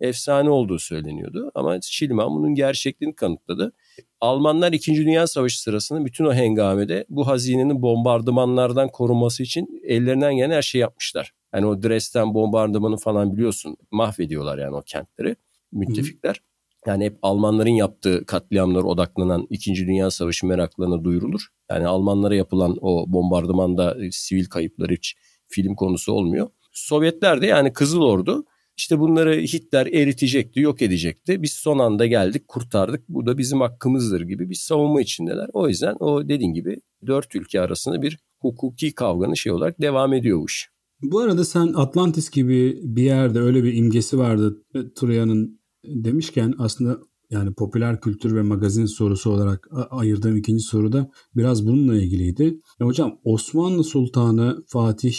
efsane 0.00 0.50
olduğu 0.50 0.78
söyleniyordu. 0.78 1.50
Ama 1.54 1.78
Şilman 1.82 2.30
bunun 2.30 2.54
gerçekliğini 2.54 3.14
kanıtladı. 3.14 3.72
Almanlar 4.20 4.72
2. 4.72 4.94
Dünya 4.94 5.26
Savaşı 5.26 5.62
sırasında 5.62 6.04
bütün 6.04 6.24
o 6.24 6.34
hengamede 6.34 7.04
bu 7.08 7.26
hazinenin 7.26 7.82
bombardımanlardan 7.82 8.88
korunması 8.88 9.42
için 9.42 9.82
ellerinden 9.84 10.36
gelen 10.36 10.50
her 10.50 10.62
şeyi 10.62 10.80
yapmışlar. 10.80 11.32
Yani 11.54 11.66
o 11.66 11.82
Dresden 11.82 12.34
bombardımanı 12.34 12.96
falan 12.96 13.32
biliyorsun 13.32 13.76
mahvediyorlar 13.90 14.58
yani 14.58 14.76
o 14.76 14.82
kentleri 14.82 15.36
müttefikler. 15.72 16.34
Hı. 16.34 16.90
Yani 16.90 17.04
hep 17.04 17.18
Almanların 17.22 17.70
yaptığı 17.70 18.26
katliamlara 18.26 18.84
odaklanan 18.84 19.46
2. 19.50 19.74
Dünya 19.74 20.10
Savaşı 20.10 20.46
meraklarına 20.46 21.04
duyurulur. 21.04 21.46
Yani 21.70 21.86
Almanlara 21.86 22.34
yapılan 22.34 22.76
o 22.80 23.04
bombardımanda 23.08 23.96
sivil 24.10 24.44
kayıpları 24.44 24.92
hiç 24.92 25.16
film 25.50 25.74
konusu 25.74 26.12
olmuyor. 26.12 26.48
Sovyetler 26.72 27.42
de 27.42 27.46
yani 27.46 27.72
Kızıl 27.72 28.02
Ordu 28.02 28.44
işte 28.80 28.98
bunları 28.98 29.40
Hitler 29.40 29.86
eritecekti, 29.86 30.60
yok 30.60 30.82
edecekti. 30.82 31.42
Biz 31.42 31.52
son 31.52 31.78
anda 31.78 32.06
geldik, 32.06 32.48
kurtardık. 32.48 33.08
Bu 33.08 33.26
da 33.26 33.38
bizim 33.38 33.60
hakkımızdır 33.60 34.20
gibi 34.20 34.50
bir 34.50 34.54
savunma 34.54 35.00
içindeler. 35.00 35.50
O 35.52 35.68
yüzden 35.68 35.96
o 36.00 36.28
dediğin 36.28 36.54
gibi 36.54 36.76
dört 37.06 37.34
ülke 37.34 37.60
arasında 37.60 38.02
bir 38.02 38.18
hukuki 38.38 38.94
kavganın 38.94 39.34
şey 39.34 39.52
olarak 39.52 39.80
devam 39.80 40.12
ediyor 40.12 40.38
bu 40.38 40.46
iş. 40.46 40.68
Bu 41.02 41.20
arada 41.20 41.44
sen 41.44 41.72
Atlantis 41.76 42.30
gibi 42.30 42.80
bir 42.82 43.02
yerde 43.02 43.40
öyle 43.40 43.64
bir 43.64 43.74
imgesi 43.74 44.18
vardı 44.18 44.62
Troya'nın 44.96 45.60
demişken 45.84 46.54
aslında 46.58 46.98
yani 47.30 47.54
popüler 47.54 48.00
kültür 48.00 48.36
ve 48.36 48.42
magazin 48.42 48.86
sorusu 48.86 49.30
olarak 49.30 49.68
ayırdığım 49.90 50.36
ikinci 50.36 50.62
soruda 50.62 51.10
biraz 51.36 51.66
bununla 51.66 51.96
ilgiliydi. 51.96 52.60
E 52.80 52.84
hocam 52.84 53.18
Osmanlı 53.24 53.84
Sultanı 53.84 54.64
Fatih 54.66 55.14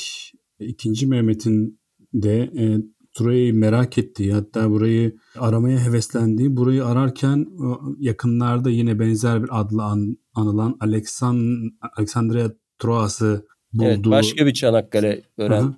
II. 0.60 1.06
Mehmet'in 1.06 1.80
de 2.14 2.52
e, 2.58 2.78
Troya'yı 3.14 3.54
merak 3.54 3.98
ettiği 3.98 4.34
hatta 4.34 4.72
burayı 4.72 5.16
aramaya 5.40 5.86
heveslendiği 5.86 6.58
burayı 6.58 6.86
ararken 6.86 7.48
yakınlarda 8.00 8.70
yine 8.70 9.00
benzer 9.00 9.44
bir 9.44 9.60
adla 9.60 9.84
an, 9.84 10.18
anılan 10.34 10.78
Alexand 10.80 11.72
Alexandria 11.98 12.50
Troası 12.80 13.46
bulduğu. 13.74 13.86
Evet, 13.86 14.06
başka 14.06 14.46
bir 14.46 14.54
Çanakkale 14.54 15.24
öğren 15.38 15.76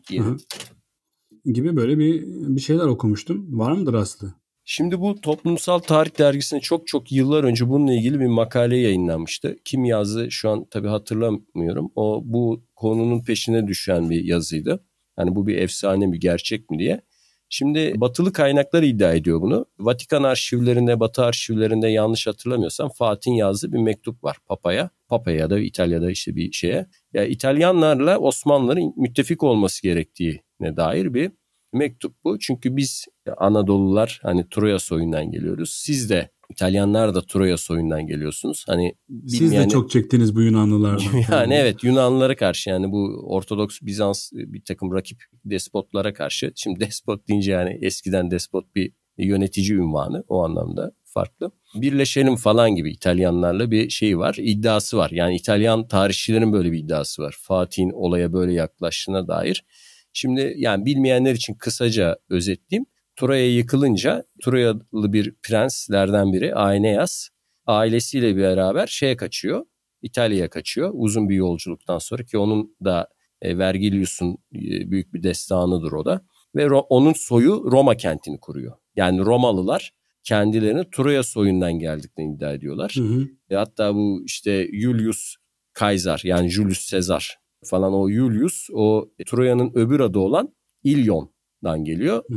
gibi 1.45 1.75
böyle 1.75 1.99
bir 1.99 2.23
bir 2.55 2.61
şeyler 2.61 2.86
okumuştum. 2.86 3.59
Var 3.59 3.71
mıdır 3.71 3.93
Aslı? 3.93 4.34
Şimdi 4.66 5.01
bu 5.01 5.22
Toplumsal 5.22 5.80
Tarih 5.80 6.20
Dergisi'ne 6.20 6.59
çok 6.59 6.88
çok 6.88 7.11
yıllar 7.11 7.43
önce 7.43 7.70
bununla 7.70 7.93
ilgili 7.93 8.20
bir 8.20 8.28
makale 8.28 8.78
yayınlanmıştı. 8.78 9.57
Kim 9.66 9.86
yazdı 9.86 10.32
şu 10.32 10.49
an 10.49 10.66
tabii 10.72 10.88
hatırlamıyorum. 10.88 11.91
O 11.95 12.22
bu 12.26 12.64
konunun 12.76 13.24
peşine 13.24 13.68
düşen 13.68 14.09
bir 14.09 14.24
yazıydı. 14.24 14.86
Yani 15.20 15.36
bu 15.36 15.47
bir 15.47 15.57
efsane 15.57 16.07
mi 16.07 16.20
gerçek 16.20 16.70
mi 16.70 16.80
diye. 16.80 17.01
Şimdi 17.49 17.93
batılı 17.95 18.34
kaynaklar 18.34 18.84
iddia 18.84 19.14
ediyor 19.14 19.41
bunu. 19.41 19.66
Vatikan 19.80 20.24
arşivlerinde, 20.24 20.99
Batı 20.99 21.24
arşivlerinde 21.24 21.88
yanlış 21.88 22.28
hatırlamıyorsam 22.28 22.89
Fatih'in 22.89 23.36
yazdığı 23.36 23.72
bir 23.72 23.80
mektup 23.80 24.24
var 24.24 24.38
Papa'ya. 24.45 24.89
Papa'ya 25.07 25.38
ya 25.38 25.49
da 25.49 25.59
İtalya'da 25.59 26.11
işte 26.11 26.36
bir 26.36 26.51
şeye. 26.51 26.88
Ya 27.14 27.26
İtalyanlarla 27.26 28.20
Osmanlıların 28.20 28.93
müttefik 28.97 29.43
olması 29.43 29.84
gerektiğine 29.84 30.78
dair 30.78 31.14
bir 31.14 31.32
mektup 31.74 32.15
bu. 32.24 32.39
Çünkü 32.39 32.78
biz 32.78 33.05
Anadolular 33.38 34.19
hani 34.24 34.49
Troya 34.49 34.80
soyundan 34.80 35.32
geliyoruz. 35.32 35.69
Siz 35.74 36.09
de 36.09 36.30
İtalyanlar 36.49 37.15
da 37.15 37.21
Troya 37.21 37.57
soyundan 37.57 38.07
geliyorsunuz. 38.07 38.63
Hani 38.67 38.95
Siz 39.28 39.51
de 39.51 39.67
çok 39.69 39.89
çektiniz 39.89 40.36
bu 40.36 40.41
Yunanlılardan. 40.41 41.05
yani 41.32 41.53
evet 41.53 41.84
Yunanlılara 41.84 42.36
karşı 42.36 42.69
yani 42.69 42.91
bu 42.91 43.26
Ortodoks 43.28 43.80
Bizans 43.82 44.32
bir 44.34 44.63
takım 44.63 44.93
rakip 44.93 45.24
despotlara 45.45 46.13
karşı. 46.13 46.51
Şimdi 46.55 46.80
despot 46.80 47.28
deyince 47.28 47.51
yani 47.51 47.80
eskiden 47.82 48.32
despot 48.32 48.76
bir 48.76 48.91
yönetici 49.17 49.74
ünvanı 49.74 50.24
o 50.28 50.43
anlamda 50.43 50.91
farklı. 51.13 51.51
Birleşelim 51.76 52.36
falan 52.36 52.76
gibi 52.76 52.91
İtalyanlarla 52.91 53.71
bir 53.71 53.89
şey 53.89 54.17
var, 54.17 54.36
iddiası 54.39 54.97
var. 54.97 55.09
Yani 55.11 55.36
İtalyan 55.36 55.88
tarihçilerin 55.88 56.53
böyle 56.53 56.71
bir 56.71 56.80
iddiası 56.80 57.21
var. 57.21 57.36
Fatih'in 57.41 57.89
olaya 57.89 58.34
böyle 58.34 58.53
yaklaştığına 58.53 59.28
dair. 59.28 59.63
Şimdi 60.14 60.53
yani 60.57 60.86
bilmeyenler 60.86 61.36
için 61.36 61.53
kısaca 61.53 62.18
özetleyeyim. 62.30 62.86
Troya 63.16 63.55
yıkılınca 63.55 64.24
Troyalı 64.43 65.14
bir 65.14 65.36
prenslerden 65.43 66.34
biri 66.34 66.55
Aeneas 66.55 67.30
ailesiyle 67.66 68.38
beraber 68.38 68.88
şeye 68.88 69.18
kaçıyor. 69.18 69.66
İtalya'ya 70.01 70.49
kaçıyor 70.49 70.91
uzun 70.93 71.30
bir 71.30 71.36
yolculuktan 71.36 71.97
sonra 71.97 72.24
ki 72.24 72.38
onun 72.38 72.76
da 72.84 73.07
e, 73.41 73.57
Vergilius'un 73.57 74.38
e, 74.55 74.91
büyük 74.91 75.14
bir 75.14 75.24
destanıdır 75.24 75.91
o 75.91 76.05
da. 76.05 76.22
Ve 76.55 76.64
Ro- 76.64 76.86
onun 76.89 77.14
soyu 77.14 77.64
Roma 77.72 77.97
kentini 77.97 78.39
kuruyor. 78.39 78.78
Yani 78.95 79.20
Romalılar 79.20 79.91
kendilerini 80.24 80.89
Troya 80.89 81.24
soyundan 81.24 81.74
geldiklerini 81.74 82.36
iddia 82.36 82.53
ediyorlar. 82.53 82.93
Hı 82.97 83.03
hı. 83.03 83.28
E, 83.49 83.55
hatta 83.55 83.95
bu 83.95 84.24
işte 84.26 84.68
Julius 84.74 85.36
Kaysar 85.74 86.22
yani 86.24 86.49
Julius 86.49 86.89
Caesar 86.89 87.42
falan 87.64 87.93
o 87.93 88.09
Julius 88.09 88.70
o 88.74 89.09
Troya'nın 89.26 89.72
öbür 89.76 89.99
adı 89.99 90.20
olan 90.20 90.53
İlyon'dan 90.84 91.84
geliyor. 91.84 92.24
Hı 92.30 92.36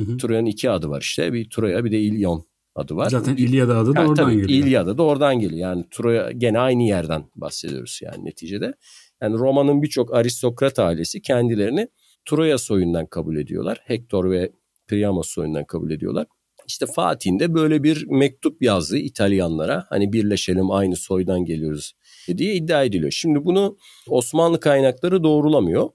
hı, 0.00 0.16
Troya'nın 0.16 0.46
iki 0.46 0.70
adı 0.70 0.88
var 0.88 1.00
işte. 1.00 1.32
Bir 1.32 1.50
Troya 1.50 1.84
bir 1.84 1.92
de 1.92 2.00
İlyon 2.00 2.44
adı 2.74 2.96
var. 2.96 3.10
Zaten 3.10 3.36
İlyada 3.36 3.78
adı 3.78 3.94
da 3.94 4.00
yani, 4.00 4.10
oradan 4.10 4.24
tabii, 4.24 4.36
geliyor. 4.36 4.66
İlyada 4.66 4.98
da 4.98 5.02
oradan 5.02 5.38
geliyor. 5.38 5.60
Yani 5.60 5.84
Troya 5.90 6.30
gene 6.30 6.58
aynı 6.58 6.82
yerden 6.82 7.24
bahsediyoruz 7.36 8.00
yani 8.02 8.24
neticede. 8.24 8.74
Yani 9.22 9.38
Roma'nın 9.38 9.82
birçok 9.82 10.14
aristokrat 10.14 10.78
ailesi 10.78 11.22
kendilerini 11.22 11.88
Troya 12.24 12.58
soyundan 12.58 13.06
kabul 13.06 13.36
ediyorlar. 13.36 13.80
Hector 13.84 14.30
ve 14.30 14.52
Priamos 14.86 15.28
soyundan 15.28 15.64
kabul 15.64 15.90
ediyorlar. 15.90 16.26
İşte 16.66 16.86
Fatih'in 16.86 17.38
de 17.38 17.54
böyle 17.54 17.82
bir 17.82 18.06
mektup 18.06 18.62
yazdı 18.62 18.98
İtalyanlara. 18.98 19.86
Hani 19.88 20.12
birleşelim 20.12 20.70
aynı 20.70 20.96
soydan 20.96 21.44
geliyoruz 21.44 21.92
diye 22.38 22.54
iddia 22.54 22.84
ediliyor. 22.84 23.10
Şimdi 23.10 23.44
bunu 23.44 23.76
Osmanlı 24.08 24.60
kaynakları 24.60 25.24
doğrulamıyor. 25.24 25.90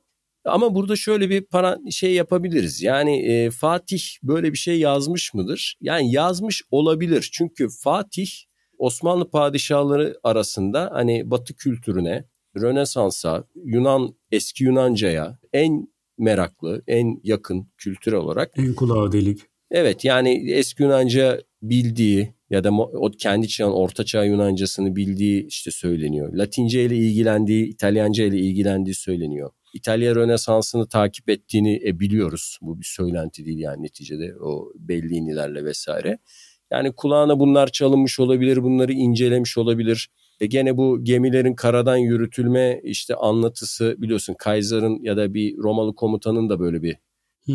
Ama 0.46 0.76
burada 0.76 0.96
şöyle 0.96 1.30
bir 1.30 1.42
para 1.42 1.78
şey 1.92 2.14
yapabiliriz. 2.14 2.82
Yani 2.82 3.26
e, 3.26 3.50
Fatih 3.50 4.04
böyle 4.24 4.52
bir 4.52 4.58
şey 4.58 4.80
yazmış 4.80 5.34
mıdır? 5.34 5.78
Yani 5.82 6.12
yazmış 6.12 6.64
olabilir. 6.72 7.30
Çünkü 7.34 7.68
Fatih 7.84 8.28
Osmanlı 8.78 9.30
padişahları 9.30 10.20
arasında 10.24 10.90
hani 10.94 11.32
Batı 11.32 11.56
kültürüne, 11.56 12.26
Rönesans'a, 12.62 13.48
Yunan 13.66 14.16
eski 14.32 14.64
Yunanca'ya 14.64 15.40
en 15.54 15.88
meraklı, 16.18 16.84
en 16.88 17.20
yakın 17.24 17.68
kültürel 17.78 18.20
olarak. 18.20 18.52
En 18.58 18.74
kulağı 18.74 19.12
delik. 19.12 19.40
Evet 19.72 20.06
yani 20.06 20.52
eski 20.52 20.84
Yunanca 20.84 21.42
bildiği 21.62 22.34
ya 22.54 22.64
da 22.64 22.72
o 22.72 23.12
kendi 23.12 23.48
çağın 23.48 23.72
orta 23.72 24.06
çağ 24.06 24.24
Yunancasını 24.24 24.96
bildiği 24.96 25.48
işte 25.48 25.72
söyleniyor. 25.72 26.34
Latince 26.34 26.86
ile 26.86 26.96
ilgilendiği, 26.96 27.66
İtalyanca 27.66 28.24
ile 28.24 28.38
ilgilendiği 28.38 28.96
söyleniyor. 28.96 29.52
İtalya 29.74 30.16
Rönesans'ını 30.16 30.88
takip 30.88 31.30
ettiğini 31.30 31.82
e, 31.86 32.00
biliyoruz. 32.00 32.58
Bu 32.62 32.80
bir 32.80 32.86
söylenti 32.86 33.46
değil 33.46 33.60
yani 33.60 33.84
neticede 33.84 34.36
o 34.42 34.72
belli 34.76 35.14
inilerle 35.14 35.66
vesaire. 35.66 36.18
Yani 36.72 36.92
kulağına 36.92 37.40
bunlar 37.40 37.68
çalınmış 37.68 38.20
olabilir, 38.20 38.64
bunları 38.64 38.94
incelemiş 38.94 39.58
olabilir. 39.58 40.10
E 40.40 40.46
gene 40.46 40.78
bu 40.78 41.04
gemilerin 41.04 41.56
karadan 41.56 41.98
yürütülme 41.98 42.82
işte 42.84 43.16
anlatısı 43.16 43.96
biliyorsun 43.98 44.36
Kaiser'ın 44.40 45.00
ya 45.04 45.18
da 45.18 45.34
bir 45.34 45.58
Romalı 45.58 45.96
komutanın 45.96 46.50
da 46.50 46.60
böyle 46.60 46.82
bir 46.82 46.98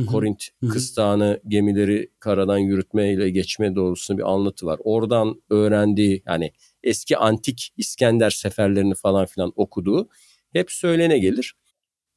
Korint 0.06 0.48
kıstağını 0.70 1.40
gemileri 1.48 2.10
karadan 2.20 2.58
yürütme 2.58 3.12
ile 3.12 3.30
geçme 3.30 3.74
doğrultusunda 3.74 4.18
bir 4.18 4.32
anlatı 4.32 4.66
var. 4.66 4.80
Oradan 4.84 5.42
öğrendiği 5.50 6.22
yani 6.26 6.52
eski 6.82 7.16
antik 7.16 7.72
İskender 7.76 8.30
seferlerini 8.30 8.94
falan 8.94 9.26
filan 9.26 9.52
okuduğu 9.56 10.08
hep 10.52 10.70
söylene 10.70 11.18
gelir. 11.18 11.54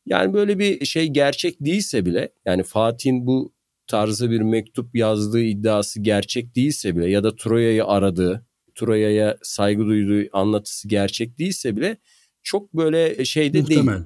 Yani 0.05 0.34
böyle 0.34 0.59
bir 0.59 0.86
şey 0.86 1.07
gerçek 1.07 1.55
değilse 1.59 2.05
bile 2.05 2.34
yani 2.45 2.63
Fatih'in 2.63 3.28
bu 3.28 3.53
tarzı 3.88 4.32
bir 4.32 4.41
mektup 4.41 4.95
yazdığı 4.95 5.41
iddiası 5.41 6.01
gerçek 6.01 6.55
değilse 6.55 6.95
bile 6.95 7.09
ya 7.09 7.24
da 7.24 7.36
Troya'yı 7.36 7.86
aradığı, 7.86 8.45
Troya'ya 8.76 9.38
saygı 9.43 9.86
duyduğu 9.86 10.30
anlatısı 10.34 10.88
gerçek 10.88 11.39
değilse 11.39 11.76
bile 11.78 11.97
çok 12.43 12.74
böyle 12.74 13.26
şeyde 13.26 13.61
Muhtemel. 13.61 13.93
değil. 13.93 14.05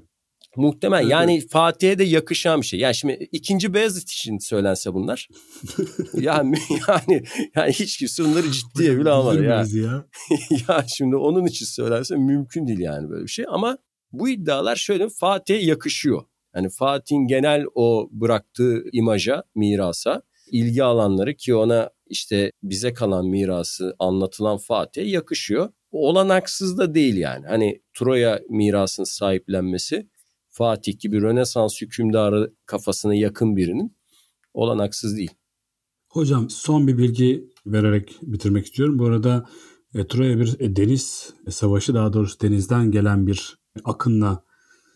Muhtemel. 0.55 1.01
Evet. 1.01 1.11
Yani 1.11 1.47
Fatih'e 1.47 1.99
de 1.99 2.03
yakışan 2.03 2.61
bir 2.61 2.65
şey. 2.65 2.79
Yani 2.79 2.95
şimdi 2.95 3.27
ikinci 3.31 3.73
Beyazıt 3.73 4.11
için 4.11 4.37
söylense 4.37 4.93
bunlar. 4.93 5.27
yani 6.13 6.57
yani 6.87 7.23
yani 7.55 7.71
hiç 7.71 7.97
kimse 7.97 8.23
onları 8.23 8.51
ciddiye 8.51 8.97
bile 8.97 9.09
almadı 9.09 9.43
ya. 9.43 9.65
Ya. 9.73 10.05
ya 10.67 10.85
şimdi 10.97 11.15
onun 11.15 11.45
için 11.45 11.65
söylense 11.65 12.15
mümkün 12.15 12.67
değil 12.67 12.79
yani 12.79 13.09
böyle 13.09 13.23
bir 13.23 13.31
şey 13.31 13.45
ama 13.49 13.77
bu 14.11 14.29
iddialar 14.29 14.75
şöyle 14.75 15.09
Fatih'e 15.09 15.57
yakışıyor. 15.57 16.23
Yani 16.55 16.69
Fatih'in 16.69 17.27
genel 17.27 17.65
o 17.75 18.09
bıraktığı 18.11 18.83
imaja, 18.91 19.43
mirasa 19.55 20.21
ilgi 20.51 20.83
alanları 20.83 21.35
ki 21.35 21.55
ona 21.55 21.89
işte 22.07 22.51
bize 22.63 22.93
kalan 22.93 23.25
mirası 23.25 23.95
anlatılan 23.99 24.57
Fatih'e 24.57 25.05
yakışıyor. 25.05 25.69
Olanaksız 25.91 26.77
da 26.77 26.95
değil 26.95 27.17
yani. 27.17 27.47
Hani 27.47 27.81
Troya 27.93 28.41
mirasının 28.49 29.05
sahiplenmesi 29.05 30.09
Fatih 30.57 30.99
gibi 30.99 31.21
Rönesans 31.21 31.81
hükümdarı 31.81 32.53
kafasına 32.65 33.15
yakın 33.15 33.55
birinin 33.55 33.97
olanaksız 34.53 35.17
değil. 35.17 35.31
Hocam 36.09 36.49
son 36.49 36.87
bir 36.87 36.97
bilgi 36.97 37.49
vererek 37.65 38.17
bitirmek 38.21 38.65
istiyorum. 38.65 38.99
Bu 38.99 39.05
arada 39.05 39.45
e, 39.93 40.07
Troya 40.07 40.39
bir 40.39 40.59
e, 40.59 40.75
deniz 40.75 41.33
savaşı 41.49 41.93
daha 41.93 42.13
doğrusu 42.13 42.41
denizden 42.41 42.91
gelen 42.91 43.27
bir 43.27 43.59
akınla 43.83 44.43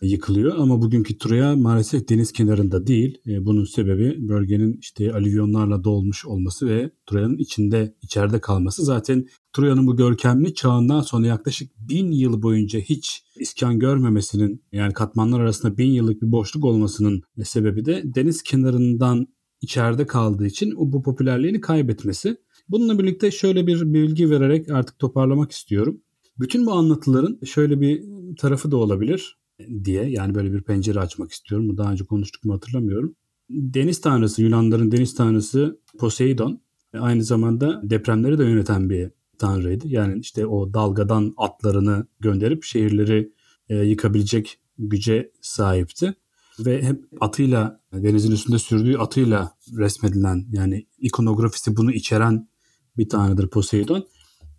yıkılıyor 0.02 0.56
ama 0.58 0.82
bugünkü 0.82 1.18
Troya 1.18 1.56
maalesef 1.56 2.08
deniz 2.08 2.32
kenarında 2.32 2.86
değil. 2.86 3.18
E, 3.26 3.44
bunun 3.46 3.64
sebebi 3.64 4.28
bölgenin 4.28 4.78
işte 4.80 5.12
alüvyonlarla 5.12 5.84
dolmuş 5.84 6.26
olması 6.26 6.68
ve 6.68 6.90
Troya'nın 7.06 7.38
içinde 7.38 7.94
içeride 8.02 8.40
kalması. 8.40 8.84
Zaten 8.84 9.26
Troya'nın 9.52 9.86
bu 9.86 9.96
görkemli 9.96 10.54
çağından 10.54 11.00
sonra 11.00 11.26
yaklaşık 11.26 11.72
bin 11.78 12.12
yıl 12.12 12.42
boyunca 12.42 12.80
hiç 12.80 13.22
iskan 13.36 13.78
görmemesinin 13.78 14.64
yani 14.72 14.92
katmanlar 14.92 15.40
arasında 15.40 15.78
bin 15.78 15.90
yıllık 15.90 16.22
bir 16.22 16.32
boşluk 16.32 16.64
olmasının 16.64 17.22
sebebi 17.44 17.84
de 17.84 18.02
deniz 18.04 18.42
kenarından 18.42 19.26
içeride 19.60 20.06
kaldığı 20.06 20.46
için 20.46 20.72
bu 20.76 21.02
popülerliğini 21.02 21.60
kaybetmesi. 21.60 22.36
Bununla 22.68 22.98
birlikte 22.98 23.30
şöyle 23.30 23.66
bir 23.66 23.92
bilgi 23.92 24.30
vererek 24.30 24.70
artık 24.70 24.98
toparlamak 24.98 25.52
istiyorum. 25.52 26.00
Bütün 26.38 26.66
bu 26.66 26.72
anlatıların 26.72 27.38
şöyle 27.44 27.80
bir 27.80 28.04
tarafı 28.36 28.70
da 28.70 28.76
olabilir 28.76 29.39
diye 29.84 30.10
yani 30.10 30.34
böyle 30.34 30.52
bir 30.52 30.62
pencere 30.62 31.00
açmak 31.00 31.32
istiyorum. 31.32 31.68
Bu 31.68 31.76
daha 31.76 31.92
önce 31.92 32.04
konuştuk 32.04 32.44
mu 32.44 32.54
hatırlamıyorum. 32.54 33.14
Deniz 33.50 34.00
tanrısı 34.00 34.42
Yunanların 34.42 34.92
deniz 34.92 35.14
tanrısı 35.14 35.80
Poseidon 35.98 36.60
aynı 36.92 37.24
zamanda 37.24 37.80
depremleri 37.84 38.38
de 38.38 38.44
yöneten 38.44 38.90
bir 38.90 39.10
tanrıydı. 39.38 39.88
Yani 39.88 40.20
işte 40.20 40.46
o 40.46 40.74
dalgadan 40.74 41.34
atlarını 41.36 42.06
gönderip 42.20 42.64
şehirleri 42.64 43.32
e, 43.68 43.76
yıkabilecek 43.76 44.58
güce 44.78 45.32
sahipti. 45.40 46.14
Ve 46.58 46.82
hep 46.82 47.04
atıyla 47.20 47.80
denizin 47.92 48.32
üstünde 48.32 48.58
sürdüğü 48.58 48.96
atıyla 48.96 49.56
resmedilen 49.76 50.46
yani 50.52 50.86
ikonografisi 50.98 51.76
bunu 51.76 51.92
içeren 51.92 52.48
bir 52.96 53.08
tanrıdır 53.08 53.50
Poseidon. 53.50 54.06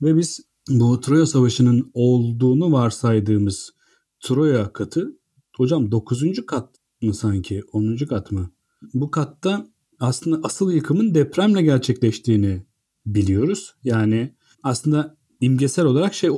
Ve 0.02 0.18
biz 0.18 0.40
bu 0.70 1.00
Troya 1.00 1.26
Savaşı'nın 1.26 1.92
olduğunu 1.94 2.72
varsaydığımız 2.72 3.72
Troya 4.22 4.74
katı 4.74 5.18
hocam 5.58 5.92
9. 5.92 6.46
kat 6.48 6.70
mı 7.02 7.14
sanki 7.14 7.64
10. 7.74 7.98
kat 7.98 8.32
mı? 8.32 8.52
Bu 8.94 9.12
katta 9.12 9.68
aslında 10.00 10.40
asıl 10.44 10.72
yıkımın 10.72 11.14
depremle 11.14 11.62
gerçekleştiğini 11.62 12.66
biliyoruz. 13.06 13.74
Yani 13.84 14.36
aslında 14.64 15.18
imgesel 15.40 15.86
olarak 15.86 16.14
şey 16.14 16.30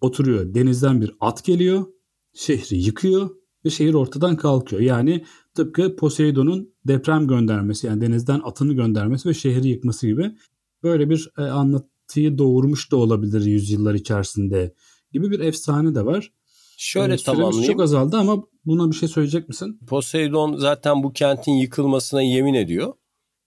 oturuyor. 0.00 0.54
Denizden 0.54 1.00
bir 1.00 1.16
at 1.20 1.44
geliyor, 1.44 1.86
şehri 2.34 2.76
yıkıyor 2.76 3.30
ve 3.64 3.70
şehir 3.70 3.94
ortadan 3.94 4.36
kalkıyor. 4.36 4.82
Yani 4.82 5.24
tıpkı 5.54 5.96
Poseidon'un 5.96 6.74
deprem 6.84 7.28
göndermesi 7.28 7.86
yani 7.86 8.00
denizden 8.00 8.40
atını 8.44 8.72
göndermesi 8.72 9.28
ve 9.28 9.34
şehri 9.34 9.68
yıkması 9.68 10.06
gibi 10.06 10.36
böyle 10.82 11.10
bir 11.10 11.30
e, 11.38 11.42
anlatıyı 11.42 12.38
doğurmuş 12.38 12.92
da 12.92 12.96
olabilir 12.96 13.44
yüzyıllar 13.44 13.94
içerisinde 13.94 14.74
gibi 15.12 15.30
bir 15.30 15.40
efsane 15.40 15.94
de 15.94 16.06
var. 16.06 16.32
Şöyle 16.76 17.14
ee, 17.14 17.16
tamamlayayım. 17.16 17.72
çok 17.72 17.82
azaldı 17.82 18.16
ama 18.16 18.42
buna 18.64 18.90
bir 18.90 18.96
şey 18.96 19.08
söyleyecek 19.08 19.48
misin? 19.48 19.80
Poseidon 19.88 20.56
zaten 20.56 21.02
bu 21.02 21.12
kentin 21.12 21.52
yıkılmasına 21.52 22.22
yemin 22.22 22.54
ediyor. 22.54 22.94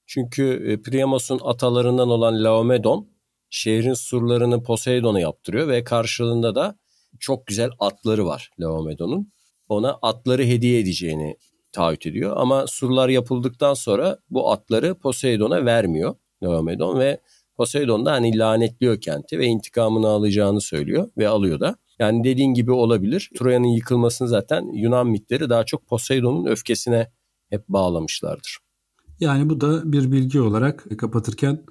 Çünkü 0.08 0.44
e, 0.68 0.82
Priamos'un 0.82 1.40
atalarından 1.44 2.10
olan 2.10 2.44
Laomedon 2.44 3.10
şehrin 3.50 3.94
surlarını 3.94 4.64
Poseidon'a 4.64 5.20
yaptırıyor 5.20 5.68
ve 5.68 5.84
karşılığında 5.84 6.56
da 6.56 6.80
çok 7.20 7.48
güzel 7.48 7.70
atları 7.80 8.26
var 8.26 8.52
Laomedon'un. 8.60 9.32
Ona 9.68 10.00
atları 10.02 10.44
hediye 10.44 10.80
edeceğini 10.80 11.38
taahhüt 11.72 12.06
ediyor 12.06 12.34
ama 12.38 12.68
surlar 12.68 13.10
yapıldıktan 13.10 13.74
sonra 13.74 14.18
bu 14.30 14.52
atları 14.52 14.96
Poseidon'a 14.96 15.66
vermiyor 15.66 16.16
Laomedon 16.44 17.00
ve 17.00 17.22
Poseidon 17.58 18.06
da 18.06 18.12
hani 18.12 18.38
lanetliyor 18.38 19.02
kenti 19.02 19.40
ve 19.40 19.46
intikamını 19.46 20.08
alacağını 20.08 20.62
söylüyor 20.62 21.10
ve 21.18 21.28
alıyor 21.28 21.60
da. 21.60 21.76
Yani 22.00 22.24
dediğin 22.24 22.54
gibi 22.54 22.72
olabilir. 22.72 23.30
Troya'nın 23.38 23.68
yıkılmasını 23.68 24.28
zaten 24.28 24.74
Yunan 24.74 25.08
mitleri 25.08 25.50
daha 25.50 25.66
çok 25.66 25.88
Poseidon'un 25.88 26.46
öfkesine 26.46 27.12
hep 27.50 27.68
bağlamışlardır. 27.68 28.58
Yani 29.20 29.50
bu 29.50 29.62
da 29.62 29.92
bir 29.92 30.12
bilgi 30.12 30.42
olarak 30.42 30.86
kapatırken 30.98 31.64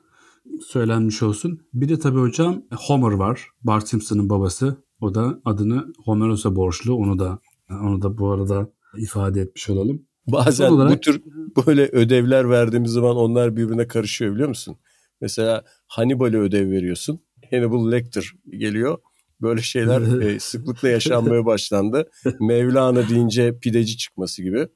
söylenmiş 0.66 1.22
olsun. 1.22 1.60
Bir 1.74 1.88
de 1.88 1.98
tabii 1.98 2.18
hocam 2.18 2.62
Homer 2.76 3.12
var. 3.12 3.48
Bart 3.62 3.88
Simpson'ın 3.88 4.30
babası. 4.30 4.76
O 5.00 5.14
da 5.14 5.40
adını 5.44 5.92
Homeros'a 6.04 6.56
borçlu. 6.56 6.94
Onu 6.94 7.18
da 7.18 7.38
onu 7.70 8.02
da 8.02 8.18
bu 8.18 8.30
arada 8.30 8.72
ifade 8.98 9.40
etmiş 9.40 9.70
olalım. 9.70 10.06
Bazen 10.26 10.70
olarak... 10.70 10.96
bu 10.96 11.00
tür 11.00 11.22
böyle 11.66 11.88
ödevler 11.92 12.50
verdiğimiz 12.50 12.90
zaman 12.90 13.16
onlar 13.16 13.56
birbirine 13.56 13.86
karışıyor 13.86 14.34
biliyor 14.34 14.48
musun? 14.48 14.76
Mesela 15.20 15.64
Hannibal'e 15.86 16.38
ödev 16.38 16.70
veriyorsun. 16.70 17.20
Hannibal 17.50 17.92
Lecter 17.92 18.32
geliyor. 18.50 18.98
Böyle 19.42 19.62
şeyler 19.62 20.20
e, 20.22 20.40
sıklıkla 20.40 20.88
yaşanmaya 20.88 21.46
başlandı. 21.46 22.10
Mevlana 22.40 23.08
deyince 23.08 23.58
pideci 23.58 23.96
çıkması 23.96 24.42
gibi. 24.42 24.68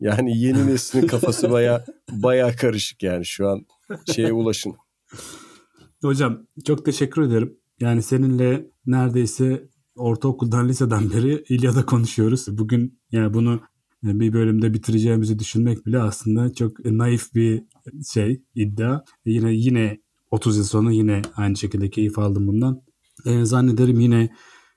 Yani 0.00 0.38
yeni 0.38 0.66
neslin 0.66 1.06
kafası 1.06 1.50
baya 1.50 1.84
baya 2.10 2.56
karışık 2.56 3.02
yani 3.02 3.26
şu 3.26 3.48
an 3.48 3.66
şeye 4.14 4.32
ulaşın. 4.32 4.74
Hocam 6.02 6.46
çok 6.66 6.84
teşekkür 6.84 7.22
ederim. 7.22 7.56
Yani 7.80 8.02
seninle 8.02 8.70
neredeyse 8.86 9.68
ortaokuldan 9.96 10.68
liseden 10.68 11.10
beri 11.10 11.44
İlyada 11.48 11.86
konuşuyoruz. 11.86 12.58
Bugün 12.58 13.00
yani 13.12 13.34
bunu 13.34 13.60
bir 14.02 14.32
bölümde 14.32 14.74
bitireceğimizi 14.74 15.38
düşünmek 15.38 15.86
bile 15.86 15.98
aslında 15.98 16.54
çok 16.54 16.84
naif 16.84 17.34
bir 17.34 17.62
şey 18.12 18.42
iddia. 18.54 19.04
Yine 19.24 19.52
yine 19.52 20.00
30 20.30 20.56
yıl 20.56 20.64
sonra 20.64 20.92
yine 20.92 21.22
aynı 21.36 21.56
şekilde 21.56 21.90
keyif 21.90 22.18
aldım 22.18 22.46
bundan. 22.46 22.82
E, 23.26 23.44
zannederim 23.44 24.00
yine 24.00 24.30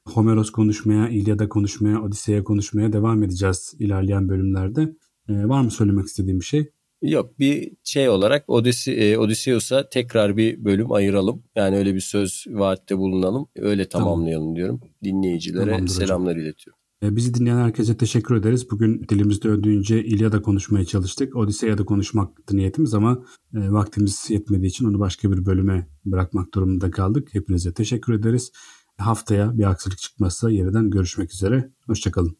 Homeros 0.08 0.50
konuşmaya, 0.50 1.10
İlyada 1.10 1.50
konuşmaya, 1.50 2.02
Odise'ye 2.02 2.44
konuşmaya 2.44 2.94
devam 2.94 3.24
edeceğiz 3.24 3.74
ilerleyen 3.80 4.30
bölümlerde. 4.30 4.82
E, 5.30 5.34
var 5.34 5.62
mı 5.62 5.72
söylemek 5.72 6.06
istediğim 6.06 6.39
bir 6.39 6.46
şey? 6.46 6.72
Yok 7.02 7.39
bir 7.39 7.72
şey 7.84 8.10
olarak 8.10 8.46
e, 8.88 9.18
Odysseus'a 9.18 9.89
tekrar 9.89 10.38
bir 10.38 10.66
bölüm 10.66 10.92
ayıralım. 10.92 11.44
Yani 11.56 11.78
öyle 11.78 11.96
bir 11.96 12.00
söz 12.00 12.46
vaatte 12.50 12.98
bulunalım. 12.98 13.48
Öyle 13.56 13.89
tamamlayalım 13.89 14.44
tamam. 14.46 14.56
diyorum. 14.56 14.80
Dinleyicilere 15.04 15.72
Tamamdır 15.72 15.94
selamlar 15.94 16.34
hocam. 16.34 16.46
iletiyorum. 16.46 16.80
E, 17.04 17.16
bizi 17.16 17.34
dinleyen 17.34 17.58
herkese 17.58 17.97
teşekkür 17.97 18.36
ederiz. 18.36 18.72
Bugün 18.72 19.06
dilimizde 19.10 19.49
döndüğünce 19.49 20.04
İlyada 20.04 20.41
konuşmaya 20.41 20.86
çalıştık. 20.86 21.36
Odise'ye 21.36 21.76
konuşmaktı 21.76 22.58
niyetimiz 22.58 22.93
ama 22.93 23.24
e, 23.54 23.72
vaktimiz 23.72 24.26
yetmediği 24.30 24.70
için 24.70 24.86
onu 24.86 24.99
başka 24.99 25.32
bir 25.32 25.45
bölüme 25.45 25.88
bırakmak 26.06 26.54
durumunda 26.54 26.91
kaldık. 26.91 27.34
Hepinize 27.34 27.74
teşekkür 27.74 28.14
ederiz. 28.14 28.52
Haftaya 28.97 29.58
bir 29.58 29.64
aksilik 29.64 29.97
çıkmazsa 29.97 30.52
yeniden 30.52 30.89
görüşmek 30.89 31.34
üzere. 31.34 31.72
Hoşçakalın. 31.88 32.38